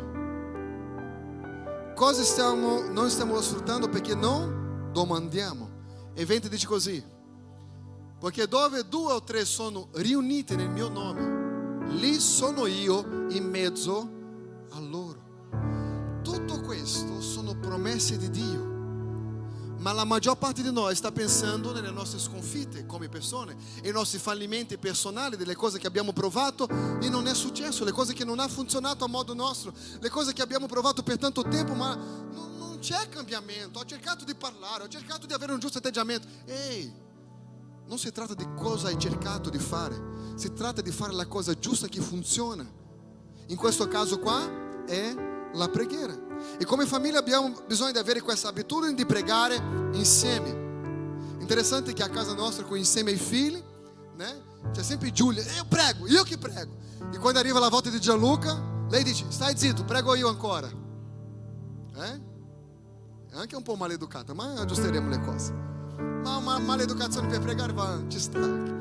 Cosa 1.94 2.22
stiamo, 2.22 2.80
non 2.88 3.10
stiamo 3.10 3.38
sfruttando 3.40 3.88
perché 3.88 4.14
non 4.14 4.90
domandiamo. 4.92 5.68
E 6.14 6.24
20 6.24 6.48
dice 6.48 6.66
così, 6.66 7.04
perché 8.18 8.46
dove 8.48 8.88
due 8.88 9.12
o 9.12 9.22
tre 9.22 9.44
sono 9.44 9.88
riuniti 9.92 10.56
nel 10.56 10.70
mio 10.70 10.88
nome, 10.88 11.88
lì 11.92 12.18
sono 12.18 12.66
io 12.66 13.26
in 13.30 13.48
mezzo 13.48 14.10
a 14.70 14.80
loro. 14.80 15.09
Promesse 17.80 18.18
di 18.18 18.28
Dio. 18.28 19.78
Ma 19.78 19.92
la 19.92 20.04
maggior 20.04 20.36
parte 20.36 20.60
di 20.60 20.70
noi 20.70 20.94
sta 20.94 21.10
pensando 21.10 21.72
nelle 21.72 21.90
nostre 21.90 22.18
sconfitte 22.18 22.84
come 22.84 23.08
persone, 23.08 23.56
ai 23.82 23.90
nostri 23.90 24.18
fallimenti 24.18 24.76
personali, 24.76 25.34
delle 25.34 25.54
cose 25.54 25.78
che 25.78 25.86
abbiamo 25.86 26.12
provato 26.12 26.68
e 27.00 27.08
non 27.08 27.26
è 27.26 27.34
successo, 27.34 27.82
le 27.82 27.92
cose 27.92 28.12
che 28.12 28.26
non 28.26 28.38
hanno 28.38 28.50
funzionato 28.50 29.04
a 29.04 29.08
modo 29.08 29.32
nostro, 29.32 29.72
le 29.98 30.10
cose 30.10 30.34
che 30.34 30.42
abbiamo 30.42 30.66
provato 30.66 31.02
per 31.02 31.16
tanto 31.16 31.40
tempo, 31.48 31.72
ma 31.72 31.94
non, 31.94 32.58
non 32.58 32.78
c'è 32.80 33.08
cambiamento. 33.08 33.78
Ho 33.78 33.84
cercato 33.86 34.26
di 34.26 34.34
parlare, 34.34 34.82
ho 34.82 34.88
cercato 34.88 35.26
di 35.26 35.32
avere 35.32 35.52
un 35.54 35.58
giusto 35.58 35.78
atteggiamento. 35.78 36.28
Ehi, 36.44 36.92
non 37.86 37.98
si 37.98 38.12
tratta 38.12 38.34
di 38.34 38.46
cosa 38.56 38.88
hai 38.88 38.98
cercato 38.98 39.48
di 39.48 39.58
fare, 39.58 40.34
si 40.34 40.52
tratta 40.52 40.82
di 40.82 40.90
fare 40.90 41.14
la 41.14 41.26
cosa 41.26 41.58
giusta 41.58 41.88
che 41.88 42.02
funziona. 42.02 42.70
In 43.46 43.56
questo 43.56 43.88
caso 43.88 44.18
qua 44.18 44.84
è 44.84 45.28
la 45.54 45.68
preghiera. 45.68 46.16
E 46.58 46.64
come 46.64 46.86
famiglia 46.86 47.18
abbiamo 47.18 47.54
bisogno 47.66 47.92
di 47.92 47.98
avere 47.98 48.20
questa 48.20 48.48
abitudine 48.48 48.94
di 48.94 49.04
pregare 49.06 49.56
insieme. 49.92 50.68
Interessante 51.38 51.92
che 51.92 52.02
a 52.02 52.08
casa 52.08 52.34
nostra, 52.34 52.64
con 52.64 52.76
insieme 52.76 53.10
ai 53.10 53.16
figli, 53.16 53.62
né? 54.16 54.48
C'è 54.72 54.82
sempre 54.82 55.10
Giulia, 55.10 55.42
io 55.42 55.64
prego, 55.66 56.06
io 56.06 56.22
che 56.22 56.38
prego. 56.38 56.76
E 57.12 57.18
quando 57.18 57.38
arriva 57.38 57.58
la 57.58 57.68
volta 57.68 57.88
di 57.88 57.98
Gianluca, 57.98 58.60
lei 58.88 59.02
dice, 59.02 59.24
stai 59.28 59.56
zitto, 59.56 59.84
prego 59.84 60.14
io 60.14 60.28
ancora. 60.28 60.68
Eh? 60.68 62.20
È 63.30 63.36
anche 63.36 63.56
un 63.56 63.62
po' 63.62 63.74
maleducata, 63.74 64.34
ma 64.34 64.52
aggiusteremo 64.52 65.08
le 65.08 65.20
cose. 65.20 65.52
Ma 66.22 66.36
una 66.36 66.58
maleducazione 66.58 67.28
per 67.28 67.40
pregare 67.40 67.72
va, 67.72 68.00
ci 68.08 68.18
sta. 68.18 68.79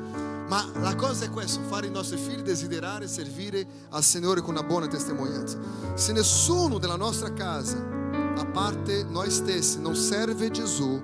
Ma 0.50 0.68
la 0.80 0.96
cosa 0.96 1.26
è 1.26 1.30
questo, 1.30 1.60
fare 1.60 1.86
i 1.86 1.90
nostri 1.92 2.16
figli 2.16 2.40
desiderare 2.40 3.06
servire 3.06 3.64
al 3.90 4.02
Signore 4.02 4.40
con 4.40 4.50
una 4.50 4.64
buona 4.64 4.88
testimonianza. 4.88 5.56
Se 5.94 6.12
nessuno 6.12 6.78
della 6.78 6.96
nostra 6.96 7.32
casa, 7.32 7.78
a 7.78 8.44
parte 8.46 9.04
noi 9.04 9.30
stessi, 9.30 9.80
non 9.80 9.94
serve 9.94 10.50
Gesù, 10.50 11.00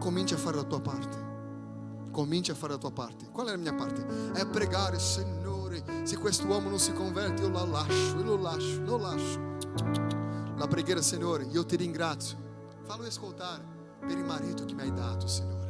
comincia 0.00 0.34
a 0.34 0.38
fare 0.38 0.56
la 0.56 0.64
tua 0.64 0.80
parte. 0.80 1.30
Comincia 2.10 2.50
a 2.50 2.54
fare 2.56 2.72
la 2.72 2.78
tua 2.80 2.90
parte. 2.90 3.28
Qual 3.30 3.46
è 3.46 3.50
la 3.52 3.56
mia 3.56 3.72
parte? 3.72 4.04
È 4.32 4.44
pregare, 4.46 4.98
Signore, 4.98 5.84
se 6.02 6.16
questo 6.16 6.46
uomo 6.46 6.68
non 6.68 6.80
si 6.80 6.92
converte, 6.92 7.42
io 7.42 7.50
lo 7.50 7.64
lascio, 7.64 8.16
io 8.16 8.24
lo 8.24 8.36
lascio, 8.36 8.80
lo 8.82 8.96
lascio. 8.96 9.40
la 10.56 10.66
preghiera, 10.66 11.00
Signore, 11.00 11.44
io 11.44 11.64
ti 11.64 11.76
ringrazio. 11.76 12.36
Fallo 12.82 13.06
ascoltare 13.06 13.62
per 14.00 14.18
il 14.18 14.24
marito 14.24 14.64
che 14.64 14.74
mi 14.74 14.80
hai 14.82 14.92
dato, 14.92 15.28
Signore. 15.28 15.61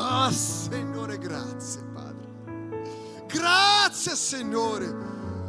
Ah, 0.00 0.30
Signore, 0.30 1.18
grazie, 1.18 1.82
Padre. 1.92 2.28
Grazie, 3.26 4.14
Signore. 4.14 4.94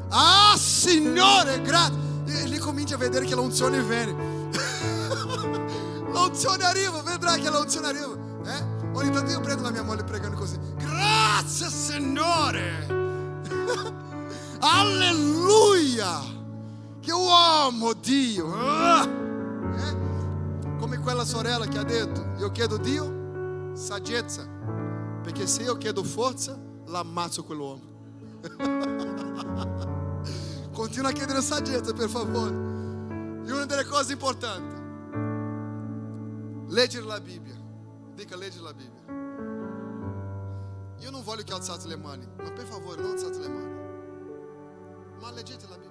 Ah, 0.10 0.56
Signore, 0.58 1.62
grazie. 1.62 1.98
E 2.26 2.48
lì 2.48 2.58
comincia 2.60 2.96
a 2.96 2.98
vedere 2.98 3.26
che 3.26 3.36
l'unzione 3.36 3.84
viene. 3.84 4.50
l'unzione 6.12 6.64
arriva, 6.64 7.04
vedrai 7.04 7.40
che 7.40 7.50
l'unzione 7.52 7.88
arriva. 7.88 8.14
Eh? 8.46 8.78
Ogni 8.94 9.12
tanto 9.12 9.32
io 9.32 9.40
prendo 9.40 9.62
la 9.62 9.70
mia 9.70 9.84
moglie 9.84 10.04
pregando 10.04 10.36
così. 10.36 10.58
Grazie, 10.78 11.70
Signore. 11.70 12.88
Alleluia! 14.62 16.22
Che 17.00 17.12
uomo 17.12 17.94
Dio! 17.94 18.52
Ah! 18.56 19.04
Eh? 19.04 19.98
Come 20.80 20.98
quella 20.98 21.24
sorella 21.24 21.68
che 21.68 21.78
ha 21.78 21.84
detto: 21.84 22.34
Io 22.40 22.52
chiedo 22.52 22.78
Dio 22.78 23.19
saggezza, 23.80 24.46
perché 25.24 25.48
se 25.48 25.64
io 25.64 25.78
chiedo 25.78 26.04
forza, 26.04 26.60
l'ammazzo 26.88 27.44
quell'uomo. 27.46 27.88
Continua 30.74 31.10
a 31.10 31.14
chiedere 31.14 31.42
saggezza, 31.42 31.94
per 31.94 32.10
favore. 32.10 32.68
E 33.46 33.52
una 33.52 33.66
delle 33.66 33.86
cose 33.86 34.12
importanti, 34.14 34.76
leggere 36.68 37.06
la 37.06 37.20
Bibbia. 37.20 37.56
Dica, 38.14 38.36
leggere 38.36 38.64
la 38.64 38.74
Bibbia. 38.74 39.08
Io 41.00 41.10
non 41.10 41.24
voglio 41.24 41.44
che 41.44 41.54
alzate 41.54 41.88
le 41.88 41.96
mani, 41.96 42.28
ma 42.38 42.52
per 42.52 42.66
favore 42.66 43.02
non 43.02 43.12
alzate 43.12 43.40
le 43.40 43.48
mani. 43.48 43.74
Ma 45.22 45.32
leggete 45.32 45.66
la 45.70 45.78
Bibbia. 45.78 45.88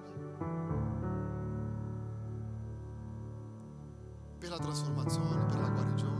Per 4.37 4.49
la 4.49 4.59
trasformazione, 4.59 5.45
per 5.45 5.59
la 5.59 5.69
guarigione. 5.69 6.17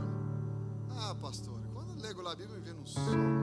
Ah, 0.96 1.14
pastore, 1.14 1.59
leggo 2.00 2.22
la 2.22 2.34
Bibbia 2.34 2.56
mi 2.56 2.62
viene 2.62 2.78
un 2.78 2.86
sonno. 2.86 3.38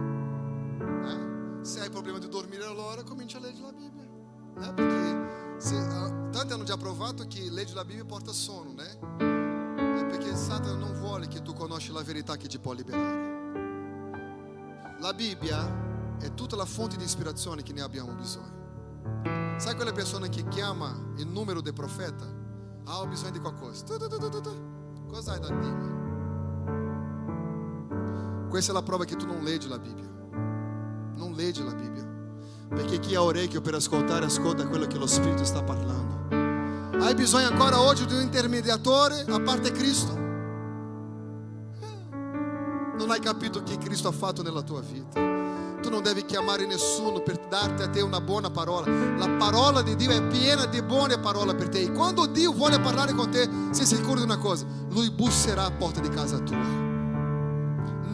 Eh? 1.07 1.65
Se 1.65 1.79
hai 1.79 1.89
problema 1.89 2.17
di 2.17 2.27
dormire 2.27 2.65
allora, 2.65 3.03
comincia 3.03 3.37
a 3.37 3.41
leggere 3.41 3.65
la 3.65 3.73
Bibbia. 3.73 4.03
Eh? 4.03 4.73
Perché 4.73 5.59
se, 5.59 5.75
uh, 5.75 6.29
tanti 6.31 6.53
hanno 6.53 6.63
già 6.63 6.77
provato 6.77 7.25
che 7.27 7.49
leggere 7.49 7.75
la 7.75 7.85
Bibbia 7.85 8.05
porta 8.05 8.31
sonno, 8.31 8.73
né? 8.73 8.99
È 9.99 10.05
perché 10.05 10.35
Satana 10.35 10.75
non 10.75 10.93
vuole 10.99 11.27
che 11.27 11.41
tu 11.41 11.53
conosci 11.53 11.91
la 11.91 12.01
verità 12.01 12.35
che 12.35 12.47
ti 12.47 12.59
può 12.59 12.73
liberare. 12.73 13.35
La 14.99 15.13
Bibbia 15.13 16.17
è 16.19 16.33
tutta 16.33 16.55
la 16.55 16.65
fonte 16.65 16.97
di 16.97 17.03
ispirazione 17.03 17.61
che 17.61 17.73
ne 17.73 17.81
abbiamo 17.81 18.13
bisogno. 18.13 19.55
Sai 19.57 19.75
quelle 19.75 19.91
persone 19.91 20.29
che 20.29 20.47
chiama 20.47 20.95
il 21.17 21.27
numero 21.27 21.61
del 21.61 21.73
profeta? 21.73 22.25
Ah, 22.85 23.01
ho 23.01 23.07
bisogno 23.07 23.31
di 23.31 23.39
qualcosa. 23.39 23.83
Tu, 23.83 23.97
tu, 23.97 24.07
tu, 24.07 24.29
hai 25.13 25.39
da 25.39 25.47
dirmi? 25.47 25.96
Questa 28.49 28.71
è 28.71 28.73
la 28.73 28.81
prova 28.81 29.03
che 29.03 29.15
tu 29.15 29.25
non 29.25 29.43
leggi 29.43 29.67
la 29.67 29.77
Bibbia. 29.77 30.09
Non 31.15 31.33
leggi 31.35 31.63
la 31.63 31.73
Bibbia. 31.73 32.05
Perché 32.69 32.99
chi 32.99 33.15
ha 33.15 33.21
orecchio 33.21 33.61
per 33.61 33.75
ascoltare, 33.75 34.25
ascolta 34.25 34.67
quello 34.67 34.87
che 34.87 34.97
lo 34.97 35.07
Spirito 35.07 35.43
sta 35.43 35.63
parlando. 35.63 36.27
Hai 36.99 37.13
bisogno 37.13 37.47
ancora 37.47 37.79
oggi 37.79 38.05
di 38.05 38.13
un 38.13 38.21
intermediatore 38.21 39.25
a 39.27 39.39
parte 39.41 39.71
Cristo? 39.71 40.13
Non 42.97 43.11
hai 43.11 43.19
capito 43.19 43.61
che 43.63 43.77
Cristo 43.77 44.07
ha 44.07 44.11
fatto 44.11 44.41
nella 44.41 44.61
tua 44.61 44.81
vita. 44.81 45.19
Tu 45.81 45.89
non 45.89 46.01
devi 46.01 46.25
chiamare 46.25 46.65
nessuno 46.65 47.21
per 47.21 47.37
darti 47.47 47.83
a 47.83 47.89
te 47.89 48.01
una 48.01 48.19
buona 48.19 48.49
parola. 48.49 48.91
La 49.17 49.29
parola 49.37 49.81
di 49.81 49.95
Dio 49.95 50.09
è 50.09 50.23
piena 50.23 50.65
di 50.65 50.81
buone 50.81 51.19
parole 51.19 51.53
per 51.53 51.69
te. 51.69 51.81
E 51.81 51.91
quando 51.91 52.25
Dio 52.25 52.51
vuole 52.51 52.79
parlare 52.79 53.13
con 53.13 53.29
te, 53.29 53.47
sei 53.71 53.85
sicuro 53.85 54.15
di 54.15 54.23
una 54.23 54.37
cosa, 54.37 54.65
Lui 54.89 55.11
busserà 55.11 55.65
a 55.65 55.71
porta 55.71 55.99
di 56.01 56.09
casa 56.09 56.39
tua. 56.39 56.86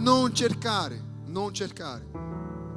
Non 0.03 0.33
cercare, 0.33 1.01
non 1.27 1.53
cercare. 1.53 2.05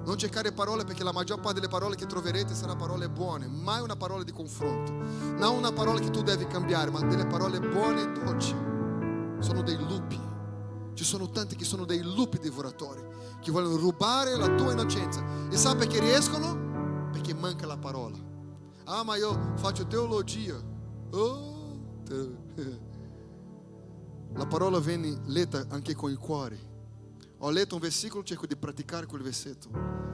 Non 0.05 0.16
cercare 0.16 0.53
parole 0.53 0.85
perché 0.85 1.03
la 1.03 1.11
maggior 1.11 1.41
parte 1.41 1.59
delle 1.59 1.66
parole 1.66 1.97
che 1.97 2.07
troverete 2.07 2.55
saranno 2.55 2.79
parole 2.79 3.11
buone, 3.11 3.49
mai 3.49 3.83
una 3.83 3.97
parola 3.97 4.22
di 4.22 4.31
confronto. 4.31 4.93
Non 4.93 5.57
una 5.57 5.72
parola 5.72 5.99
che 5.99 6.11
tu 6.11 6.22
devi 6.22 6.47
cambiare, 6.47 6.89
ma 6.89 7.01
delle 7.01 7.27
parole 7.27 7.59
buone 7.59 8.03
e 8.03 8.12
dolci. 8.12 8.55
Sono 9.41 9.62
dei 9.62 9.77
lupi. 9.77 10.20
Ci 10.95 11.03
sono 11.03 11.29
tanti 11.29 11.57
che 11.57 11.64
sono 11.64 11.85
dei 11.85 12.01
lupi 12.01 12.39
divoratori 12.39 13.05
che 13.41 13.51
vogliono 13.51 13.77
rubare 13.77 14.37
la 14.37 14.55
tua 14.55 14.70
innocenza. 14.70 15.20
E 15.51 15.57
sai 15.57 15.74
perché 15.74 15.99
riescono? 15.99 17.09
Perché 17.11 17.35
manca 17.35 17.66
la 17.66 17.77
parola. 17.77 18.16
Ah, 18.85 19.03
ma 19.03 19.16
io 19.16 19.55
faccio 19.57 19.85
teologia. 19.89 20.55
Oh. 21.11 21.55
La 24.35 24.47
parola 24.47 24.79
viene 24.81 25.22
letta 25.24 25.64
anche 25.70 25.95
con 25.95 26.11
il 26.11 26.18
cuore. 26.18 26.66
Ho 27.41 27.51
letto 27.51 27.74
un 27.74 27.80
versículo, 27.80 28.24
cerco 28.24 28.47
di 28.47 28.57
praticare 28.57 29.05
quel 29.05 29.20
versetto. 29.20 29.68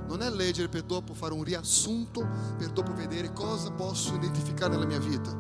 Non 0.09 0.23
è 0.23 0.31
leggere 0.31 0.69
per 0.69 0.83
dopo 0.83 1.15
fare 1.15 1.33
un 1.33 1.45
riassunto, 1.45 2.27
per 2.59 2.71
dopo 2.71 2.93
vedere 2.95 3.33
cosa 3.33 3.71
posso 3.71 4.15
identificare 4.15 4.75
nella 4.75 4.87
mia 4.87 4.99
vita. 4.99 5.35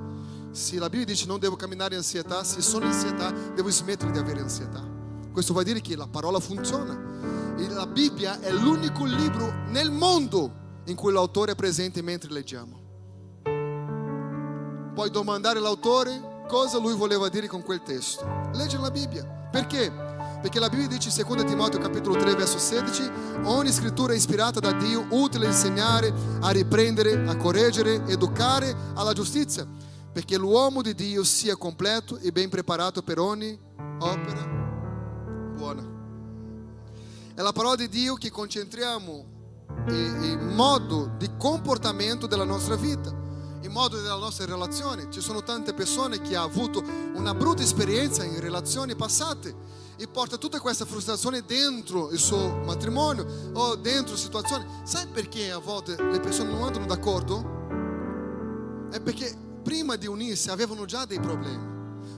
Se 0.52 0.78
la 0.78 0.88
Bibbia 0.88 1.06
dice 1.06 1.26
non 1.26 1.40
devo 1.40 1.56
camminare 1.56 1.94
in 1.94 2.00
ansietà, 2.00 2.44
se 2.44 2.60
sono 2.60 2.84
in 2.84 2.92
ansietà, 2.92 3.30
devo 3.30 3.68
smettere 3.70 4.12
di 4.12 4.18
avere 4.18 4.40
ansietà. 4.40 4.80
Questo 5.32 5.52
vuol 5.52 5.64
dire 5.64 5.80
che 5.80 5.96
la 5.96 6.06
parola 6.06 6.38
funziona. 6.38 7.56
E 7.56 7.68
la 7.68 7.86
Bibbia 7.86 8.40
è 8.40 8.52
l'unico 8.52 9.04
libro 9.04 9.52
nel 9.68 9.90
mondo 9.90 10.60
in 10.84 10.94
cui 10.94 11.12
l'autore 11.12 11.52
è 11.52 11.54
presente 11.56 12.00
mentre 12.00 12.30
leggiamo. 12.30 12.80
Puoi 14.94 15.10
domandare 15.10 15.58
all'autore 15.58 16.44
cosa 16.46 16.78
lui 16.78 16.94
voleva 16.94 17.28
dire 17.28 17.48
con 17.48 17.62
quel 17.62 17.82
testo. 17.82 18.24
Legge 18.52 18.78
la 18.78 18.90
Bibbia. 18.90 19.24
Perché? 19.50 20.01
Perché 20.42 20.58
la 20.58 20.68
Bibbia 20.68 20.88
dice 20.88 21.08
in 21.16 21.24
2 21.24 21.44
Timoteo 21.44 21.78
capitolo 21.78 22.16
3 22.16 22.34
verso 22.34 22.58
16 22.58 23.10
ogni 23.44 23.70
scrittura 23.70 24.12
è 24.12 24.16
ispirata 24.16 24.58
da 24.58 24.72
Dio, 24.72 25.06
utile 25.10 25.46
a 25.46 25.50
insegnare, 25.50 26.12
a 26.40 26.50
riprendere, 26.50 27.28
a 27.28 27.36
correggere, 27.36 28.04
educare 28.08 28.74
alla 28.94 29.12
giustizia, 29.12 29.64
perché 30.12 30.36
l'uomo 30.36 30.82
di 30.82 30.96
Dio 30.96 31.22
sia 31.22 31.54
completo 31.54 32.18
e 32.18 32.32
ben 32.32 32.48
preparato 32.48 33.02
per 33.02 33.20
ogni 33.20 33.56
opera 34.00 34.44
buona. 35.54 35.88
È 37.34 37.40
la 37.40 37.52
parola 37.52 37.76
di 37.76 37.88
Dio 37.88 38.14
che 38.14 38.32
concentriamo 38.32 39.24
il 39.86 40.38
modo 40.40 41.14
di 41.18 41.30
comportamento 41.38 42.26
della 42.26 42.44
nostra 42.44 42.74
vita 42.74 43.20
il 43.62 43.70
modo 43.70 44.00
della 44.00 44.16
nostra 44.16 44.44
relazione. 44.44 45.06
Ci 45.08 45.20
sono 45.20 45.44
tante 45.44 45.72
persone 45.72 46.20
che 46.20 46.34
hanno 46.34 46.46
avuto 46.46 46.82
una 47.14 47.32
brutta 47.32 47.62
esperienza 47.62 48.24
in 48.24 48.40
relazioni 48.40 48.96
passate 48.96 49.81
e 49.96 50.08
porta 50.08 50.36
tutta 50.36 50.60
questa 50.60 50.84
frustrazione 50.84 51.44
dentro 51.44 52.10
il 52.10 52.18
suo 52.18 52.56
matrimonio 52.64 53.26
o 53.54 53.76
dentro 53.76 54.16
situazioni. 54.16 54.64
Sai 54.84 55.06
perché 55.06 55.50
a 55.50 55.58
volte 55.58 55.96
le 55.96 56.20
persone 56.20 56.50
non 56.50 56.62
andano 56.62 56.86
d'accordo? 56.86 57.60
È 58.90 59.00
perché 59.00 59.36
prima 59.62 59.96
di 59.96 60.06
unirsi 60.06 60.50
avevano 60.50 60.84
già 60.84 61.04
dei 61.04 61.20
problemi. 61.20 61.70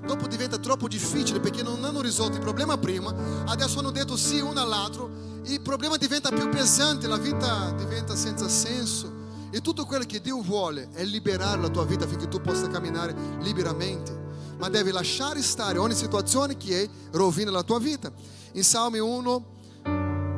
Dopo 0.07 0.27
diventa 0.27 0.59
troppo 0.59 0.89
difficile 0.89 1.41
perché 1.41 1.63
non 1.63 1.83
hanno 1.85 2.01
risolto 2.01 2.37
il 2.37 2.43
problema 2.43 2.77
prima, 2.77 3.15
adesso 3.47 3.79
hanno 3.79 3.91
detto 3.91 4.17
sì 4.17 4.39
uno 4.41 4.61
all'altro, 4.61 5.11
il 5.45 5.61
problema 5.61 5.97
diventa 5.97 6.31
più 6.31 6.49
pesante, 6.49 7.07
la 7.07 7.17
vita 7.17 7.71
diventa 7.73 8.15
senza 8.15 8.49
senso. 8.49 9.23
E 9.51 9.61
tutto 9.61 9.85
quello 9.85 10.05
che 10.05 10.21
Dio 10.21 10.43
vuole 10.43 10.89
è 10.93 11.05
liberare 11.05 11.61
la 11.61 11.69
tua 11.69 11.85
vita 11.85 12.05
affinché 12.05 12.29
tu 12.29 12.41
possa 12.41 12.69
camminare 12.69 13.15
liberamente 13.41 14.24
ma 14.59 14.69
devi 14.69 14.91
lasciare 14.91 15.43
stare 15.43 15.79
ogni 15.79 15.95
situazione 15.95 16.57
che 16.57 16.89
rovina 17.13 17.51
la 17.51 17.63
tua 17.63 17.79
vita. 17.79 18.11
In 18.53 18.65
Salmi 18.65 18.99
1, 18.99 19.45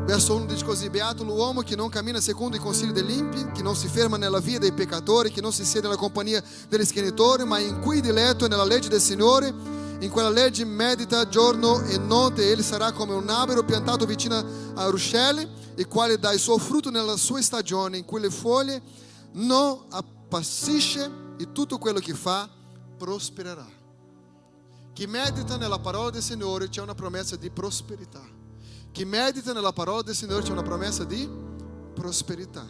verso 0.07 0.35
1 0.35 0.47
dice 0.47 0.65
così: 0.65 0.89
Beato 0.89 1.25
l'uomo 1.25 1.61
che 1.61 1.77
non 1.77 1.89
cammina 1.89 2.21
secondo 2.21 2.57
i 2.57 2.61
consigli 2.61 2.93
degli 2.93 3.11
impi, 3.11 3.51
che 3.53 3.63
non 3.63 3.77
si 3.77 3.89
ferma 3.89 4.17
nella 4.17 4.41
via 4.41 4.59
dei 4.59 4.73
peccatori, 4.73 5.31
che 5.31 5.41
non 5.41 5.53
si 5.53 5.65
siede 5.65 5.87
nella 5.87 5.99
compagnia 5.99 6.43
degli 6.69 6.85
schienitori, 6.85 7.45
ma 7.45 7.59
in 7.59 7.81
cui 7.81 8.01
diletto 8.01 8.49
nella 8.49 8.65
legge 8.65 8.89
del 8.89 9.01
Signore. 9.01 9.75
In 10.01 10.11
quella 10.11 10.29
legge 10.29 10.63
medita 10.67 11.27
giorno 11.27 11.83
e 11.85 11.97
notte, 11.97 12.43
e 12.43 12.51
egli 12.51 12.63
sarà 12.63 12.93
come 12.93 13.15
un 13.15 13.31
albero 13.31 13.65
piantato 13.65 14.05
vicino 14.05 14.45
a 14.75 14.87
ruscelli, 14.89 15.49
il 15.77 15.89
quale 15.89 16.19
dà 16.19 16.33
il 16.33 16.39
suo 16.39 16.59
frutto 16.59 16.91
nella 16.91 17.17
sua 17.17 17.41
stagione, 17.41 17.97
in 17.97 18.05
cui 18.05 18.21
le 18.21 18.31
foglie 18.31 18.83
non 19.33 19.85
appassisce 19.89 21.11
e 21.39 21.51
tutto 21.53 21.79
quello 21.79 21.99
che 21.99 22.13
fa 22.13 22.47
prospererà. 22.99 23.76
Chi 24.97 25.07
medita 25.07 25.59
nella 25.59 25.79
parola 25.79 26.09
del 26.09 26.23
Signore 26.23 26.71
c'è 26.71 26.81
una 26.81 26.95
promessa 26.95 27.37
di 27.37 27.51
prosperità. 27.51 28.23
Chi 28.93 29.05
medita 29.05 29.53
nella 29.53 29.75
parola 29.75 30.01
del 30.01 30.15
Signore 30.15 30.43
c'è 30.43 30.53
una 30.53 30.63
promessa 30.63 31.05
di 31.05 31.29
prosperità. 31.93 32.67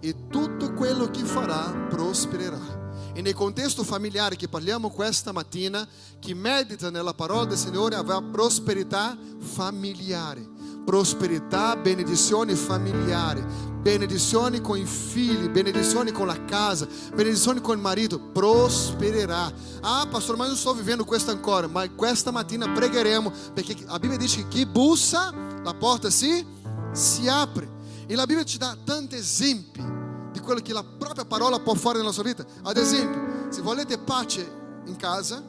E 0.00 0.28
tutto 0.28 0.72
quello 0.72 1.10
che 1.10 1.22
farà 1.22 1.70
prospererà. 1.90 3.12
E 3.12 3.20
nel 3.20 3.34
contesto 3.34 3.84
familiare 3.84 4.34
che 4.34 4.48
parliamo 4.48 4.88
questa 4.88 5.30
mattina, 5.30 5.86
chi 6.20 6.32
medita 6.32 6.88
nella 6.88 7.12
parola 7.12 7.44
del 7.44 7.58
Signore 7.58 7.96
avrà 7.96 8.22
prosperità 8.22 9.14
familiare. 9.36 10.51
Prosperità, 10.84 11.76
benedizioni 11.76 12.54
familiari, 12.54 13.44
benedizioni 13.80 14.60
con 14.60 14.78
i 14.78 14.84
figli, 14.84 15.48
benedizioni 15.48 16.12
con 16.12 16.26
la 16.26 16.44
casa, 16.44 16.86
benedizioni 17.14 17.60
con 17.60 17.76
il 17.76 17.82
marito, 17.82 18.18
prospererà. 18.18 19.52
Ah, 19.82 20.06
pastor, 20.10 20.36
mas 20.36 20.48
não 20.48 20.54
estou 20.54 20.74
vivendo 20.74 21.04
questo 21.04 21.30
ancora, 21.30 21.68
mas 21.68 21.90
questa 21.96 22.30
mattina 22.30 22.68
pregheremo, 22.68 23.32
perché 23.54 23.76
a 23.86 23.98
Bibbia 23.98 24.16
dice 24.16 24.42
che 24.42 24.48
chi 24.48 24.66
bussa, 24.66 25.32
la 25.64 25.74
porta 25.74 26.10
si, 26.10 26.46
si 26.92 27.28
apre. 27.28 27.68
E 28.06 28.14
la 28.14 28.26
Bibbia 28.26 28.44
ci 28.44 28.58
dà 28.58 28.76
tanti 28.84 29.16
esempi 29.16 29.82
di 30.32 30.40
quello 30.40 30.60
che 30.60 30.72
la 30.72 30.84
propria 30.84 31.24
parola 31.24 31.58
può 31.58 31.74
fare 31.74 31.98
nella 31.98 32.12
sua 32.12 32.22
vita. 32.22 32.44
Ad 32.62 32.76
esempio, 32.76 33.50
se 33.50 33.60
volete 33.60 33.98
pace 33.98 34.60
in 34.86 34.96
casa, 34.96 35.42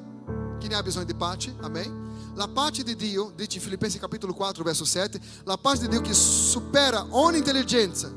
chi 0.60 0.68
ne 0.68 0.76
ha 0.76 0.84
bisogno 0.84 1.06
di 1.06 1.16
pace? 1.16 1.56
Amém? 1.62 2.03
La 2.36 2.48
pace 2.48 2.82
di 2.84 2.96
Dio, 2.96 3.32
dice 3.36 3.60
Filipensi 3.60 4.00
capitolo 4.00 4.34
4, 4.34 4.64
verso 4.64 4.86
7, 4.86 5.20
la 5.44 5.56
pace 5.56 5.82
di 5.82 5.90
Dio 5.90 6.02
che 6.02 6.14
supera 6.14 7.06
ogni 7.12 7.38
intelligenza, 7.38 8.12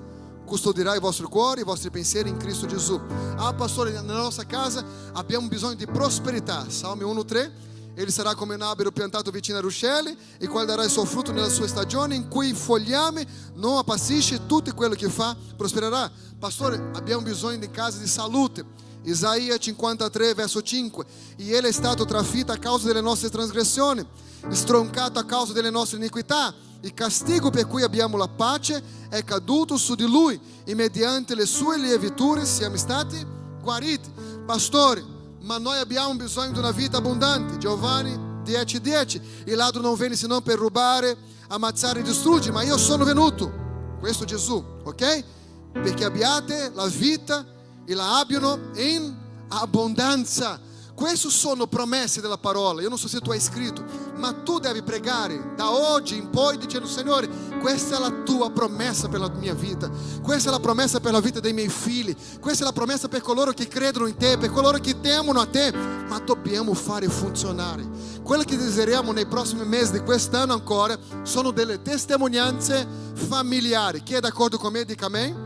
custodirà 0.46 0.94
i 0.94 1.00
vostri 1.00 1.26
cuori, 1.26 1.60
i 1.60 1.64
vostri 1.64 1.90
pensieri 1.90 2.30
in 2.30 2.38
Cristo 2.38 2.64
Gesù. 2.64 2.98
Ah, 3.36 3.52
pastore, 3.52 3.90
nella 3.90 4.22
nostra 4.22 4.44
casa 4.44 4.82
abbiamo 5.12 5.48
bisogno 5.48 5.74
di 5.74 5.86
prosperità. 5.86 6.64
Salmi 6.70 7.02
1:3. 7.02 7.64
Ele 7.98 8.10
sarà 8.10 8.34
come 8.34 8.54
un 8.54 8.62
albero 8.62 8.90
piantato 8.90 9.30
vicino 9.30 9.58
a 9.58 9.60
ruscelli, 9.62 10.16
il 10.38 10.48
quale 10.48 10.66
darà 10.66 10.84
il 10.84 10.90
suo 10.90 11.04
frutto 11.04 11.32
nella 11.32 11.48
sua 11.48 11.66
stagione, 11.66 12.14
in 12.14 12.28
cui 12.28 12.48
il 12.48 12.56
fogliame 12.56 13.26
non 13.54 13.78
appassisce, 13.78 14.46
tutto 14.46 14.72
quello 14.74 14.94
che 14.94 15.08
fa 15.08 15.36
prospererà. 15.56 16.10
Pastore, 16.38 16.90
abbiamo 16.94 17.22
bisogno 17.22 17.58
di 17.58 17.70
casa 17.70 17.98
di 17.98 18.06
salute. 18.06 18.64
Isaia 19.06 19.56
53, 19.56 20.34
verso 20.34 20.62
5. 20.62 21.04
E 21.36 21.52
ele 21.52 21.68
è 21.68 21.72
stato 21.72 22.04
trafitto 22.04 22.52
a 22.52 22.56
causa 22.56 22.86
delle 22.86 23.00
nostre 23.00 23.30
trasgressioni, 23.30 24.04
stroncato 24.48 25.18
a 25.18 25.24
causa 25.24 25.52
delle 25.52 25.70
nostre 25.70 25.98
iniquità. 25.98 26.54
Il 26.80 26.92
castigo 26.92 27.50
per 27.50 27.66
cui 27.66 27.82
abbiamo 27.82 28.16
la 28.16 28.28
pace 28.28 28.82
è 29.08 29.24
caduto 29.24 29.76
su 29.76 29.94
di 29.94 30.04
lui 30.04 30.38
e 30.64 30.74
mediante 30.74 31.34
le 31.34 31.46
sue 31.46 31.78
lieviture 31.78 32.44
siamo 32.44 32.76
stati 32.76 33.24
guariti. 33.62 34.10
Pastore, 34.44 35.04
ma 35.42 35.58
noi 35.58 35.78
abbiamo 35.78 36.14
bisogno 36.16 36.52
di 36.52 36.58
una 36.58 36.72
vita 36.72 36.98
abbondante. 36.98 37.58
Giovanni 37.58 38.42
10, 38.42 38.80
10. 38.80 39.20
Il 39.46 39.56
ladro 39.56 39.80
non 39.82 39.94
viene 39.94 40.16
se 40.16 40.26
non 40.26 40.42
per 40.42 40.58
rubare, 40.58 41.16
ammazzare 41.48 42.00
e 42.00 42.02
distruggere, 42.02 42.52
ma 42.52 42.62
io 42.62 42.76
sono 42.76 43.04
venuto. 43.04 43.52
Questo 44.00 44.24
Gesù, 44.24 44.62
ok? 44.82 45.24
Perché 45.72 46.04
abbiate 46.04 46.72
la 46.74 46.86
vita 46.86 47.44
e 47.86 47.94
la 47.94 48.18
abbiano 48.18 48.58
in 48.74 49.14
abbondanza. 49.48 50.60
Queste 50.96 51.28
sono 51.28 51.66
promesse 51.66 52.22
della 52.22 52.38
parola. 52.38 52.80
Io 52.80 52.88
non 52.88 52.96
so 52.96 53.06
se 53.06 53.20
tu 53.20 53.30
hai 53.30 53.38
scritto, 53.38 53.84
ma 54.16 54.32
tu 54.32 54.58
devi 54.58 54.82
pregare 54.82 55.52
da 55.54 55.70
oggi 55.70 56.16
in 56.16 56.30
poi 56.30 56.56
dicendo 56.56 56.86
Signore, 56.86 57.28
questa 57.60 57.98
è 57.98 58.00
la 58.00 58.10
tua 58.24 58.50
promessa 58.50 59.06
per 59.06 59.20
la 59.20 59.28
mia 59.28 59.52
vita. 59.52 59.90
Questa 60.22 60.48
è 60.48 60.52
la 60.52 60.58
promessa 60.58 60.98
per 60.98 61.12
la 61.12 61.20
vita 61.20 61.38
dei 61.38 61.52
miei 61.52 61.68
figli. 61.68 62.16
Questa 62.40 62.62
è 62.62 62.66
la 62.66 62.72
promessa 62.72 63.08
per 63.08 63.20
coloro 63.20 63.52
che 63.52 63.68
credono 63.68 64.06
in 64.06 64.16
te, 64.16 64.38
per 64.38 64.50
coloro 64.50 64.78
che 64.78 64.98
temono 64.98 65.38
a 65.38 65.46
te. 65.46 65.70
Ma 65.70 66.18
dobbiamo 66.20 66.72
fare 66.72 67.08
funzionare. 67.10 67.86
Quello 68.22 68.44
che 68.44 68.56
desideriamo 68.56 69.12
nei 69.12 69.26
prossimi 69.26 69.66
mesi 69.66 69.92
di 69.92 70.00
quest'anno 70.00 70.54
ancora 70.54 70.98
sono 71.24 71.50
delle 71.50 71.82
testimonianze 71.82 72.86
familiari. 73.12 74.02
Chi 74.02 74.14
è 74.14 74.20
d'accordo 74.20 74.56
con 74.56 74.72
me 74.72 74.84
dica 74.86 75.06
amém. 75.06 75.45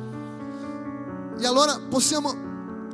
E 1.40 1.46
allora 1.46 1.80
possiamo 1.88 2.34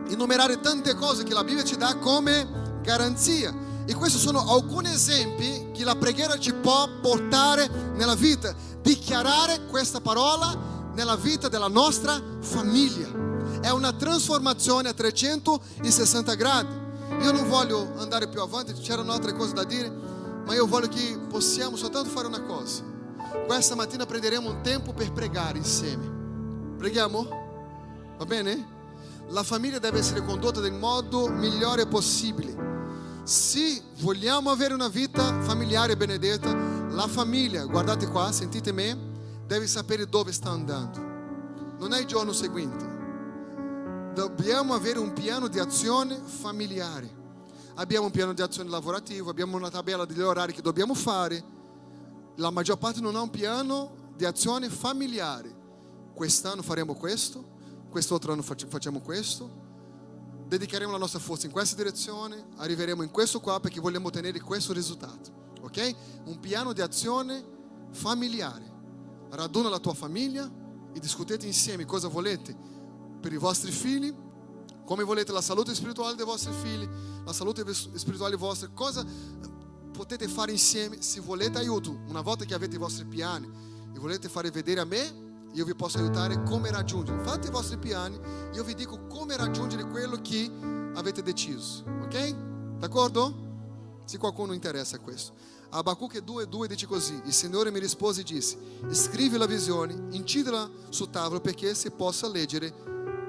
enumerare 0.09 0.61
tante 0.61 0.95
cose 0.95 1.25
che 1.25 1.35
la 1.35 1.43
Bibbia 1.43 1.65
ci 1.65 1.77
dà 1.77 1.97
come 1.97 2.79
garanzia. 2.81 3.53
E 3.85 3.95
questi 3.95 4.19
sono 4.19 4.49
alcuni 4.53 4.89
esempi 4.93 5.71
che 5.73 5.83
la 5.83 5.97
preghiera 5.97 6.39
ci 6.39 6.55
può 6.55 6.89
portare 7.03 7.69
nella 7.95 8.15
vita. 8.15 8.55
Dichiarare 8.81 9.67
questa 9.67 10.01
parola 10.01 10.57
nella 10.95 11.17
vita 11.17 11.49
della 11.49 11.67
nostra 11.67 12.21
famiglia. 12.41 13.09
È 13.61 13.71
una 13.71 13.93
trasformazione 13.93 14.91
a 14.91 14.95
360 14.95 16.35
gradi. 16.35 16.85
Io 17.23 17.33
non 17.33 17.49
voglio 17.49 17.95
andare 17.97 18.29
più 18.29 18.41
avanti, 18.41 18.73
c'erano 18.75 19.11
altre 19.11 19.35
cose 19.35 19.55
da 19.55 19.65
dire, 19.65 19.91
ma 20.45 20.55
io 20.55 20.67
voglio 20.67 20.89
che 20.89 21.19
possiamo 21.29 21.77
soltanto 21.77 22.11
fare 22.11 22.29
una 22.29 22.43
cosa. 22.43 22.83
Questa 23.47 23.75
mattina 23.75 24.07
prenderemo 24.07 24.49
un 24.49 24.61
tempo 24.63 24.93
per 24.93 25.13
pregare 25.13 25.59
insieme. 25.59 26.75
Preghiamo? 26.79 27.46
Va 28.17 28.25
bene? 28.25 28.75
La 29.29 29.43
famiglia 29.43 29.79
deve 29.79 29.99
essere 29.99 30.25
condotta 30.25 30.61
nel 30.61 30.73
modo 30.73 31.29
migliore 31.29 31.87
possibile. 31.87 32.65
Se 33.25 33.83
vogliamo 33.99 34.51
avere 34.51 34.73
una 34.73 34.89
vita 34.89 35.41
familiare 35.43 35.97
benedetta, 35.97 36.55
la 36.91 37.09
famiglia, 37.09 37.65
guardate 37.65 38.07
qua, 38.07 38.31
sentite 38.33 38.73
me, 38.73 38.97
deve 39.47 39.67
sapere 39.67 40.07
dove 40.07 40.33
sta 40.33 40.51
andando. 40.51 40.99
Non 41.79 41.93
è 41.93 42.01
il 42.01 42.07
giorno 42.07 42.33
seguente. 42.33 42.95
Dobbiamo 44.15 44.73
avere 44.73 44.99
un 44.99 45.13
piano 45.13 45.49
di 45.49 45.59
azione 45.59 46.19
familiare. 46.25 47.15
Abbiamo 47.75 48.07
un 48.07 48.13
piano 48.13 48.33
di 48.33 48.41
azione 48.41 48.71
lavorativo, 48.71 49.29
abbiamo 49.29 49.57
una 49.57 49.69
tabella 49.69 50.07
degli 50.07 50.23
orari 50.23 50.55
che 50.55 50.63
dobbiamo 50.63 50.95
fare. 50.95 51.45
La 52.37 52.51
maggior 52.51 52.79
parte 52.79 53.01
non 53.01 53.15
ha 53.17 53.21
un 53.21 53.31
piano 53.31 54.13
di 54.17 54.25
azione 54.25 54.71
familiare. 54.71 55.55
Quest'anno 56.15 56.63
faremo 56.63 56.95
questo, 56.95 57.56
quest'altro 57.97 58.31
anno 58.31 58.43
facciamo 58.43 59.01
questo, 59.01 59.51
dedicheremo 60.47 60.93
la 60.93 60.99
nostra 60.99 61.19
forza 61.19 61.47
in 61.47 61.53
questa 61.53 61.77
direzione, 61.77 62.49
arriveremo 62.57 63.03
in 63.03 63.11
questo 63.11 63.41
qua 63.41 63.59
perché 63.59 63.81
vogliamo 63.81 64.09
ottenere 64.09 64.39
questo 64.39 64.75
risultato, 64.75 65.55
ok? 65.63 65.95
Un 66.25 66.39
piano 66.39 66.75
di 66.75 66.83
azione 66.83 67.43
familiare. 67.93 68.71
Raduna 69.31 69.71
la 69.71 69.79
tua 69.79 69.95
famiglia 69.95 70.47
e 70.93 71.01
discutete 71.01 71.47
insieme 71.47 71.87
cosa 71.87 72.09
volete 72.09 72.55
per 73.19 73.33
i 73.33 73.39
vostri 73.39 73.71
figli, 73.71 74.15
come 74.85 75.03
volete 75.03 75.33
la 75.33 75.41
salute 75.41 75.75
spirituale 75.75 76.17
dei 76.17 76.27
vostri 76.27 76.53
figli, 76.53 76.87
la 77.25 77.33
salute 77.33 77.65
spirituale 77.73 78.37
vostra, 78.37 78.69
cosa 78.69 79.07
potete 79.91 80.29
fare 80.29 80.53
insieme 80.53 81.01
se 81.01 81.21
volete 81.21 81.57
aiuto. 81.57 81.99
Una 82.09 82.21
volta 82.21 82.45
che 82.45 82.53
avete 82.53 82.77
i 82.77 82.79
vostri 82.79 83.07
piani 83.07 83.51
e 83.95 83.99
volete 83.99 84.29
fare 84.29 84.51
vedere 84.51 84.81
a 84.81 84.85
me, 84.85 85.26
io 85.57 85.65
vi 85.65 85.75
posso 85.75 85.97
aiutare 85.97 86.43
come 86.43 86.71
raggiungere. 86.71 87.23
Fate 87.23 87.49
i 87.49 87.51
vostri 87.51 87.79
piani, 87.79 88.19
io 88.53 88.63
vi 88.63 88.75
dico 88.75 89.07
come 89.07 89.37
raggiungere 89.37 89.89
quello 89.89 90.21
che 90.21 90.51
avete 90.95 91.23
deciso, 91.23 91.83
ok? 92.03 92.79
D'accordo? 92.79 93.45
Se 94.05 94.19
qualcuno 94.19 94.53
interessa 94.53 94.99
questo. 94.99 95.33
Abacuque 95.71 96.21
2,2 96.21 96.67
dice 96.67 96.87
così: 96.87 97.19
Il 97.25 97.33
Signore 97.33 97.71
mi 97.71 97.79
rispose 97.79 98.21
e 98.21 98.25
disse: 98.25 98.59
Scrivi 98.91 99.39
la 99.39 99.47
visione, 99.47 100.09
incidila 100.11 100.69
sul 100.91 101.09
tavolo 101.09 101.41
perché 101.41 101.75
si 101.75 101.91
possa 101.91 102.29
leggere 102.29 102.73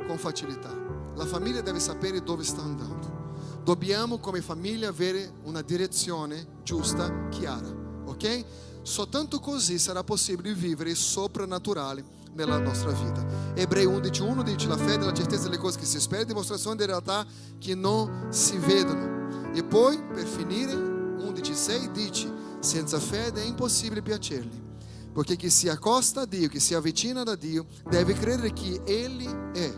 con 0.06 0.18
facilità. 0.18 0.76
La 1.16 1.26
famiglia 1.26 1.62
deve 1.62 1.80
sapere 1.80 2.22
dove 2.22 2.44
sta 2.44 2.62
andando. 2.62 3.16
Dobbiamo 3.64 4.20
come 4.20 4.42
famiglia 4.42 4.90
avere 4.90 5.32
una 5.44 5.62
direzione 5.62 6.60
giusta, 6.62 7.30
chiara, 7.30 7.74
ok? 8.06 8.46
Soltanto 8.82 9.40
così 9.40 9.80
sarà 9.80 10.04
possibile 10.04 10.54
vivere 10.54 10.94
soprannaturale 10.94 12.17
nella 12.38 12.60
nostra 12.60 12.92
vita. 12.92 13.26
Ebrei 13.56 13.86
11:1 13.86 14.44
dice 14.44 14.68
la 14.68 14.78
fede 14.78 15.02
è 15.02 15.06
la 15.06 15.14
certezza 15.14 15.46
delle 15.46 15.58
cose 15.58 15.80
che 15.80 15.86
si 15.86 16.00
spera, 16.00 16.24
dimostrazione 16.24 16.76
delle 16.76 16.92
realtà 16.92 17.26
che 17.58 17.74
non 17.74 18.28
si 18.30 18.58
vedono. 18.58 19.52
E 19.54 19.64
poi 19.64 20.00
per 20.14 20.26
finire 20.26 20.72
11:6 20.74 21.92
dice 21.92 22.32
senza 22.60 23.00
fede 23.00 23.42
è 23.42 23.46
impossibile 23.46 24.04
piacergli. 24.04 24.66
Perché 25.12 25.36
chi 25.36 25.50
si 25.50 25.68
accosta 25.68 26.22
a 26.22 26.26
Dio, 26.26 26.48
chi 26.48 26.60
si 26.60 26.76
avvicina 26.76 27.24
da 27.24 27.36
Dio, 27.36 27.66
deve 27.90 28.14
credere 28.14 28.54
che 28.54 28.82
Egli 28.86 29.28
è 29.54 29.74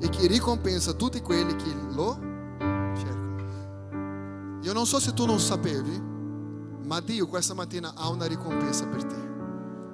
e 0.00 0.08
che 0.08 0.26
ricompensa 0.26 0.94
tutti 0.94 1.20
quelli 1.20 1.54
che 1.54 1.72
lo 1.92 2.18
cercano. 2.96 4.58
Io 4.62 4.72
non 4.72 4.84
so 4.84 4.98
se 4.98 5.12
tu 5.14 5.26
non 5.26 5.38
sapevi, 5.38 6.02
ma 6.84 6.98
Dio 7.00 7.28
questa 7.28 7.54
mattina 7.54 7.94
ha 7.94 8.08
una 8.08 8.26
ricompensa 8.26 8.84
per 8.86 9.04
te. 9.04 9.26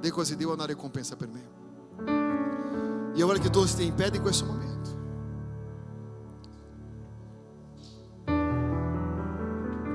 Dì 0.00 0.08
così, 0.08 0.34
Dio 0.34 0.50
ha 0.50 0.54
una 0.54 0.64
ricompensa 0.64 1.14
per 1.14 1.28
me. 1.28 1.63
Io 3.14 3.26
voglio 3.26 3.40
che 3.40 3.50
tu 3.50 3.64
stia 3.64 3.84
in 3.84 3.94
in 4.12 4.22
questo 4.22 4.44
momento. 4.44 4.72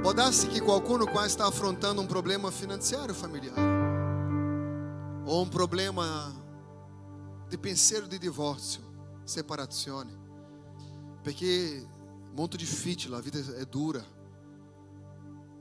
Può 0.01 0.13
darsi 0.13 0.47
che 0.47 0.61
qualcuno 0.61 1.05
qua 1.05 1.28
sta 1.28 1.45
affrontando 1.45 1.99
un 1.99 2.07
problema 2.07 2.49
finanziario 2.49 3.13
familiare 3.13 3.78
o 5.26 5.41
un 5.41 5.49
problema 5.49 6.34
di 7.49 7.57
pensiero 7.57 8.07
di 8.07 8.17
divorzio, 8.17 9.22
separazione, 9.26 10.17
perché 11.22 11.78
è 11.78 11.86
molto 12.34 12.55
difficile, 12.55 13.15
la 13.15 13.22
vita 13.22 13.38
è 13.38 13.65
dura. 13.65 14.03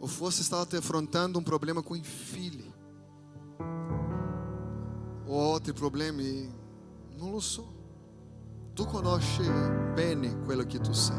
O 0.00 0.06
forse 0.06 0.44
state 0.44 0.76
affrontando 0.76 1.38
un 1.38 1.44
problema 1.44 1.82
com 1.82 1.96
i 1.96 2.02
figli 2.02 2.72
o 5.26 5.54
altri 5.54 5.72
problemi 5.72 6.57
non 7.18 7.32
lo 7.32 7.40
so. 7.40 7.76
Tu 8.74 8.84
conosci 8.86 9.42
bene 9.94 10.40
quello 10.44 10.64
che 10.64 10.78
tu 10.78 10.92
sei, 10.92 11.16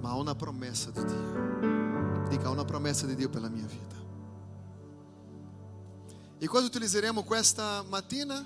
ma 0.00 0.10
há 0.10 0.14
una 0.14 0.34
promessa 0.34 0.90
di 0.90 1.04
Dio. 1.04 2.28
Dica, 2.28 2.48
há 2.48 2.50
una 2.50 2.64
promessa 2.64 3.06
di 3.06 3.14
Dio 3.14 3.28
per 3.28 3.42
la 3.42 3.48
mia 3.48 3.66
vita. 3.66 3.94
E 6.38 6.46
cosa 6.46 6.66
utilizzeremo 6.66 7.22
questa 7.24 7.84
mattina? 7.86 8.44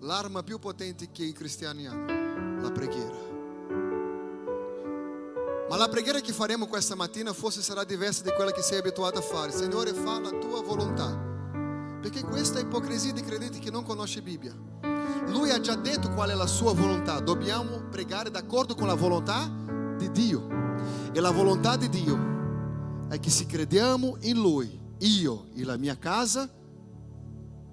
L'arma 0.00 0.44
più 0.44 0.60
potente 0.60 1.10
che 1.10 1.24
i 1.24 1.32
cristiani 1.32 1.88
hanno, 1.88 2.60
la 2.62 2.70
preghiera. 2.70 3.26
Ma 5.68 5.76
la 5.76 5.88
preghiera 5.88 6.20
che 6.20 6.32
faremo 6.32 6.66
questa 6.66 6.94
mattina 6.94 7.32
forse 7.32 7.60
sarà 7.60 7.82
diversa 7.84 8.22
di 8.22 8.30
quella 8.30 8.52
che 8.52 8.62
sei 8.62 8.78
abituato 8.78 9.18
a 9.18 9.22
fare. 9.22 9.50
Signore, 9.52 9.92
fa 9.92 10.20
la 10.20 10.30
tua 10.30 10.62
volontà. 10.62 11.27
Perché 12.00 12.22
questa 12.22 12.58
è 12.58 12.62
ipocrisia 12.62 13.12
di 13.12 13.22
credenti 13.22 13.58
che 13.58 13.70
non 13.70 13.84
conosce 13.84 14.22
Bibbia. 14.22 14.54
Lui 15.26 15.50
ha 15.50 15.60
già 15.60 15.74
detto 15.74 16.10
qual 16.10 16.30
è 16.30 16.34
la 16.34 16.46
sua 16.46 16.72
volontà. 16.72 17.20
Dobbiamo 17.20 17.88
pregare 17.90 18.30
d'accordo 18.30 18.74
con 18.74 18.86
la 18.86 18.94
volontà 18.94 19.50
di 19.96 20.10
Dio. 20.10 20.46
E 21.12 21.20
la 21.20 21.30
volontà 21.30 21.76
di 21.76 21.88
Dio 21.88 23.06
è 23.08 23.18
che 23.18 23.30
se 23.30 23.46
crediamo 23.46 24.16
in 24.20 24.40
Lui, 24.40 24.78
io 24.98 25.46
e 25.54 25.64
la 25.64 25.76
mia 25.76 25.98
casa, 25.98 26.48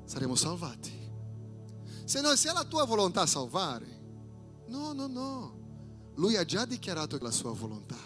saremo 0.06 0.36
salvati. 0.36 0.92
Se, 2.06 2.22
no, 2.22 2.36
se 2.36 2.50
è 2.50 2.54
la 2.54 2.64
tua 2.64 2.86
volontà 2.86 3.26
salvare, 3.26 3.88
no, 4.68 4.94
no, 4.94 5.08
no. 5.08 5.54
Lui 6.16 6.38
ha 6.38 6.46
già 6.46 6.66
dichiarato 6.66 7.18
la 7.22 7.32
sua 7.32 7.52
volontà. 7.52 7.98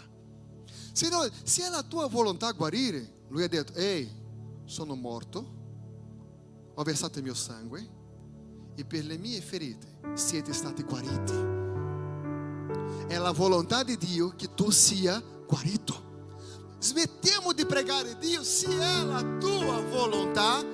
Se, 0.92 1.08
no, 1.08 1.26
se 1.42 1.66
è 1.66 1.68
la 1.68 1.82
tua 1.82 2.08
volontà 2.08 2.50
guarire, 2.52 3.24
lui 3.28 3.44
ha 3.44 3.48
detto, 3.48 3.74
ehi, 3.74 4.10
sono 4.64 4.94
morto, 4.94 5.58
ho 6.74 6.82
versato 6.82 7.18
il 7.18 7.24
mio 7.24 7.34
sangue 7.34 7.98
e 8.74 8.84
per 8.84 9.04
le 9.04 9.18
mie 9.18 9.40
ferite 9.40 9.98
siete 10.14 10.52
stati 10.52 10.82
guariti. 10.82 11.48
È 13.06 13.18
la 13.18 13.32
volontà 13.32 13.82
di 13.82 13.96
Dio 13.96 14.34
che 14.36 14.54
tu 14.54 14.70
sia 14.70 15.22
guarito. 15.46 16.08
Smettiamo 16.78 17.52
di 17.52 17.66
pregare 17.66 18.16
Dio 18.18 18.42
se 18.42 18.68
è 18.68 19.02
la 19.02 19.22
tua 19.38 19.80
volontà, 19.90 20.64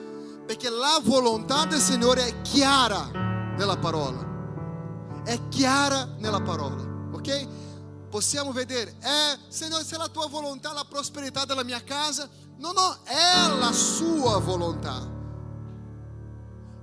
perché 0.46 0.68
la 0.68 1.00
volontà 1.02 1.64
del 1.64 1.80
Signore 1.80 2.26
è 2.26 2.42
chiara 2.42 3.10
nella 3.56 3.76
parola. 3.76 4.24
È 5.24 5.48
chiara 5.48 6.04
nella 6.18 6.40
parola 6.40 6.94
ok? 7.26 7.48
Possiamo 8.08 8.52
vedere, 8.52 8.94
è, 9.00 9.36
Signore, 9.48 9.84
se 9.84 9.96
è 9.96 9.98
la 9.98 10.08
tua 10.08 10.28
volontà 10.28 10.72
la 10.72 10.86
prosperità 10.88 11.44
della 11.44 11.64
mia 11.64 11.82
casa, 11.82 12.28
no, 12.58 12.72
no, 12.72 12.98
è 13.02 13.48
la 13.58 13.72
sua 13.72 14.38
volontà. 14.38 15.14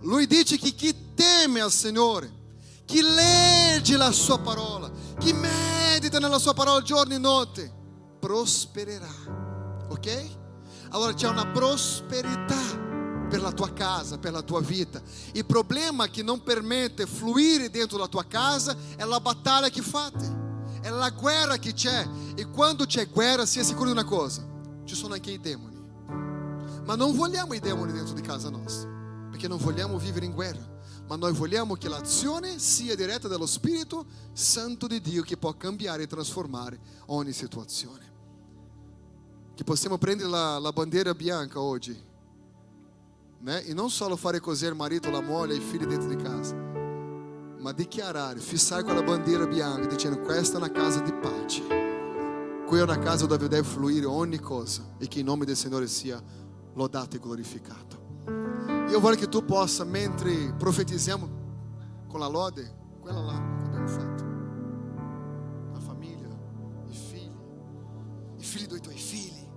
Lui 0.03 0.27
dice 0.27 0.57
che 0.57 0.71
chi 0.71 1.13
teme 1.13 1.61
al 1.61 1.71
Signore, 1.71 2.31
chi 2.85 3.01
legge 3.01 3.97
la 3.97 4.11
sua 4.11 4.37
parola, 4.39 4.91
chi 5.17 5.33
medita 5.33 6.19
nella 6.19 6.39
sua 6.39 6.53
parola 6.53 6.81
giorno 6.81 7.13
e 7.13 7.17
notte, 7.17 7.71
prospererà. 8.19 9.11
Ok? 9.89 10.29
Allora 10.89 11.13
c'è 11.13 11.27
una 11.27 11.47
prosperità 11.47 12.81
per 13.29 13.41
la 13.41 13.51
tua 13.51 13.73
casa, 13.73 14.17
per 14.19 14.31
la 14.31 14.41
tua 14.41 14.61
vita. 14.61 15.01
Il 15.31 15.45
problema 15.45 16.07
che 16.07 16.21
non 16.21 16.43
permette 16.43 17.07
fluire 17.07 17.69
dentro 17.69 17.97
la 17.97 18.07
tua 18.07 18.25
casa 18.25 18.75
è 18.95 19.03
la 19.05 19.19
battaglia 19.19 19.69
che 19.69 19.81
fate. 19.81 20.41
È 20.81 20.89
la 20.89 21.09
guerra 21.09 21.57
che 21.57 21.73
c'è. 21.73 22.07
E 22.35 22.45
quando 22.49 22.85
c'è 22.85 23.09
guerra, 23.09 23.45
sia 23.45 23.63
sicuro 23.63 23.85
di 23.85 23.91
una 23.91 24.03
cosa: 24.03 24.45
ci 24.83 24.95
sono 24.95 25.13
anche 25.13 25.31
i 25.31 25.39
demoni. 25.39 25.81
Ma 26.85 26.95
non 26.95 27.15
vogliamo 27.15 27.53
i 27.53 27.59
demoni 27.59 27.93
dentro 27.93 28.13
di 28.13 28.21
casa 28.21 28.49
nostra, 28.49 28.89
perché 29.43 29.47
non 29.47 29.57
vogliamo 29.57 29.97
vivere 29.97 30.25
in 30.25 30.31
guerra. 30.31 30.71
Ma 31.07 31.17
noi 31.17 31.33
vogliamo 31.33 31.75
che 31.75 31.89
l'azione 31.89 32.59
sia 32.59 32.95
diretta 32.95 33.27
dallo 33.27 33.45
Spirito 33.45 34.05
Santo 34.31 34.87
di 34.87 35.01
Dio 35.01 35.21
che 35.21 35.35
può 35.35 35.53
cambiare 35.53 36.03
e 36.03 36.07
trasformare 36.07 36.79
ogni 37.07 37.33
situazione. 37.33 38.11
Che 39.53 39.63
possiamo 39.65 39.97
prendere 39.97 40.29
la, 40.29 40.59
la 40.59 40.71
bandiera 40.71 41.13
bianca 41.13 41.59
oggi 41.59 42.01
né? 43.39 43.63
e 43.65 43.73
non 43.73 43.89
solo 43.89 44.15
fare 44.15 44.39
così 44.39 44.65
il 44.65 44.75
marito, 44.75 45.09
la 45.09 45.21
moglie 45.21 45.53
e 45.53 45.57
i 45.57 45.61
figli 45.61 45.85
dentro 45.85 46.07
di 46.07 46.15
casa 46.15 46.71
ma 47.59 47.71
dichiarare, 47.71 48.41
fissare 48.41 48.83
quella 48.83 49.01
bandiera 49.01 49.47
bianca 49.47 49.87
dicendo 49.87 50.19
questa 50.19 50.55
è 50.55 50.57
una 50.57 50.71
casa 50.71 50.99
di 50.99 51.13
pace. 51.13 51.63
Qui 52.65 52.77
è 52.77 52.81
una 52.81 52.99
casa 52.99 53.25
dove 53.25 53.47
deve 53.47 53.65
fluire 53.65 54.05
ogni 54.05 54.39
cosa 54.39 54.95
e 54.97 55.07
che 55.07 55.19
il 55.19 55.25
nome 55.25 55.45
del 55.45 55.55
Signore 55.55 55.87
sia 55.87 56.21
lodato 56.73 57.15
e 57.15 57.19
glorificato. 57.19 57.92
Io 58.93 58.99
voglio 58.99 59.15
che 59.15 59.27
tu 59.27 59.43
possa, 59.43 59.83
mentre 59.83 60.53
profetizziamo 60.55 61.27
con 62.07 62.19
la 62.19 62.27
lode, 62.27 62.75
quella 62.99 63.21
là 63.21 63.41
che 63.57 63.65
abbiamo 63.65 63.87
fatto, 63.87 64.23
la 65.73 65.79
famiglia, 65.79 66.27
i 66.85 66.95
figli, 66.95 67.31
i 68.37 68.43
figli 68.43 68.67
dei 68.67 68.79
tuoi 68.79 68.95
figli, 68.95 69.49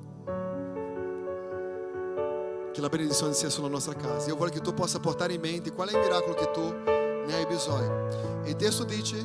che 2.72 2.80
la 2.80 2.88
benedizione 2.88 3.34
sulla 3.34 3.68
nostra 3.68 3.92
casa. 3.92 4.26
Io 4.30 4.36
voglio 4.36 4.52
che 4.52 4.62
tu 4.62 4.72
possa 4.72 5.00
portare 5.00 5.34
in 5.34 5.42
mente 5.42 5.70
qual 5.70 5.90
è 5.90 5.92
il 5.92 5.98
miracolo 5.98 6.32
che 6.32 6.50
tu 6.52 6.62
ne 6.62 7.34
hai 7.34 7.44
bisogno. 7.44 8.42
E 8.42 8.48
il 8.48 8.56
testo 8.56 8.84
dice, 8.84 9.16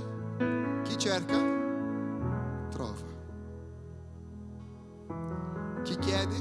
chi 0.83 0.97
cerca, 0.97 1.37
trova. 2.69 3.09
Chi 5.83 5.95
chiede, 5.99 6.35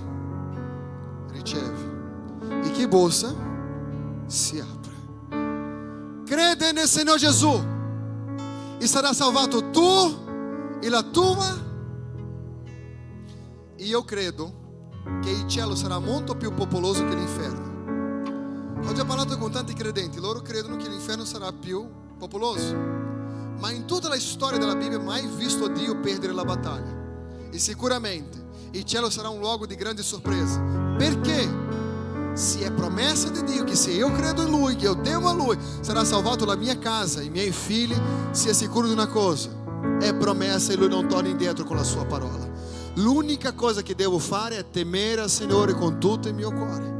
riceve. 1.28 1.98
E 2.64 2.70
chi 2.72 2.88
bussa, 2.88 3.46
si 4.30 4.60
apre. 4.60 6.24
Crede 6.24 6.72
nel 6.72 6.86
Signore 6.86 7.18
Gesù 7.18 7.60
e 8.78 8.86
sarà 8.86 9.12
salvato 9.12 9.70
tu 9.70 10.78
e 10.80 10.88
la 10.88 11.02
tua. 11.02 11.68
E 13.76 13.84
io 13.84 14.04
credo 14.04 14.58
che 15.20 15.30
il 15.30 15.46
cielo 15.48 15.74
sarà 15.74 15.98
molto 15.98 16.36
più 16.36 16.54
popoloso 16.54 17.04
che 17.06 17.14
l'inferno. 17.14 17.68
Ho 18.86 18.92
già 18.92 19.04
parlato 19.04 19.36
con 19.36 19.50
tanti 19.50 19.74
credenti, 19.74 20.20
loro 20.20 20.40
credono 20.40 20.76
che 20.76 20.88
l'inferno 20.88 21.24
sarà 21.24 21.52
più 21.52 21.86
popoloso. 22.16 22.74
Ma 23.58 23.70
in 23.72 23.84
tutta 23.84 24.08
la 24.08 24.18
storia 24.18 24.58
della 24.58 24.76
Bibbia 24.76 25.00
mai 25.00 25.26
visto 25.26 25.66
Dio 25.68 25.98
perdere 25.98 26.32
la 26.32 26.44
battaglia. 26.44 27.48
E 27.50 27.58
sicuramente 27.58 28.46
il 28.72 28.84
cielo 28.84 29.10
sarà 29.10 29.28
un 29.28 29.40
luogo 29.40 29.66
di 29.66 29.74
grande 29.74 30.02
sorpresa. 30.02 30.60
Perché? 30.96 31.89
Se 32.32 32.60
è 32.60 32.72
promessa 32.72 33.28
di 33.28 33.42
Dio 33.44 33.64
che 33.64 33.74
se 33.74 33.90
io 33.90 34.10
credo 34.12 34.42
in 34.42 34.50
Lui, 34.50 34.76
che 34.76 34.84
io 34.84 35.00
temo 35.00 35.28
a 35.28 35.32
Lui, 35.32 35.58
sarà 35.80 36.04
salvato 36.04 36.44
la 36.44 36.56
mia 36.56 36.78
casa, 36.78 37.20
i 37.22 37.30
miei 37.30 37.50
figli, 37.50 37.94
sia 38.30 38.52
sicuro 38.52 38.86
di 38.86 38.92
una 38.92 39.08
cosa. 39.08 39.48
È 39.98 40.14
promessa 40.14 40.72
e 40.72 40.76
Lui 40.76 40.88
non 40.88 41.08
torna 41.08 41.28
indietro 41.28 41.64
con 41.64 41.76
la 41.76 41.84
sua 41.84 42.04
parola. 42.04 42.48
L'unica 42.94 43.52
cosa 43.52 43.82
che 43.82 43.94
devo 43.94 44.18
fare 44.18 44.58
è 44.58 44.70
temere 44.70 45.22
al 45.22 45.30
Signore 45.30 45.74
con 45.74 45.98
tutto 45.98 46.28
il 46.28 46.34
mio 46.34 46.52
cuore 46.52 46.98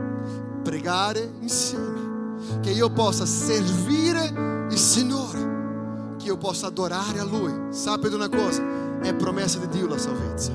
pregare 0.62 1.32
insieme, 1.40 2.38
che 2.60 2.70
io 2.70 2.90
possa 2.90 3.26
servire 3.26 4.66
il 4.70 4.78
Signore, 4.78 6.16
che 6.18 6.26
io 6.26 6.36
possa 6.36 6.66
adorare 6.66 7.18
a 7.18 7.24
Lui. 7.24 7.52
Sappi 7.70 8.08
di 8.08 8.14
una 8.14 8.28
cosa, 8.28 8.62
è 9.00 9.14
promessa 9.14 9.58
di 9.58 9.68
Dio 9.68 9.86
la 9.86 9.98
salvezza. 9.98 10.52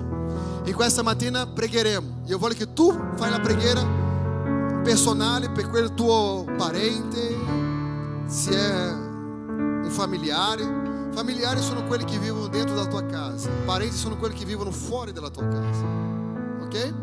E 0.63 0.73
questa 0.73 1.01
mattina 1.01 1.45
pregheremo. 1.45 2.23
Io 2.26 2.38
voglio 2.38 2.55
che 2.55 2.73
tu 2.73 2.95
fai 3.15 3.30
la 3.30 3.39
preghiera 3.39 4.05
personale 4.86 5.50
per 5.50 5.68
quel 5.68 5.96
tuo 5.96 6.46
parente, 6.56 7.36
se 8.28 8.52
è 8.52 8.92
un 8.92 9.90
familiare. 9.90 11.10
Familiari 11.12 11.60
sono 11.60 11.84
quelli 11.86 12.04
che 12.04 12.20
vivono 12.20 12.46
dentro 12.48 12.76
della 12.76 12.88
tua 12.88 13.04
casa, 13.04 13.50
parenti 13.66 13.96
sono 13.96 14.16
quelli 14.16 14.36
che 14.36 14.46
vivono 14.46 14.70
fuori 14.70 15.12
dalla 15.12 15.32
tua 15.32 15.48
casa. 15.48 15.84
Ok? 16.62 16.94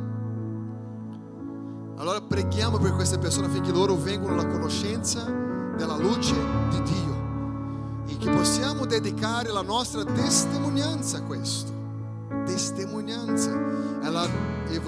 Allora 1.96 2.20
preghiamo 2.20 2.78
per 2.78 2.92
queste 2.92 3.18
persone 3.18 3.48
affinché 3.48 3.72
loro 3.72 3.96
vengano 3.96 4.34
alla 4.34 4.46
conoscenza 4.46 5.24
della 5.76 5.96
luce 5.96 6.34
di 6.70 6.82
Dio 6.82 8.04
e 8.06 8.16
che 8.16 8.30
possiamo 8.30 8.86
dedicare 8.86 9.50
la 9.50 9.62
nostra 9.62 10.04
testimonianza 10.04 11.16
a 11.18 11.22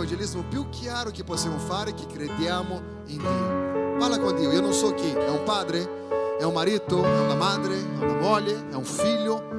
l'evangelismo 0.04 0.44
più 0.48 0.68
chiaro 0.68 1.10
che 1.10 1.24
possiamo 1.24 1.58
fare 1.58 1.94
che 1.94 2.06
crediamo 2.06 2.80
in 3.06 3.18
Dio. 3.18 3.96
Parla 3.98 4.18
con 4.18 4.36
Dio, 4.36 4.52
io 4.52 4.60
non 4.60 4.72
so 4.72 4.92
chi, 4.92 5.10
è 5.10 5.30
un 5.30 5.42
padre, 5.44 6.36
è 6.38 6.44
un 6.44 6.52
marito, 6.52 7.02
è 7.02 7.20
una 7.20 7.34
madre, 7.34 7.76
è 7.76 8.04
una 8.04 8.20
moglie, 8.20 8.68
è 8.70 8.74
un 8.74 8.84
figlio. 8.84 9.52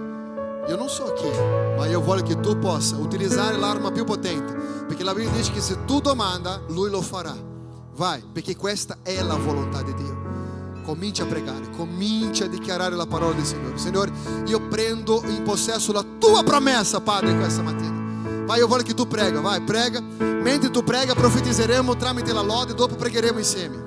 Io 0.68 0.76
non 0.78 0.88
so 0.88 1.14
chi, 1.14 1.30
ma 1.78 1.86
io 1.88 2.02
voglio 2.02 2.24
che 2.24 2.39
tu 2.39 2.58
possa 2.60 2.96
utilizzare 2.96 3.58
l'arma 3.58 3.91
più 3.91 4.04
potente, 4.04 4.54
perché 4.88 5.04
la 5.04 5.14
Bibbia 5.14 5.32
dice 5.32 5.52
che 5.52 5.62
se 5.62 5.84
tu 5.86 6.00
domanda, 6.00 6.62
lui 6.68 6.89
lo 6.89 7.02
farà. 7.02 7.36
Vai, 7.96 8.24
perché 8.32 8.56
questa 8.56 8.98
è 9.02 9.22
la 9.22 9.36
volontà 9.36 9.82
di 9.82 9.93
Dio. 9.93 10.24
Comincia 10.84 11.24
a 11.24 11.28
pregare, 11.28 11.72
comincia 11.72 12.46
a 12.46 12.48
dichiarare 12.48 12.96
la 12.96 13.08
parola 13.08 13.34
del 13.34 13.46
Signore. 13.46 13.78
Signore, 13.78 14.12
io 14.46 14.68
prendo 14.68 15.24
in 15.26 15.41
possesso 15.43 15.91
la 15.91 16.06
tua 16.20 16.43
promessa, 16.43 17.02
Padre, 17.02 17.36
questa 17.36 17.64
mattina. 17.64 17.95
Vai, 18.46 18.60
io 18.60 18.68
voglio 18.68 18.84
che 18.84 18.93
tu 18.93 19.08
prega, 19.08 19.41
vai, 19.41 19.62
prega. 19.62 20.00
Mentre 20.02 20.70
tu 20.70 20.84
prega, 20.84 21.14
profetizzeremo 21.14 21.96
tramite 21.96 22.32
la 22.32 22.41
lode, 22.41 22.74
dopo 22.74 22.96
pregheremo 22.96 23.39
insieme. 23.39 23.86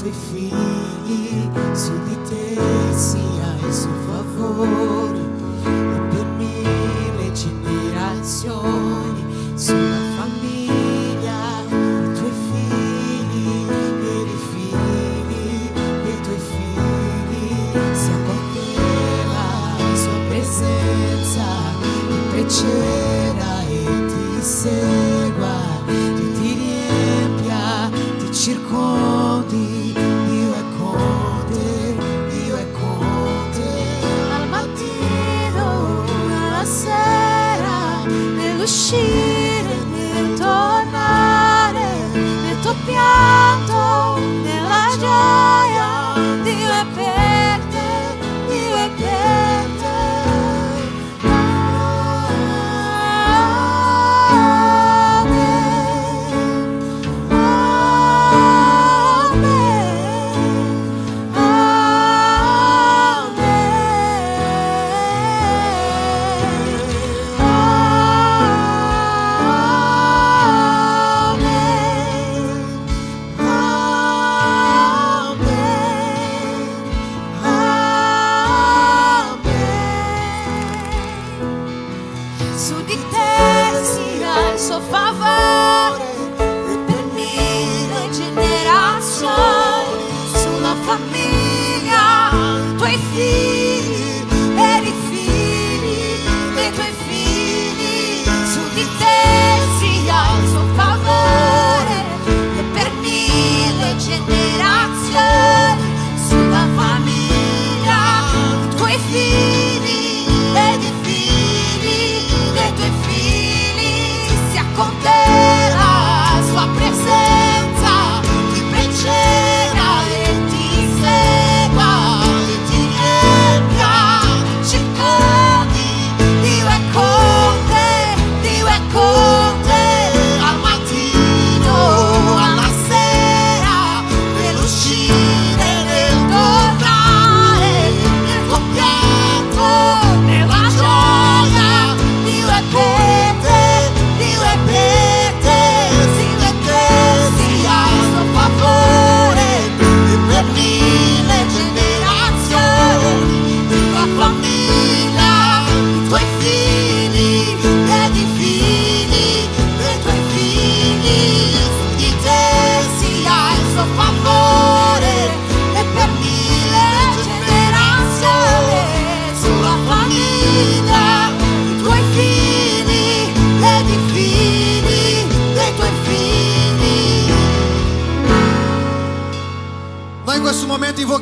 tuoi 0.00 0.12
figli, 0.12 1.50
su 1.74 1.92
di 2.04 2.16
te 2.28 2.69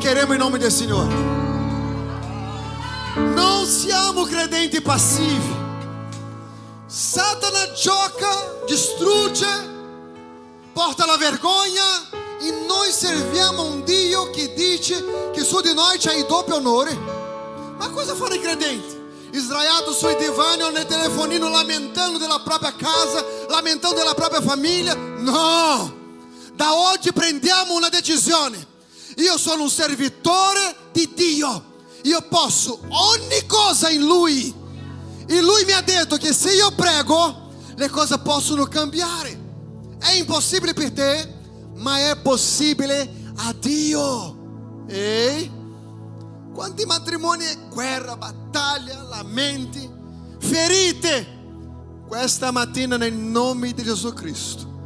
momento 0.09 0.18
invocheremo 0.18 0.32
il 0.32 0.38
nome 0.38 0.59
del 0.59 0.72
Signore. 0.72 1.14
Non 3.34 3.66
siamo 3.66 4.24
credenti 4.24 4.80
passivi. 4.80 5.56
Satana 6.86 7.72
gioca, 7.72 8.62
distrugge, 8.66 9.46
porta 10.72 11.04
la 11.04 11.16
vergogna 11.16 12.09
e 12.40 12.50
noi 12.66 12.90
serviamo 12.90 13.62
un 13.62 13.84
Dio 13.84 14.30
che 14.30 14.54
dice 14.54 15.04
che 15.32 15.42
su 15.42 15.61
di 15.61 15.74
noi 15.74 15.98
c'è 15.98 16.14
il 16.14 16.24
doppio 16.26 16.56
onore. 16.56 16.96
Ma 17.76 17.90
cosa 17.90 18.14
fanno 18.14 18.34
i 18.34 18.40
credenti? 18.40 18.96
Sdraiato 19.30 19.92
sui 19.92 20.16
divani 20.16 20.62
o 20.62 20.70
nel 20.70 20.86
telefonino 20.86 21.48
lamentando 21.48 22.18
della 22.18 22.40
propria 22.40 22.74
casa, 22.74 23.24
lamentando 23.48 23.96
della 23.96 24.14
propria 24.14 24.40
famiglia? 24.40 24.94
No! 24.94 25.96
Da 26.54 26.74
oggi 26.74 27.12
prendiamo 27.12 27.74
una 27.74 27.88
decisione. 27.88 28.76
Io 29.18 29.36
sono 29.36 29.64
un 29.64 29.70
servitore 29.70 30.76
di 30.92 31.12
Dio. 31.14 31.76
Io 32.02 32.22
posso 32.28 32.80
ogni 32.88 33.46
cosa 33.46 33.90
in 33.90 34.02
Lui. 34.02 34.54
E 35.26 35.40
Lui 35.40 35.64
mi 35.64 35.72
ha 35.72 35.80
detto 35.80 36.16
che 36.16 36.32
se 36.32 36.54
io 36.54 36.70
prego, 36.72 37.50
le 37.74 37.88
cose 37.88 38.18
possono 38.18 38.64
cambiare. 38.64 39.46
È 39.98 40.12
impossibile 40.12 40.72
per 40.72 40.92
te, 40.92 41.34
ma 41.74 42.10
è 42.10 42.16
possibile 42.16 43.32
a 43.36 43.52
Dio. 43.52 44.86
Ehi? 44.88 45.50
Quanti 46.54 46.84
matrimoni 46.86 47.44
guerra, 47.70 48.16
battaglia, 48.16 49.02
lamenti, 49.02 49.88
ferite. 50.38 51.36
Questa 52.06 52.50
mattina 52.52 52.96
nel 52.96 53.12
nome 53.12 53.72
di 53.72 53.82
Gesù 53.82 54.12
Cristo. 54.12 54.77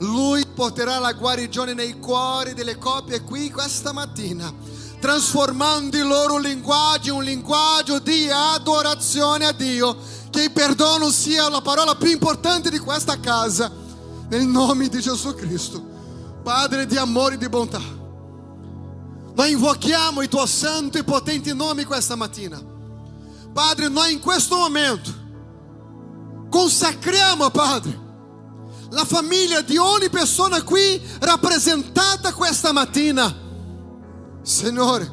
Lui 0.00 0.46
porterà 0.46 0.98
la 0.98 1.12
guarigione 1.12 1.74
nei 1.74 1.98
cuori 1.98 2.54
delle 2.54 2.78
coppie 2.78 3.22
qui 3.22 3.50
questa 3.50 3.92
mattina, 3.92 4.52
trasformando 4.98 5.96
il 5.96 6.06
loro 6.06 6.38
linguaggio 6.38 7.10
in 7.10 7.16
un 7.16 7.24
linguaggio 7.24 7.98
di 7.98 8.28
adorazione 8.30 9.46
a 9.46 9.52
Dio. 9.52 9.96
Che 10.30 10.44
il 10.44 10.52
perdono 10.52 11.10
sia 11.10 11.48
la 11.48 11.60
parola 11.60 11.96
più 11.96 12.08
importante 12.08 12.70
di 12.70 12.78
questa 12.78 13.18
casa, 13.18 13.70
nel 14.28 14.46
nome 14.46 14.88
di 14.88 15.00
Gesù 15.00 15.34
Cristo. 15.34 15.88
Padre 16.42 16.86
di 16.86 16.96
amore 16.96 17.34
e 17.34 17.38
di 17.38 17.48
bontà, 17.48 17.80
noi 19.34 19.52
invochiamo 19.52 20.22
il 20.22 20.28
tuo 20.28 20.46
santo 20.46 20.96
e 20.96 21.04
potente 21.04 21.52
nome 21.52 21.84
questa 21.84 22.14
mattina. 22.14 22.58
Padre, 23.52 23.88
noi 23.88 24.14
in 24.14 24.20
questo 24.20 24.56
momento 24.56 25.12
consacriamo, 26.48 27.50
Padre, 27.50 27.99
la 28.90 29.04
famiglia 29.04 29.60
di 29.60 29.76
ogni 29.76 30.10
persona 30.10 30.62
qui 30.62 31.00
rappresentata 31.20 32.32
questa 32.32 32.72
mattina. 32.72 33.48
Signore, 34.42 35.10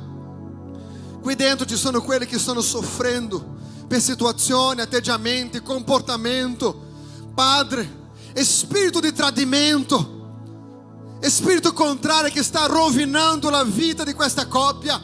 qui 1.22 1.36
dentro 1.36 1.66
ci 1.66 1.76
sono 1.76 2.02
quelli 2.02 2.26
che 2.26 2.40
stanno 2.40 2.62
soffrendo 2.62 3.56
per 3.88 4.02
situazioni, 4.02 4.82
atteggiamenti, 4.82 5.62
comportamento. 5.62 6.86
Padre, 7.34 8.12
spirito 8.36 9.00
di 9.00 9.14
tradimento, 9.14 11.20
spirito 11.22 11.72
contrario 11.74 12.32
che 12.32 12.44
sta 12.44 12.66
rovinando 12.66 13.50
la 13.50 13.64
vita 13.64 14.04
di 14.04 14.14
questa 14.14 14.48
coppia. 14.48 15.00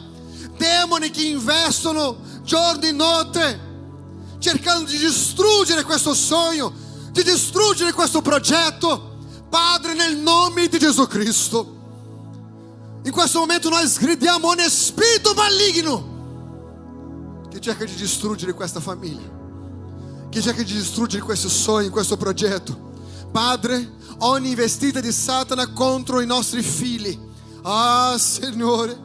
Demoni 0.56 1.10
che 1.10 1.22
investono 1.22 2.18
giorno 2.42 2.82
e 2.82 2.92
notte 2.92 3.72
cercando 4.44 4.90
di 4.90 4.98
distruggere 4.98 5.84
questo 5.84 6.12
sogno, 6.12 6.70
di 7.14 7.22
distruggere 7.22 7.92
questo 7.92 8.20
progetto. 8.20 9.12
Padre, 9.48 9.94
nel 9.94 10.16
nome 10.16 10.66
di 10.66 10.78
Gesù 10.80 11.06
Cristo. 11.06 11.82
In 13.04 13.12
questo 13.12 13.38
momento 13.38 13.68
noi 13.68 13.86
sgridiamo 13.86 14.48
ogni 14.48 14.68
spirito 14.68 15.32
maligno 15.34 16.12
che 17.50 17.60
cerca 17.60 17.84
di 17.84 17.94
distruggere 17.94 18.52
questa 18.52 18.80
famiglia, 18.80 19.30
che 20.28 20.40
cerca 20.40 20.62
di 20.64 20.72
distruggere 20.72 21.22
questo 21.22 21.48
sogno, 21.48 21.90
questo 21.90 22.16
progetto. 22.16 22.92
Padre, 23.30 23.92
ogni 24.20 24.50
investita 24.50 24.98
di 24.98 25.12
Satana 25.12 25.68
contro 25.68 26.20
i 26.20 26.26
nostri 26.26 26.62
figli. 26.62 27.16
Ah, 27.62 28.16
Signore, 28.18 28.98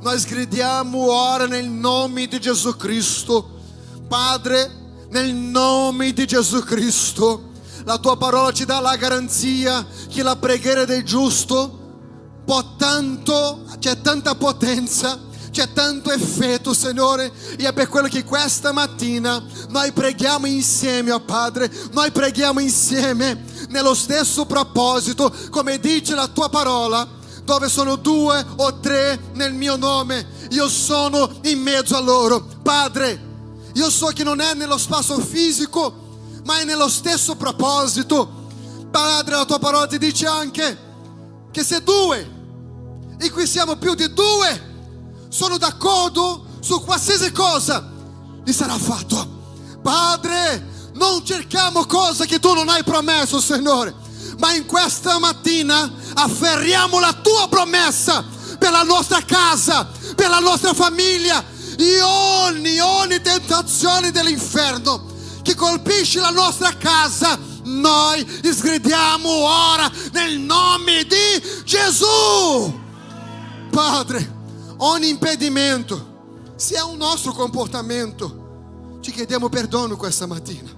noi 0.00 0.18
sgridiamo 0.18 1.12
ora 1.12 1.46
nel 1.46 1.68
nome 1.68 2.26
di 2.26 2.40
Gesù 2.40 2.74
Cristo. 2.74 3.58
Padre, 4.08 4.79
nel 5.10 5.34
nome 5.34 6.12
di 6.12 6.26
Gesù 6.26 6.62
Cristo. 6.62 7.48
La 7.84 7.98
tua 7.98 8.16
parola 8.16 8.52
ci 8.52 8.64
dà 8.64 8.80
la 8.80 8.96
garanzia 8.96 9.86
che 10.08 10.22
la 10.22 10.36
preghiera 10.36 10.84
del 10.84 11.02
giusto 11.04 11.78
può 12.44 12.76
tanto, 12.76 13.64
c'è 13.78 14.00
tanta 14.00 14.34
potenza, 14.34 15.18
c'è 15.50 15.72
tanto 15.72 16.10
effetto, 16.10 16.74
Signore. 16.74 17.32
E 17.56 17.66
è 17.66 17.72
per 17.72 17.88
quello 17.88 18.08
che 18.08 18.24
questa 18.24 18.72
mattina 18.72 19.42
noi 19.68 19.92
preghiamo 19.92 20.46
insieme, 20.46 21.10
oh 21.10 21.20
Padre, 21.20 21.70
noi 21.92 22.10
preghiamo 22.10 22.60
insieme 22.60 23.44
nello 23.68 23.94
stesso 23.94 24.46
proposito, 24.46 25.32
come 25.50 25.78
dice 25.78 26.14
la 26.14 26.28
tua 26.28 26.48
parola, 26.48 27.06
dove 27.44 27.68
sono 27.68 27.96
due 27.96 28.44
o 28.56 28.78
tre 28.78 29.18
nel 29.32 29.54
mio 29.54 29.76
nome, 29.76 30.26
io 30.50 30.68
sono 30.68 31.30
in 31.44 31.60
mezzo 31.60 31.96
a 31.96 32.00
loro. 32.00 32.46
Padre, 32.62 33.29
io 33.74 33.90
so 33.90 34.06
che 34.06 34.24
non 34.24 34.40
è 34.40 34.54
nello 34.54 34.78
spazio 34.78 35.18
fisico, 35.18 36.08
ma 36.44 36.60
è 36.60 36.64
nello 36.64 36.88
stesso 36.88 37.36
proposito. 37.36 38.38
Padre, 38.90 39.36
la 39.36 39.44
tua 39.44 39.58
parola 39.58 39.86
ti 39.86 39.98
dice 39.98 40.26
anche 40.26 40.88
che 41.50 41.62
se 41.62 41.82
due, 41.82 42.38
e 43.18 43.30
qui 43.30 43.46
siamo 43.46 43.76
più 43.76 43.94
di 43.94 44.12
due, 44.12 44.68
sono 45.28 45.58
d'accordo 45.58 46.46
su 46.60 46.82
qualsiasi 46.82 47.30
cosa, 47.32 47.88
gli 48.44 48.52
sarà 48.52 48.76
fatto. 48.78 49.38
Padre, 49.82 50.66
non 50.94 51.24
cerchiamo 51.24 51.86
cose 51.86 52.26
che 52.26 52.40
tu 52.40 52.52
non 52.52 52.68
hai 52.68 52.82
promesso, 52.82 53.40
Signore, 53.40 53.94
ma 54.38 54.52
in 54.54 54.66
questa 54.66 55.18
mattina 55.18 55.90
afferriamo 56.14 56.98
la 56.98 57.12
tua 57.12 57.48
promessa 57.48 58.24
per 58.58 58.70
la 58.70 58.82
nostra 58.82 59.22
casa, 59.22 59.88
per 60.14 60.28
la 60.28 60.40
nostra 60.40 60.74
famiglia, 60.74 61.42
e 61.82 62.00
ogni, 62.02 62.78
ogni 62.78 63.20
tentazione 63.20 64.10
dell'inferno 64.10 65.08
che 65.42 65.54
colpisce 65.54 66.20
la 66.20 66.30
nostra 66.30 66.76
casa, 66.76 67.38
noi 67.64 68.26
sgridiamo 68.42 69.28
ora 69.28 69.90
nel 70.12 70.38
nome 70.38 71.04
di 71.04 71.64
Gesù. 71.64 72.78
Padre, 73.70 74.38
ogni 74.78 75.08
impedimento, 75.08 76.52
se 76.56 76.76
è 76.76 76.82
un 76.82 76.96
nostro 76.96 77.32
comportamento, 77.32 78.98
ti 79.00 79.12
chiediamo 79.12 79.48
perdono 79.48 79.96
questa 79.96 80.26
mattina. 80.26 80.70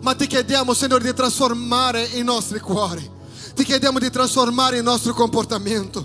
Ma 0.00 0.14
ti 0.16 0.26
chiediamo, 0.26 0.74
Signore, 0.74 1.04
di 1.04 1.14
trasformare 1.14 2.02
i 2.14 2.24
nostri 2.24 2.58
cuori. 2.58 3.08
Ti 3.54 3.64
chiediamo 3.64 4.00
di 4.00 4.10
trasformare 4.10 4.78
il 4.78 4.82
nostro 4.82 5.14
comportamento. 5.14 6.04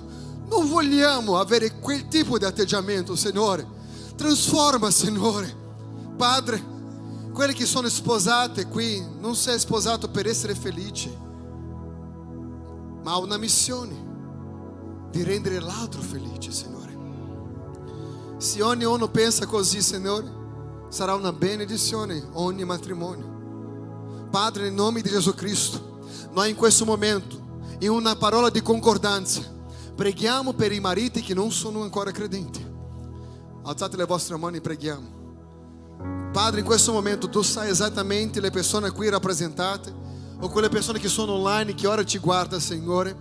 Non 0.50 0.70
vogliamo 0.70 1.40
avere 1.40 1.80
quel 1.80 2.08
tipo 2.08 2.38
di 2.38 2.46
atteggiamento, 2.46 3.16
Signore. 3.16 3.77
Trasforma, 4.18 4.90
Signore. 4.90 5.56
Padre, 6.18 6.76
quelli 7.32 7.54
che 7.54 7.68
sono 7.68 7.88
sposate 7.88 8.66
qui, 8.66 9.00
non 9.20 9.36
sei 9.36 9.60
sposato 9.60 10.10
per 10.10 10.26
essere 10.26 10.56
felice, 10.56 11.16
ma 13.04 13.12
ha 13.12 13.20
una 13.20 13.38
missione 13.38 13.94
di 15.12 15.22
rendere 15.22 15.60
l'altro 15.60 16.02
felice, 16.02 16.52
Signore. 16.52 16.98
Se 18.38 18.60
ognuno 18.64 19.08
pensa 19.08 19.46
così, 19.46 19.84
Signore, 19.84 20.28
sarà 20.90 21.14
una 21.14 21.32
benedizione 21.32 22.28
ogni 22.34 22.66
matrimonio. 22.66 24.26
Padre, 24.32 24.64
nel 24.64 24.74
nome 24.74 25.02
di 25.02 25.10
Gesù 25.10 25.36
Cristo, 25.36 26.00
noi 26.32 26.50
in 26.50 26.56
questo 26.56 26.86
momento, 26.86 27.40
in 27.80 27.92
una 27.92 28.16
parola 28.16 28.50
di 28.50 28.64
concordanza, 28.64 29.44
preghiamo 29.96 30.54
per 30.54 30.72
i 30.72 30.80
mariti 30.80 31.22
che 31.22 31.36
non 31.36 31.52
sono 31.52 31.84
ancora 31.84 32.10
credenti. 32.10 32.67
Alzate 33.68 33.98
le 33.98 34.06
vostre 34.06 34.38
mani 34.38 34.58
e 34.58 34.62
preghiamo. 34.62 36.30
Padre, 36.32 36.62
in 36.62 36.66
questo 36.66 36.94
momento 36.94 37.28
tu 37.28 37.42
sai 37.42 37.70
esattamente 37.70 38.40
le 38.40 38.50
persone 38.50 38.92
qui 38.92 39.10
rappresentate 39.10 39.94
o 40.40 40.48
quelle 40.48 40.70
persone 40.70 41.00
che 41.00 41.10
sono 41.10 41.34
online 41.34 41.76
che 41.76 41.86
ora 41.86 42.02
ti 42.02 42.18
guardano, 42.18 42.62
Signore, 42.62 43.14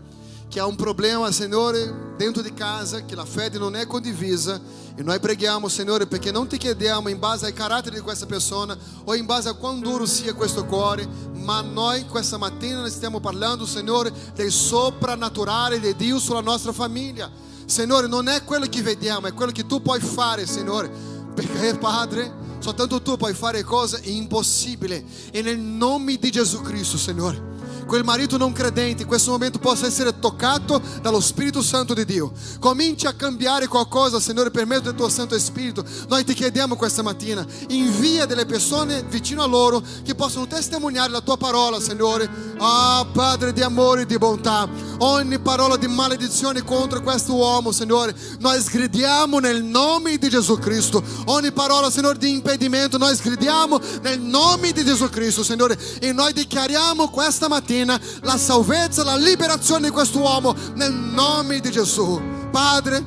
che 0.49 0.61
ha 0.61 0.67
un 0.67 0.77
problema, 0.77 1.33
Signore, 1.33 2.15
dentro 2.17 2.43
di 2.43 2.55
casa, 2.55 3.05
che 3.05 3.17
la 3.17 3.25
fede 3.25 3.59
non 3.59 3.75
è 3.75 3.89
condivisa 3.89 4.61
e 4.95 5.03
noi 5.03 5.19
preghiamo, 5.19 5.67
Signore, 5.67 6.07
perché 6.07 6.31
non 6.31 6.47
ti 6.47 6.59
chiediamo 6.59 7.09
in 7.09 7.19
base 7.19 7.47
al 7.47 7.53
carattere 7.53 7.97
di 7.97 8.03
questa 8.03 8.27
persona 8.27 8.79
o 9.03 9.17
in 9.17 9.27
base 9.27 9.49
a 9.49 9.55
quão 9.55 9.81
duro 9.81 10.07
sia 10.07 10.33
questo 10.33 10.65
cuore, 10.65 11.09
ma 11.33 11.61
noi 11.61 12.07
questa 12.07 12.37
mattina 12.37 12.89
stiamo 12.89 13.19
parlando, 13.19 13.67
Signore, 13.67 14.13
del 14.33 14.53
soprannaturale 14.53 15.81
di 15.81 15.97
Dio 15.97 16.21
sulla 16.21 16.41
nostra 16.41 16.71
famiglia. 16.71 17.29
Signore, 17.67 18.07
non 18.07 18.29
è 18.29 18.45
quello 18.45 18.67
che 18.67 18.81
vediamo, 18.81 19.27
è 19.27 19.35
quello 19.35 19.53
che 19.53 19.67
tu 19.67 19.83
puoi 19.83 20.01
fare, 20.01 20.47
Signore, 20.47 20.89
perché 21.35 21.77
Padre, 21.77 22.33
soltanto 22.61 23.03
tu 23.03 23.17
puoi 23.17 23.35
fare 23.35 23.63
cose 23.65 24.01
impossibili 24.05 25.05
e 25.33 25.43
nel 25.43 25.59
nome 25.59 26.17
di 26.17 26.31
Gesù 26.31 26.63
Cristo, 26.63 26.97
Signore. 26.97 27.56
Quel 27.87 28.03
marito 28.03 28.37
non 28.37 28.53
credente 28.53 29.03
in 29.03 29.09
questo 29.09 29.31
momento 29.31 29.61
possa 29.61 29.87
essere 29.87 30.19
toccato 30.19 30.83
dallo 31.01 31.21
Spirito 31.21 31.63
Santo 31.63 31.95
di 31.95 32.05
Dio. 32.05 32.33
Cominci 32.59 33.07
a 33.07 33.13
cambiare 33.13 33.69
qualcosa, 33.69 34.19
Signore, 34.19 34.51
per 34.51 34.67
mezzo 34.67 34.83
del 34.83 34.97
tuo 34.97 35.09
Santo 35.09 35.39
Spirito. 35.39 35.85
Noi 36.09 36.25
ti 36.25 36.35
chiediamo 36.35 36.75
questa 36.75 37.03
mattina, 37.03 37.47
invia 37.69 38.27
delle 38.27 38.45
persone 38.45 39.05
vicino 39.05 39.43
a 39.43 39.47
loro 39.47 39.81
che 40.03 40.17
possano 40.17 40.49
testimoniare 40.49 41.11
la 41.13 41.21
tua 41.21 41.37
parola, 41.37 41.79
Signore. 41.79 42.29
Ah, 42.59 43.07
Padre 43.13 43.53
di 43.53 43.63
amore 43.63 44.03
e 44.03 44.07
di 44.07 44.19
bontà, 44.19 44.69
ogni 44.99 45.39
parola 45.39 45.77
di 45.77 45.87
maledizione 45.87 46.65
contro 46.65 47.01
questo 47.03 47.35
uomo, 47.35 47.71
Signore, 47.71 48.17
noi 48.41 48.61
sgridiamo 48.61 49.39
nel 49.39 49.63
nome 49.63 50.19
di 50.19 50.29
Gesù 50.29 50.59
Cristo. 50.59 51.03
Ogni 51.27 51.53
parola, 51.53 51.89
Signore, 51.91 52.19
di 52.19 52.31
impedimento, 52.31 52.99
noi 52.99 53.15
sgridiamo 53.15 53.81
nel 54.03 54.21
nome 54.21 54.73
di 54.73 54.85
Gesù 54.85 55.09
Cristo, 55.09 55.45
Signore. 55.45 55.79
E 56.01 56.13
noi 56.13 56.33
dichiariamo 56.33 57.11
questa 57.11 57.47
mattina 57.47 57.76
la 57.85 58.39
salvezza, 58.39 59.05
la 59.05 59.17
liberazione 59.17 59.89
di 59.89 59.93
quest'uomo 59.93 60.55
nel 60.75 60.93
nome 60.93 61.61
di 61.61 61.71
Gesù. 61.71 62.21
Padre, 62.51 63.05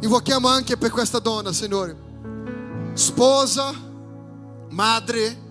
invochiamo 0.00 0.48
anche 0.48 0.76
per 0.76 0.90
questa 0.90 1.18
donna, 1.18 1.52
Signore, 1.52 1.96
sposa, 2.94 3.72
madre 4.70 5.48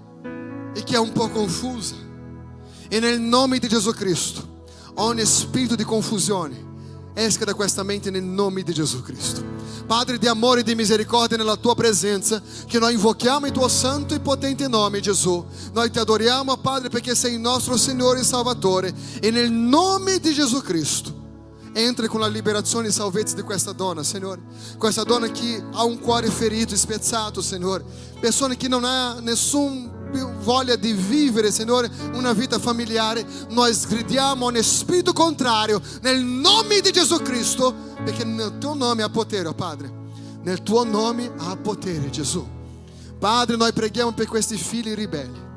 e 0.73 0.83
che 0.83 0.95
è 0.95 0.99
un 0.99 1.11
po' 1.11 1.29
confusa. 1.29 1.95
E 2.87 2.99
nel 2.99 3.19
nome 3.19 3.59
di 3.59 3.67
Gesù 3.67 3.91
Cristo, 3.91 4.63
ogni 4.95 5.25
spirito 5.25 5.75
di 5.75 5.83
confusione 5.83 6.67
esca 7.13 7.45
da 7.45 7.53
questa 7.53 7.83
mente 7.83 8.09
nel 8.09 8.23
nome 8.23 8.63
di 8.63 8.73
Gesù 8.73 9.01
Cristo. 9.01 9.43
Padre 9.85 10.17
di 10.17 10.27
amore 10.27 10.59
e 10.59 10.63
di 10.63 10.75
misericordia 10.75 11.35
nella 11.35 11.55
tua 11.55 11.73
presenza, 11.73 12.41
che 12.67 12.77
noi 12.77 12.93
invochiamo 12.93 13.47
il 13.47 13.51
tuo 13.51 13.67
santo 13.67 14.13
e 14.13 14.19
potente 14.19 14.67
nome, 14.67 14.99
Gesù. 14.99 15.43
Noi 15.73 15.89
ti 15.89 15.97
adoriamo, 15.97 16.55
Padre, 16.57 16.89
perché 16.89 17.15
sei 17.15 17.33
il 17.33 17.39
nostro 17.39 17.75
Signore 17.75 18.19
e 18.19 18.23
Salvatore. 18.23 18.93
E 19.19 19.31
nel 19.31 19.51
nome 19.51 20.19
di 20.19 20.31
Gesù 20.31 20.61
Cristo, 20.61 21.11
entri 21.73 22.07
con 22.07 22.19
la 22.19 22.27
liberazione 22.27 22.89
e 22.89 22.91
salvezza 22.91 23.35
di 23.35 23.41
questa 23.41 23.71
donna, 23.71 24.03
Signore. 24.03 24.41
Questa 24.77 25.03
donna 25.03 25.27
che 25.31 25.63
ha 25.71 25.83
un 25.83 25.99
cuore 25.99 26.29
ferito, 26.29 26.75
spezzato, 26.75 27.41
Signore. 27.41 27.83
Persona 28.19 28.53
che 28.53 28.67
non 28.67 28.83
ha 28.83 29.19
nessun 29.21 29.98
voglia 30.39 30.75
di 30.75 30.93
vivere, 30.93 31.51
Signore, 31.51 31.89
una 32.13 32.33
vita 32.33 32.57
familiare, 32.59 33.25
noi 33.49 33.73
sgridiamo 33.73 34.45
ogni 34.45 34.63
spirito 34.63 35.13
contrario 35.13 35.81
nel 36.01 36.23
nome 36.23 36.81
di 36.81 36.91
Gesù 36.91 37.21
Cristo, 37.21 37.73
perché 38.03 38.23
nel 38.23 38.57
tuo 38.57 38.73
nome 38.73 39.03
ha 39.03 39.09
potere, 39.09 39.47
oh 39.47 39.53
Padre. 39.53 39.97
Nel 40.41 40.63
tuo 40.63 40.83
nome 40.83 41.31
ha 41.37 41.55
potere, 41.57 42.09
Gesù. 42.09 42.45
Padre, 43.19 43.57
noi 43.57 43.73
preghiamo 43.73 44.13
per 44.13 44.27
questi 44.27 44.57
figli 44.57 44.93
ribelli. 44.93 45.47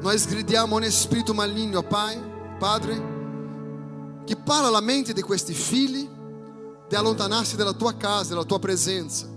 Noi 0.00 0.18
sgridiamo 0.18 0.74
ogni 0.74 0.90
spirito 0.90 1.32
maligno, 1.32 1.78
oh 1.78 1.82
Pai, 1.82 2.20
Padre, 2.58 3.10
che 4.24 4.36
parla 4.36 4.68
alla 4.68 4.80
mente 4.80 5.12
di 5.12 5.22
questi 5.22 5.54
figli 5.54 6.08
di 6.88 6.94
allontanarsi 6.94 7.56
dalla 7.56 7.72
tua 7.72 7.96
casa, 7.96 8.30
dalla 8.30 8.44
tua 8.44 8.58
presenza 8.58 9.31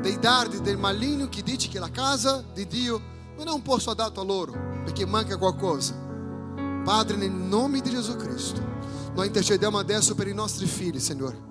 dei 0.00 0.18
dardi 0.18 0.60
del 0.60 0.76
maligno 0.76 1.28
che 1.28 1.42
dice 1.42 1.68
che 1.68 1.78
la 1.78 1.90
casa 1.90 2.44
di 2.52 2.66
Dio 2.66 3.00
non 3.36 3.48
è 3.48 3.50
un 3.50 3.62
posto 3.62 3.90
adatto 3.90 4.20
a 4.20 4.24
loro 4.24 4.52
perché 4.84 5.06
manca 5.06 5.36
qualcosa. 5.36 5.94
Padre, 6.84 7.16
nel 7.16 7.30
nome 7.30 7.80
di 7.80 7.90
Gesù 7.90 8.16
Cristo, 8.16 8.60
noi 9.14 9.26
intercediamo 9.26 9.78
adesso 9.78 10.14
per 10.14 10.28
i 10.28 10.34
nostri 10.34 10.66
figli, 10.66 10.98
Signore. 10.98 11.46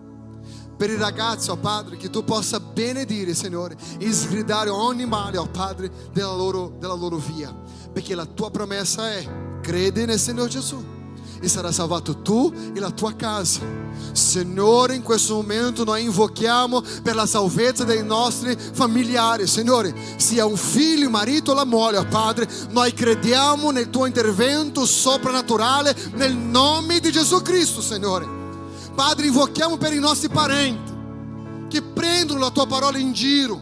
Per 0.76 0.90
i 0.90 0.98
ragazzi, 0.98 1.50
oh 1.50 1.58
Padre, 1.58 1.98
che 1.98 2.10
tu 2.10 2.24
possa 2.24 2.60
benedire, 2.60 3.34
Signore, 3.34 3.76
e 4.00 4.12
sgridare 4.12 4.70
ogni 4.70 5.06
male, 5.06 5.38
oh 5.38 5.48
Padre, 5.48 5.92
della 6.12 6.34
loro, 6.34 6.76
della 6.80 6.94
loro 6.94 7.18
via. 7.18 7.56
Perché 7.92 8.16
la 8.16 8.26
tua 8.26 8.52
promessa 8.52 9.12
è, 9.12 9.60
crede 9.62 10.06
nel 10.06 10.20
Signore 10.20 10.50
Gesù 10.50 10.96
e 11.40 11.48
sarà 11.48 11.72
salvato 11.72 12.22
tu 12.22 12.52
e 12.74 12.80
la 12.80 12.92
tua 12.92 13.14
casa. 13.16 13.62
Signore, 14.12 14.96
in 14.96 15.04
questo 15.04 15.36
momento 15.36 15.84
noi 15.84 16.04
invochiamo 16.04 16.82
per 17.04 17.16
la 17.16 17.26
salvezza 17.26 17.84
dei 17.84 18.04
nostri 18.04 18.56
familiari. 18.56 19.48
Signore, 19.48 19.94
sia 20.18 20.46
un 20.46 20.58
figlio, 20.58 21.06
un 21.06 21.12
marito 21.12 21.52
o 21.52 21.54
la 21.54 21.66
moglie, 21.66 22.06
Padre, 22.06 22.48
noi 22.70 22.94
crediamo 22.94 23.72
nel 23.72 23.90
tuo 23.90 24.06
intervento 24.06 24.86
soprannaturale 24.86 25.96
nel 26.14 26.36
nome 26.36 27.00
di 27.00 27.12
Gesù 27.12 27.42
Cristo, 27.42 27.82
Signore. 27.82 28.28
Padre, 28.96 29.28
invochiamo 29.28 29.78
per 29.78 29.94
i 29.94 30.00
nostri 30.00 30.30
parenti 30.30 30.96
che 31.70 31.82
prendono 31.82 32.40
la 32.40 32.50
tua 32.50 32.66
parola 32.66 32.98
in 32.98 33.14
giro, 33.14 33.60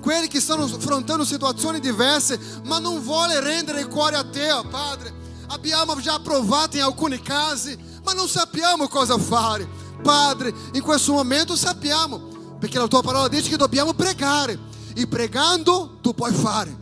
quelli 0.00 0.28
che 0.28 0.40
stanno 0.40 0.64
affrontando 0.64 1.24
situazioni 1.24 1.80
diverse, 1.80 2.38
ma 2.64 2.78
non 2.78 3.02
vuole 3.02 3.40
rendere 3.40 3.80
il 3.80 3.88
cuore 3.88 4.16
a 4.16 4.24
te, 4.24 4.48
Padre. 4.70 5.12
Abbiamo 5.48 5.98
già 6.00 6.18
provato 6.20 6.76
in 6.76 6.82
alcuni 6.82 7.20
casi, 7.20 7.76
ma 8.04 8.12
non 8.12 8.28
sappiamo 8.28 8.88
cosa 8.88 9.18
fare. 9.18 9.68
Padre, 10.02 10.54
in 10.72 10.82
questo 10.82 11.12
momento 11.12 11.56
sappiamo, 11.56 12.18
perché 12.58 12.78
la 12.78 12.86
tua 12.86 13.02
parola 13.02 13.28
dice 13.28 13.50
che 13.50 13.56
dobbiamo 13.56 13.94
pregare 13.94 14.58
e 14.94 15.06
pregando 15.06 15.98
tu 16.00 16.14
puoi 16.14 16.32
fare. 16.32 16.76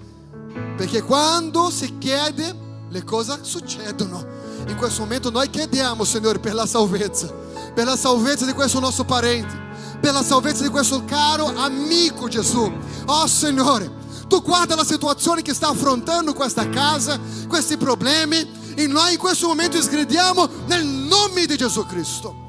Perché 0.76 1.02
quando 1.02 1.70
si 1.70 1.98
chiede 1.98 2.64
le 2.88 3.04
cose 3.04 3.38
succedono. 3.42 4.34
In 4.68 4.76
questo 4.76 5.02
momento 5.02 5.30
noi 5.30 5.48
chiediamo, 5.48 6.04
Signore, 6.04 6.38
per 6.38 6.54
la 6.54 6.66
salvezza, 6.66 7.32
per 7.74 7.84
la 7.84 7.96
salvezza 7.96 8.44
di 8.44 8.52
questo 8.52 8.80
nostro 8.80 9.04
parente, 9.04 9.54
per 10.00 10.12
la 10.12 10.22
salvezza 10.22 10.62
di 10.62 10.70
questo 10.70 11.04
caro 11.04 11.46
amico 11.54 12.28
Gesù. 12.28 12.72
Oh 13.06 13.26
Signore, 13.26 13.90
tu 14.28 14.42
guarda 14.42 14.74
la 14.74 14.84
situazione 14.84 15.42
che 15.42 15.54
sta 15.54 15.68
affrontando 15.68 16.32
questa 16.34 16.68
casa, 16.68 17.18
questi 17.48 17.76
problemi, 17.76 18.74
e 18.74 18.86
noi 18.86 19.14
in 19.14 19.18
questo 19.18 19.46
momento 19.46 19.80
sgridiamo 19.80 20.48
nel 20.66 20.84
nome 20.84 21.46
di 21.46 21.56
Gesù 21.56 21.86
Cristo. 21.86 22.44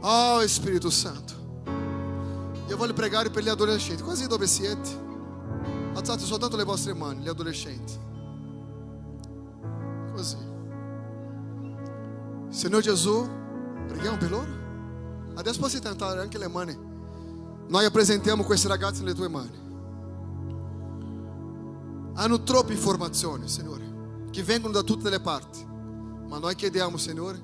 Oh 0.00 0.46
Spirito 0.46 0.90
Santo, 0.90 1.32
io 2.66 2.76
voglio 2.76 2.94
pregare 2.94 3.30
per 3.30 3.42
gli 3.42 3.48
adolescenti, 3.48 4.02
quasi 4.02 4.26
dove 4.26 4.46
siete? 4.46 5.00
Alzate 5.94 6.24
soltanto 6.24 6.56
le 6.56 6.64
vostre 6.64 6.94
mani, 6.94 7.22
gli 7.22 7.28
adolescenti. 7.28 7.92
Così. 10.14 10.36
Signore 12.48 12.82
Gesù, 12.82 13.28
preghiamo 13.86 14.16
per 14.16 14.30
loro. 14.30 14.60
Adesso 15.34 15.58
posso 15.60 15.78
tentare 15.78 16.20
anche 16.20 16.38
le 16.38 16.48
mani. 16.48 16.76
Noi 17.68 17.90
presentiamo 17.90 18.42
questi 18.42 18.68
ragazzi 18.68 19.02
nelle 19.02 19.14
tue 19.14 19.28
mani. 19.28 19.61
Hanno 22.14 22.42
troppe 22.42 22.72
informazioni, 22.72 23.48
Signore, 23.48 24.26
che 24.30 24.42
vengono 24.42 24.72
da 24.72 24.82
tutte 24.82 25.08
le 25.10 25.20
parti. 25.20 25.64
Ma 26.28 26.38
noi 26.38 26.54
chiediamo, 26.54 26.96
Signore, 26.96 27.42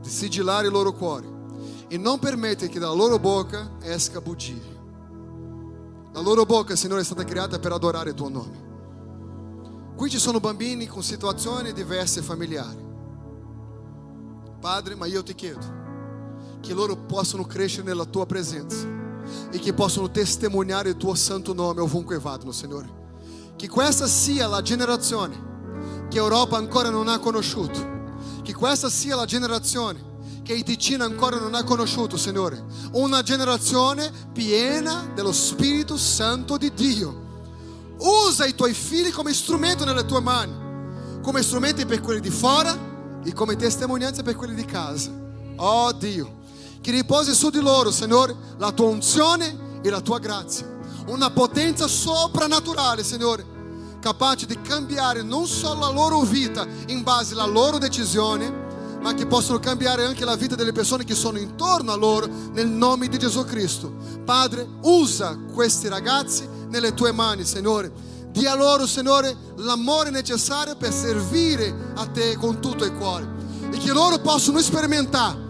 di 0.00 0.08
sigillare 0.08 0.66
il 0.66 0.72
loro 0.72 0.92
cuore 0.92 1.34
e 1.88 1.96
non 1.96 2.18
permettere 2.18 2.70
che 2.70 2.78
dalla 2.78 2.94
loro 2.94 3.18
bocca 3.18 3.76
esca 3.80 4.20
bugie. 4.20 4.74
La 6.12 6.20
loro 6.20 6.44
bocca, 6.44 6.76
Signore, 6.76 7.02
è 7.02 7.04
stata 7.04 7.24
creata 7.24 7.58
per 7.58 7.72
adorare 7.72 8.10
il 8.10 8.16
tuo 8.16 8.28
nome. 8.28 8.64
Qui 9.96 10.10
ci 10.10 10.18
sono 10.18 10.40
bambini 10.40 10.86
con 10.86 11.02
situazioni 11.02 11.72
diverse 11.72 12.22
familiari. 12.22 12.84
Padre, 14.60 14.94
ma 14.94 15.06
io 15.06 15.22
ti 15.22 15.34
chiedo 15.34 15.84
che 16.60 16.74
loro 16.74 16.96
possano 16.96 17.44
crescere 17.44 17.86
nella 17.86 18.04
tua 18.04 18.26
presenza 18.26 18.86
e 19.50 19.58
che 19.58 19.72
possano 19.72 20.10
testimoniare 20.10 20.90
il 20.90 20.96
tuo 20.96 21.14
santo 21.14 21.52
nome 21.52 21.80
ovunque 21.80 22.18
vadano, 22.18 22.52
Signore. 22.52 22.95
Che 23.56 23.68
questa 23.68 24.06
sia 24.06 24.46
la 24.46 24.62
generazione 24.62 25.44
che 26.08 26.18
Europa 26.18 26.56
ancora 26.56 26.90
non 26.90 27.08
ha 27.08 27.18
conosciuto, 27.18 27.94
che 28.42 28.54
questa 28.54 28.88
sia 28.88 29.16
la 29.16 29.24
generazione 29.24 30.14
che 30.46 30.52
il 30.52 30.62
Ticino 30.62 31.02
ancora 31.02 31.40
non 31.40 31.56
ha 31.56 31.64
conosciuto, 31.64 32.16
Signore. 32.16 32.64
Una 32.92 33.20
generazione 33.22 34.12
piena 34.32 35.10
dello 35.12 35.32
Spirito 35.32 35.96
Santo 35.96 36.56
di 36.56 36.72
Dio. 36.72 37.24
Usa 37.98 38.44
i 38.44 38.54
tuoi 38.54 38.72
figli 38.72 39.10
come 39.10 39.34
strumento 39.34 39.84
nelle 39.84 40.04
tue 40.04 40.20
mani, 40.20 41.20
come 41.20 41.42
strumenti 41.42 41.84
per 41.84 42.00
quelli 42.00 42.20
di 42.20 42.30
fuori 42.30 42.70
e 43.24 43.32
come 43.32 43.56
testimonianza 43.56 44.22
per 44.22 44.36
quelli 44.36 44.54
di 44.54 44.64
casa. 44.64 45.10
Oh 45.56 45.90
Dio, 45.90 46.42
che 46.80 46.92
riposi 46.92 47.34
su 47.34 47.50
di 47.50 47.60
loro, 47.60 47.90
Signore, 47.90 48.36
la 48.58 48.70
tua 48.70 48.86
unzione 48.86 49.80
e 49.82 49.90
la 49.90 50.00
tua 50.00 50.20
grazia. 50.20 50.75
Una 51.06 51.30
potenza 51.30 51.86
soprannaturale, 51.86 53.04
Signore, 53.04 53.44
capace 54.00 54.46
di 54.46 54.60
cambiare 54.60 55.22
non 55.22 55.46
solo 55.46 55.80
la 55.80 55.90
loro 55.90 56.20
vita 56.20 56.66
in 56.88 57.02
base 57.02 57.34
alla 57.34 57.46
loro 57.46 57.78
decisione, 57.78 58.64
ma 59.00 59.14
che 59.14 59.26
possono 59.26 59.60
cambiare 59.60 60.04
anche 60.04 60.24
la 60.24 60.34
vita 60.34 60.56
delle 60.56 60.72
persone 60.72 61.04
che 61.04 61.14
sono 61.14 61.38
intorno 61.38 61.92
a 61.92 61.96
loro 61.96 62.28
nel 62.52 62.66
nome 62.66 63.06
di 63.08 63.18
Gesù 63.18 63.44
Cristo. 63.44 63.94
Padre, 64.24 64.66
usa 64.82 65.38
questi 65.52 65.86
ragazzi 65.86 66.48
nelle 66.68 66.92
tue 66.92 67.12
mani, 67.12 67.44
Signore. 67.44 67.92
Dia 68.30 68.54
loro, 68.54 68.84
Signore, 68.86 69.34
l'amore 69.56 70.10
necessario 70.10 70.76
per 70.76 70.92
servire 70.92 71.92
a 71.94 72.06
te 72.06 72.36
con 72.36 72.60
tutto 72.60 72.84
il 72.84 72.92
cuore 72.94 73.28
e 73.70 73.78
che 73.78 73.92
loro 73.92 74.18
possano 74.18 74.60
sperimentare 74.60 75.44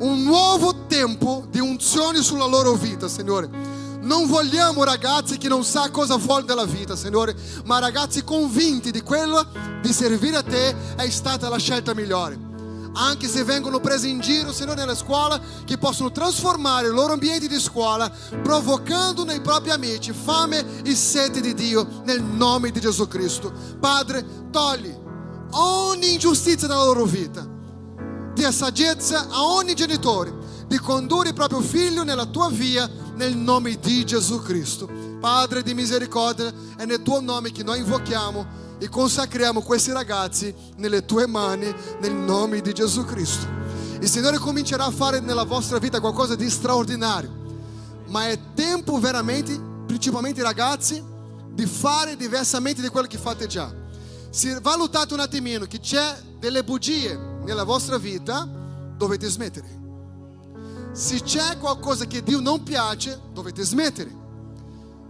un 0.00 0.22
nuovo 0.22 0.86
tempo 0.86 1.46
di 1.50 1.60
unzione 1.60 2.22
sulla 2.22 2.46
loro 2.46 2.74
vita, 2.74 3.08
Signore. 3.08 3.77
Non 4.00 4.26
vogliamo 4.26 4.84
ragazzi 4.84 5.38
che 5.38 5.48
non 5.48 5.64
sa 5.64 5.90
cosa 5.90 6.16
vuole 6.16 6.44
della 6.44 6.64
vita, 6.64 6.96
Signore, 6.96 7.34
ma 7.64 7.78
ragazzi 7.78 8.22
convinti 8.22 8.90
di 8.90 9.02
quello 9.02 9.44
di 9.82 9.92
servire 9.92 10.36
a 10.36 10.42
te 10.42 10.74
è 10.96 11.08
stata 11.10 11.48
la 11.48 11.58
scelta 11.58 11.94
migliore. 11.94 12.46
Anche 12.94 13.28
se 13.28 13.44
vengono 13.44 13.80
presi 13.80 14.08
in 14.08 14.20
giro, 14.20 14.52
Signore, 14.52 14.80
nella 14.80 14.94
scuola, 14.94 15.40
che 15.64 15.78
possono 15.78 16.10
trasformare 16.10 16.88
il 16.88 16.94
loro 16.94 17.12
ambiente 17.12 17.48
di 17.48 17.60
scuola, 17.60 18.10
provocando 18.42 19.24
nei 19.24 19.40
propri 19.40 19.70
amici 19.70 20.12
fame 20.12 20.82
e 20.82 20.94
sete 20.94 21.40
di 21.40 21.54
Dio, 21.54 22.02
nel 22.04 22.22
nome 22.22 22.70
di 22.70 22.80
Gesù 22.80 23.06
Cristo. 23.06 23.52
Padre, 23.78 24.24
togli 24.50 24.94
ogni 25.50 26.12
ingiustizia 26.12 26.66
dalla 26.66 26.84
loro 26.84 27.04
vita 27.04 27.56
dia 28.38 28.52
saggezza 28.52 29.26
a 29.28 29.42
ogni 29.42 29.74
genitore 29.74 30.32
di 30.68 30.78
condurre 30.78 31.28
il 31.28 31.34
proprio 31.34 31.60
figlio 31.60 32.04
nella 32.04 32.26
tua 32.26 32.48
via 32.48 32.88
nel 33.18 33.36
nome 33.36 33.76
di 33.80 34.06
Gesù 34.06 34.40
Cristo. 34.40 34.88
Padre 35.20 35.64
di 35.64 35.74
misericordia, 35.74 36.50
è 36.76 36.84
nel 36.84 37.02
tuo 37.02 37.20
nome 37.20 37.50
che 37.50 37.64
noi 37.64 37.80
invochiamo 37.80 38.46
e 38.78 38.88
consacriamo 38.88 39.60
questi 39.60 39.90
ragazzi 39.90 40.54
nelle 40.76 41.04
tue 41.04 41.26
mani 41.26 41.74
nel 42.00 42.14
nome 42.14 42.60
di 42.60 42.72
Gesù 42.72 43.04
Cristo. 43.04 43.46
Il 44.00 44.08
Signore 44.08 44.38
comincerà 44.38 44.84
a 44.84 44.92
fare 44.92 45.18
nella 45.18 45.42
vostra 45.42 45.78
vita 45.78 45.98
qualcosa 45.98 46.36
di 46.36 46.48
straordinario, 46.48 47.34
ma 48.06 48.28
è 48.28 48.38
tempo 48.54 49.00
veramente, 49.00 49.60
principalmente 49.84 50.40
ragazzi, 50.40 51.02
di 51.50 51.66
fare 51.66 52.16
diversamente 52.16 52.80
di 52.80 52.88
quello 52.88 53.08
che 53.08 53.18
fate 53.18 53.48
già. 53.48 53.74
Se 54.30 54.60
valutate 54.60 55.12
un 55.14 55.20
attimino 55.20 55.64
che 55.64 55.80
c'è 55.80 56.16
delle 56.38 56.62
bugie 56.62 57.18
nella 57.44 57.64
vostra 57.64 57.98
vita, 57.98 58.48
dovete 58.96 59.28
smettere. 59.28 59.77
Se 60.98 61.22
c'è 61.22 61.58
qualcosa 61.58 62.06
che 62.06 62.24
Dio 62.24 62.40
non 62.40 62.64
piace, 62.64 63.20
dovete 63.32 63.62
smettere. 63.62 64.10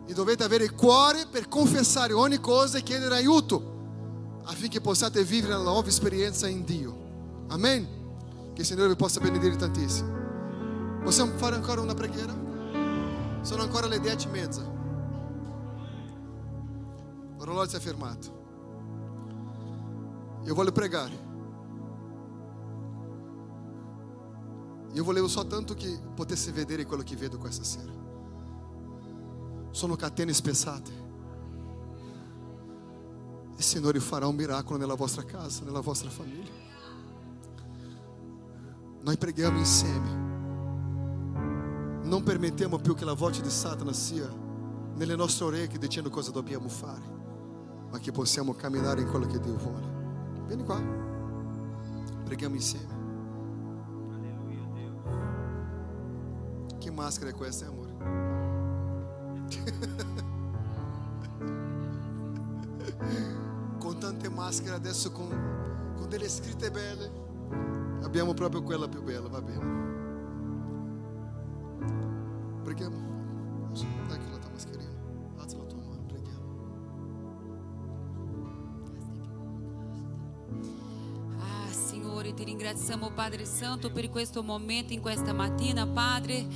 E 0.05 0.13
dovete 0.13 0.45
avere 0.45 0.65
il 0.65 0.75
cuore 0.75 1.25
per 1.25 1.49
confessare 1.49 2.13
ogni 2.13 2.41
cosa 2.41 2.77
e 2.77 2.83
chiedere 2.83 3.15
aiuto 3.15 4.43
affinché 4.45 4.83
possiate 4.83 5.25
vivere 5.25 5.55
la 5.55 5.63
nuova 5.63 5.89
esperienza 5.89 6.47
in 6.47 6.63
Dio. 6.67 7.47
Amen. 7.49 7.89
Che 8.53 8.61
il 8.61 8.67
Signore 8.67 8.91
vi 8.91 8.97
possa 8.97 9.19
benedire 9.19 9.57
tantissimo. 9.57 11.01
Possiamo 11.05 11.33
fare 11.39 11.55
ancora 11.55 11.81
una 11.81 11.95
preghiera? 11.95 12.37
Sono 13.41 13.63
ancora 13.63 13.87
le 13.87 13.99
dieci 13.99 14.27
e 14.27 14.31
mezza. 14.31 14.61
L'orologio 17.39 17.71
si 17.71 17.77
è 17.77 17.81
fermato. 17.81 18.27
Io 20.45 20.53
voglio 20.53 20.73
pregare. 20.73 21.28
Io 24.93 25.05
volevo 25.05 25.29
soltanto 25.29 25.75
che 25.75 26.01
potesse 26.15 26.51
vedere 26.53 26.87
quello 26.87 27.03
che 27.03 27.17
vedo 27.17 27.39
questa 27.39 27.65
sera. 27.65 27.93
Sono 29.71 29.97
catene 29.97 30.33
spessate. 30.33 31.07
Il 33.57 33.63
Signore 33.63 34.01
farà 34.01 34.27
un 34.27 34.37
miracolo 34.37 34.79
nella 34.79 34.95
vostra 34.95 35.25
casa, 35.25 35.65
nella 35.65 35.81
vostra 35.81 36.09
famiglia. 36.09 36.67
Noi 39.03 39.17
preghiamo 39.17 39.59
insieme. 39.59 40.27
Non 42.05 42.23
permettiamo 42.23 42.79
più 42.79 42.95
che 42.95 43.05
la 43.05 43.15
voce 43.15 43.43
di 43.43 43.51
Satana 43.51 43.93
sia 43.93 44.47
nelle 44.95 45.15
nostre 45.15 45.45
orecchie 45.45 45.79
dicendo 45.79 46.11
cosa 46.11 46.31
dobbiamo 46.31 46.69
fare, 46.69 47.05
ma 47.91 47.99
che 47.99 48.11
possiamo 48.11 48.55
camminare 48.55 49.03
in 49.03 49.09
quello 49.09 49.27
che 49.27 49.39
Dio 49.39 49.57
vuole. 49.57 50.45
Vieni 50.47 50.65
qua. 50.65 50.81
Preghiamo 52.25 52.55
insieme. 52.55 52.98
Máscara 56.99 57.31
é 57.31 57.33
questa, 57.33 57.65
hein, 57.65 57.71
amore? 57.71 57.93
con 63.79 63.97
tante 64.01 64.29
maschere 64.29 64.75
adesso 64.75 65.13
con, 65.13 65.29
con 65.97 66.09
delle 66.09 66.29
scritte 66.29 66.71
belle 66.71 67.27
Abbiamo 68.03 68.33
proprio 68.33 68.63
quella 68.63 68.89
più 68.89 69.03
bella, 69.03 69.29
va 69.29 69.43
bene. 69.43 69.87
Preghiamo. 72.63 73.07
Che 73.75 74.31
la 74.31 74.39
tua 74.39 74.51
mascherina. 74.51 74.91
Alza 75.37 75.57
la 75.59 75.65
tua 75.65 75.79
mano, 75.79 76.05
preghiamo. 76.07 76.47
Ah, 81.39 81.71
Signore, 81.71 82.33
ti 82.35 82.45
ringraziamo 82.45 83.11
Padre 83.11 83.45
Santo 83.45 83.91
per 83.91 84.09
questo 84.11 84.43
momento, 84.43 84.93
in 84.93 85.01
questa 85.01 85.33
mattina, 85.33 85.87
Padre. 85.87 86.47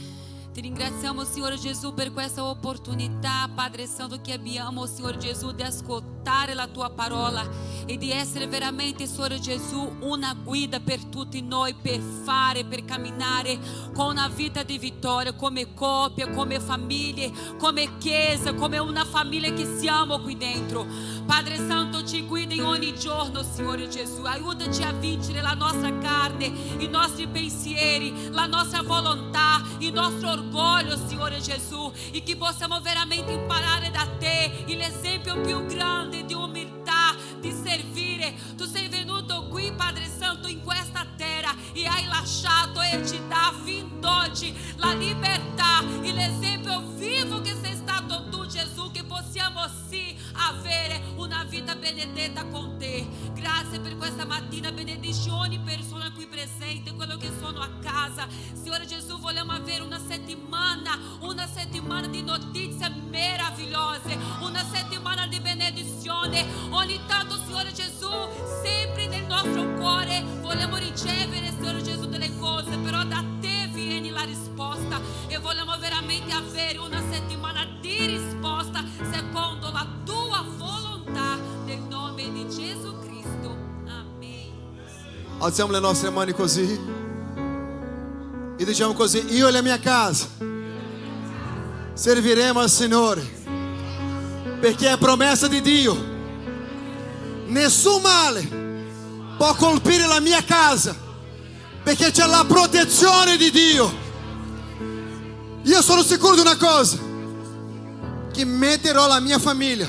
Ti 0.53 0.61
ringraziamo, 0.61 1.25
Signore 1.25 1.57
Gesù, 1.57 1.95
per 1.95 2.13
questa 2.13 2.45
opportunità, 2.45 3.49
Padre 3.55 3.87
Santo, 3.87 4.21
che 4.21 4.35
abbiamo, 4.35 4.85
Signore 4.85 5.17
Gesù, 5.17 5.53
di 5.53 5.63
ascoltare 5.63 6.53
la 6.53 6.67
tua 6.67 6.91
parola 6.91 7.43
e 7.87 7.97
di 7.97 8.13
essere 8.13 8.47
veramente, 8.47 9.07
Signore 9.07 9.41
Gesù, 9.41 9.97
una 10.01 10.35
guida 10.35 10.79
per 10.79 11.07
tutti 11.07 11.41
noi, 11.41 11.73
per 11.73 11.99
fare, 12.01 12.67
per 12.67 12.85
camminare 12.85 13.59
con 13.95 14.11
una 14.11 14.29
vita 14.29 14.63
di 14.63 14.77
vittoria, 14.77 15.33
come 15.33 15.73
coppia, 15.73 16.29
come 16.29 16.61
famiglie, 16.61 17.33
come 17.59 17.97
chiesa, 17.97 18.53
come 18.53 18.77
una 18.77 19.07
famiglia 19.07 19.51
che 19.55 19.79
siamo 19.79 20.21
qui 20.21 20.37
dentro. 20.37 20.87
Padre 21.25 21.57
Santo, 21.57 22.05
ci 22.05 22.27
guida 22.27 22.53
in 22.53 22.65
ogni 22.65 22.95
giorno, 22.95 23.43
Signore 23.43 23.89
Gesù. 23.89 24.23
Aiutaci 24.25 24.83
a 24.83 24.93
vincere 24.93 25.41
la 25.41 25.55
nostra 25.55 25.97
carne, 25.97 26.45
i 26.45 26.89
nostri 26.89 27.27
pensieri, 27.27 28.31
la 28.31 28.45
nostra 28.45 28.83
volontà, 28.83 29.63
il 29.79 29.93
nostro 29.95 30.29
orgoglio, 30.29 30.41
Signore 31.07 31.41
Gesù, 31.41 31.93
e 32.11 32.23
che 32.23 32.37
possiamo 32.37 32.81
veramente 32.81 33.33
imparare 33.33 33.91
da 33.91 34.07
te 34.19 34.65
l'esempio 34.75 35.41
più 35.41 35.65
grande 35.67 36.25
di 36.25 36.35
umiltà, 36.35 37.15
di 37.39 37.53
servire. 37.53 38.35
Tu 38.57 38.65
sei 38.65 38.89
venuto 38.89 39.47
qui, 39.49 39.73
Padre 39.73 40.09
Santo, 40.09 40.49
in 40.49 40.63
questa 40.63 41.07
terra 41.17 41.55
e 41.73 41.87
hai 41.87 42.07
lasciato 42.07 42.81
e 42.81 43.07
ci 43.07 43.21
dà 43.29 43.53
fin 43.65 44.01
la 44.77 44.95
libertà, 44.95 45.83
l'esempio 46.13 46.81
vivo 46.97 47.41
che 47.41 47.55
sei 47.63 47.75
stato 47.77 48.29
tu, 48.31 48.47
Gesù, 48.47 48.91
che 48.91 49.05
possiamo 49.05 49.61
sì 49.89 50.17
avere 50.35 51.01
una 51.17 51.45
vita 51.45 51.77
benedetta 51.77 52.45
con 52.47 52.79
te. 52.79 53.07
Grazie 53.43 53.81
per 53.81 53.97
questa 53.97 54.25
mattina, 54.25 54.71
benedici 54.71 55.29
ogni 55.29 55.59
persona 55.59 56.13
qui 56.13 56.29
presente, 56.29 56.95
quello 56.95 57.17
che 57.17 57.29
sono 57.41 57.61
a 57.61 57.69
casa. 57.83 58.29
Signore 58.53 58.87
Gesù, 58.87 59.19
vogliamo 59.19 59.51
avere 59.51 59.83
una 59.83 59.99
settimana, 59.99 60.97
una 61.23 61.49
settimana 61.49 62.07
di 62.07 62.23
notizie 62.23 62.89
meravigliose, 63.11 64.17
una 64.43 64.65
settimana 64.73 65.27
di 65.27 65.41
benedizione. 65.41 66.47
Ogni 66.71 67.01
tanto, 67.09 67.37
Signore 67.45 67.73
Gesù, 67.73 68.09
sempre 68.63 69.09
nel 69.09 69.25
nostro 69.25 69.75
cuore 69.75 70.23
vogliamo 70.41 70.77
ricevere, 70.77 71.51
Signore 71.51 71.83
Gesù, 71.83 72.07
delle 72.07 72.39
cose, 72.39 72.79
però 72.79 73.03
da 73.03 73.25
te 73.41 73.69
viene 73.73 74.11
la 74.11 74.23
risposta 74.23 75.01
e 75.27 75.37
vogliamo 75.39 75.77
veramente 75.79 76.33
avere 76.33 76.79
una 76.79 77.03
settimana 77.11 77.67
di 77.81 78.07
risposta 78.07 78.85
secondo 79.11 79.73
la 79.73 79.85
tua 80.05 80.22
Alziamo 85.43 85.73
le 85.73 85.81
nostre 85.81 86.09
mani 86.09 86.33
così 86.33 86.79
e 88.57 88.65
diciamo 88.65 88.93
così, 88.93 89.25
io 89.35 89.49
e 89.49 89.51
la 89.51 89.61
mia 89.61 89.77
casa 89.81 90.29
serviremo 91.95 92.61
al 92.61 92.71
Signore, 92.71 93.29
perché 94.61 94.93
è 94.93 94.97
promessa 94.99 95.49
di 95.49 95.61
Dio. 95.61 95.97
Nessun 97.47 98.01
male 98.03 98.49
può 99.37 99.53
colpire 99.57 100.07
la 100.07 100.21
mia 100.21 100.45
casa, 100.45 100.95
perché 101.83 102.13
c'è 102.13 102.27
la 102.29 102.45
protezione 102.47 103.37
di 103.37 103.51
Dio. 103.51 103.93
Io 105.63 105.83
sono 105.83 106.05
sicuro 106.05 106.37
di 106.37 106.41
una 106.41 106.57
cosa, 106.57 106.99
che 108.33 108.45
metterò 108.45 109.09
la 109.09 109.19
mia 109.19 109.41
famiglia 109.41 109.89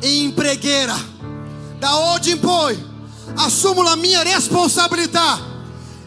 in 0.00 0.34
preghiera. 0.34 0.96
Da 1.78 1.98
oggi 2.12 2.32
in 2.32 2.40
poi 2.40 2.85
assumo 3.34 3.82
la 3.82 3.96
mia 3.96 4.22
responsabilità 4.22 5.38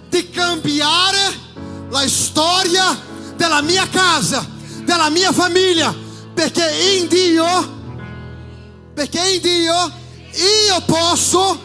di 0.09 0.29
cambiare 0.29 1.47
la 1.89 2.07
storia 2.07 2.97
della 3.35 3.61
mia 3.61 3.87
casa, 3.87 4.45
della 4.83 5.09
mia 5.09 5.31
famiglia, 5.31 5.93
perché 6.33 6.97
in 6.97 7.07
Dio, 7.07 7.45
perché 8.93 9.19
in 9.35 9.41
Dio 9.41 9.91
io 10.31 10.81
posso 10.85 11.59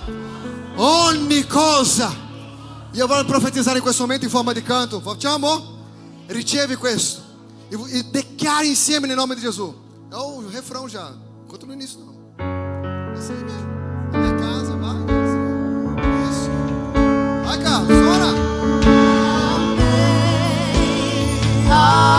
ogni 0.77 1.47
cosa. 1.47 2.23
Io 2.93 3.07
voglio 3.07 3.25
profetizzare 3.25 3.79
in 3.79 3.83
questo 3.83 4.03
momento 4.03 4.25
in 4.25 4.31
forma 4.31 4.53
di 4.53 4.63
canto. 4.63 5.01
Facciamo? 5.01 5.73
Ricevi 6.27 6.77
questo. 6.77 7.23
E, 7.69 8.05
declara 8.05 8.65
insieme 8.65 9.07
nel 9.09 9.17
nome 9.17 9.35
di 9.35 9.41
Gesù. 9.41 9.83
É 10.15 10.17
o 10.17 10.49
refrão 10.49 10.89
já. 10.89 11.13
Conta 11.49 11.67
no 11.67 11.73
início 11.73 11.99
não. 11.99 12.15
Assim 13.17 13.33
mesmo. 13.33 13.67
Na 14.13 14.64
Se 21.85 22.14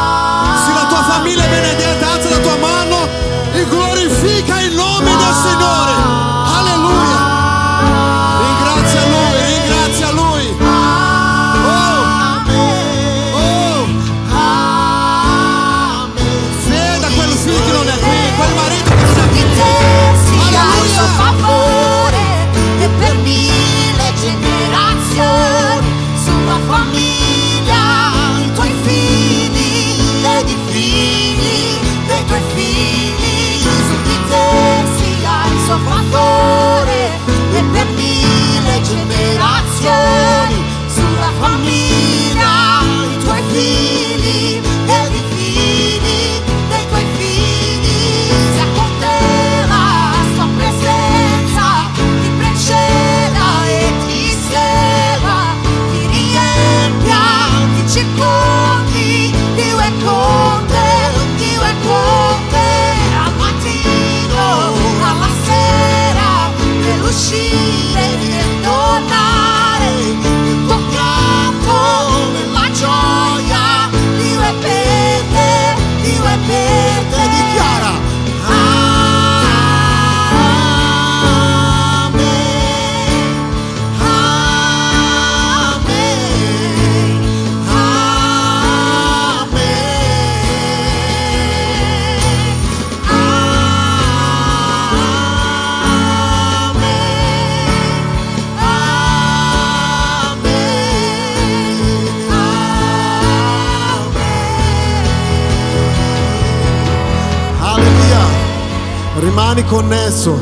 Rimani 109.56 109.70
connesso. 109.70 110.34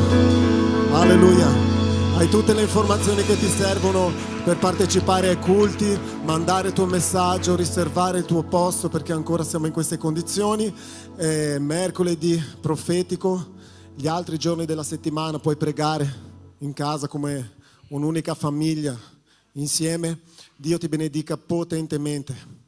Alleluia. 0.92 1.46
Hai 2.16 2.28
tutte 2.28 2.52
le 2.52 2.62
informazioni 2.62 3.22
che 3.22 3.38
ti 3.38 3.46
servono 3.46 4.12
per 4.42 4.58
partecipare 4.58 5.28
ai 5.28 5.38
culti, 5.38 5.96
mandare 6.24 6.68
il 6.68 6.74
tuo 6.74 6.86
messaggio, 6.86 7.54
riservare 7.54 8.18
il 8.18 8.24
tuo 8.24 8.42
posto 8.42 8.88
perché 8.88 9.12
ancora 9.12 9.44
siamo 9.44 9.66
in 9.66 9.72
queste 9.72 9.98
condizioni. 9.98 10.74
È 11.14 11.58
mercoledì 11.58 12.42
profetico, 12.60 13.52
gli 13.94 14.08
altri 14.08 14.36
giorni 14.36 14.64
della 14.64 14.82
settimana 14.82 15.38
puoi 15.38 15.56
pregare 15.56 16.12
in 16.58 16.72
casa 16.72 17.06
come 17.06 17.52
un'unica 17.90 18.34
famiglia 18.34 18.98
insieme. 19.52 20.22
Dio 20.56 20.76
ti 20.76 20.88
benedica 20.88 21.36
potentemente. 21.36 22.62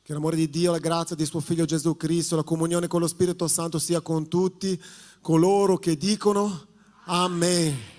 Che 0.00 0.12
l'amore 0.12 0.36
di 0.36 0.48
Dio, 0.48 0.70
la 0.70 0.78
grazia 0.78 1.16
di 1.16 1.26
suo 1.26 1.40
Figlio 1.40 1.64
Gesù 1.64 1.96
Cristo, 1.96 2.36
la 2.36 2.44
comunione 2.44 2.86
con 2.86 3.00
lo 3.00 3.08
Spirito 3.08 3.48
Santo 3.48 3.80
sia 3.80 4.00
con 4.00 4.28
tutti 4.28 4.80
coloro 5.20 5.78
che 5.78 5.96
dicono 5.96 6.66
Amen. 7.06 7.96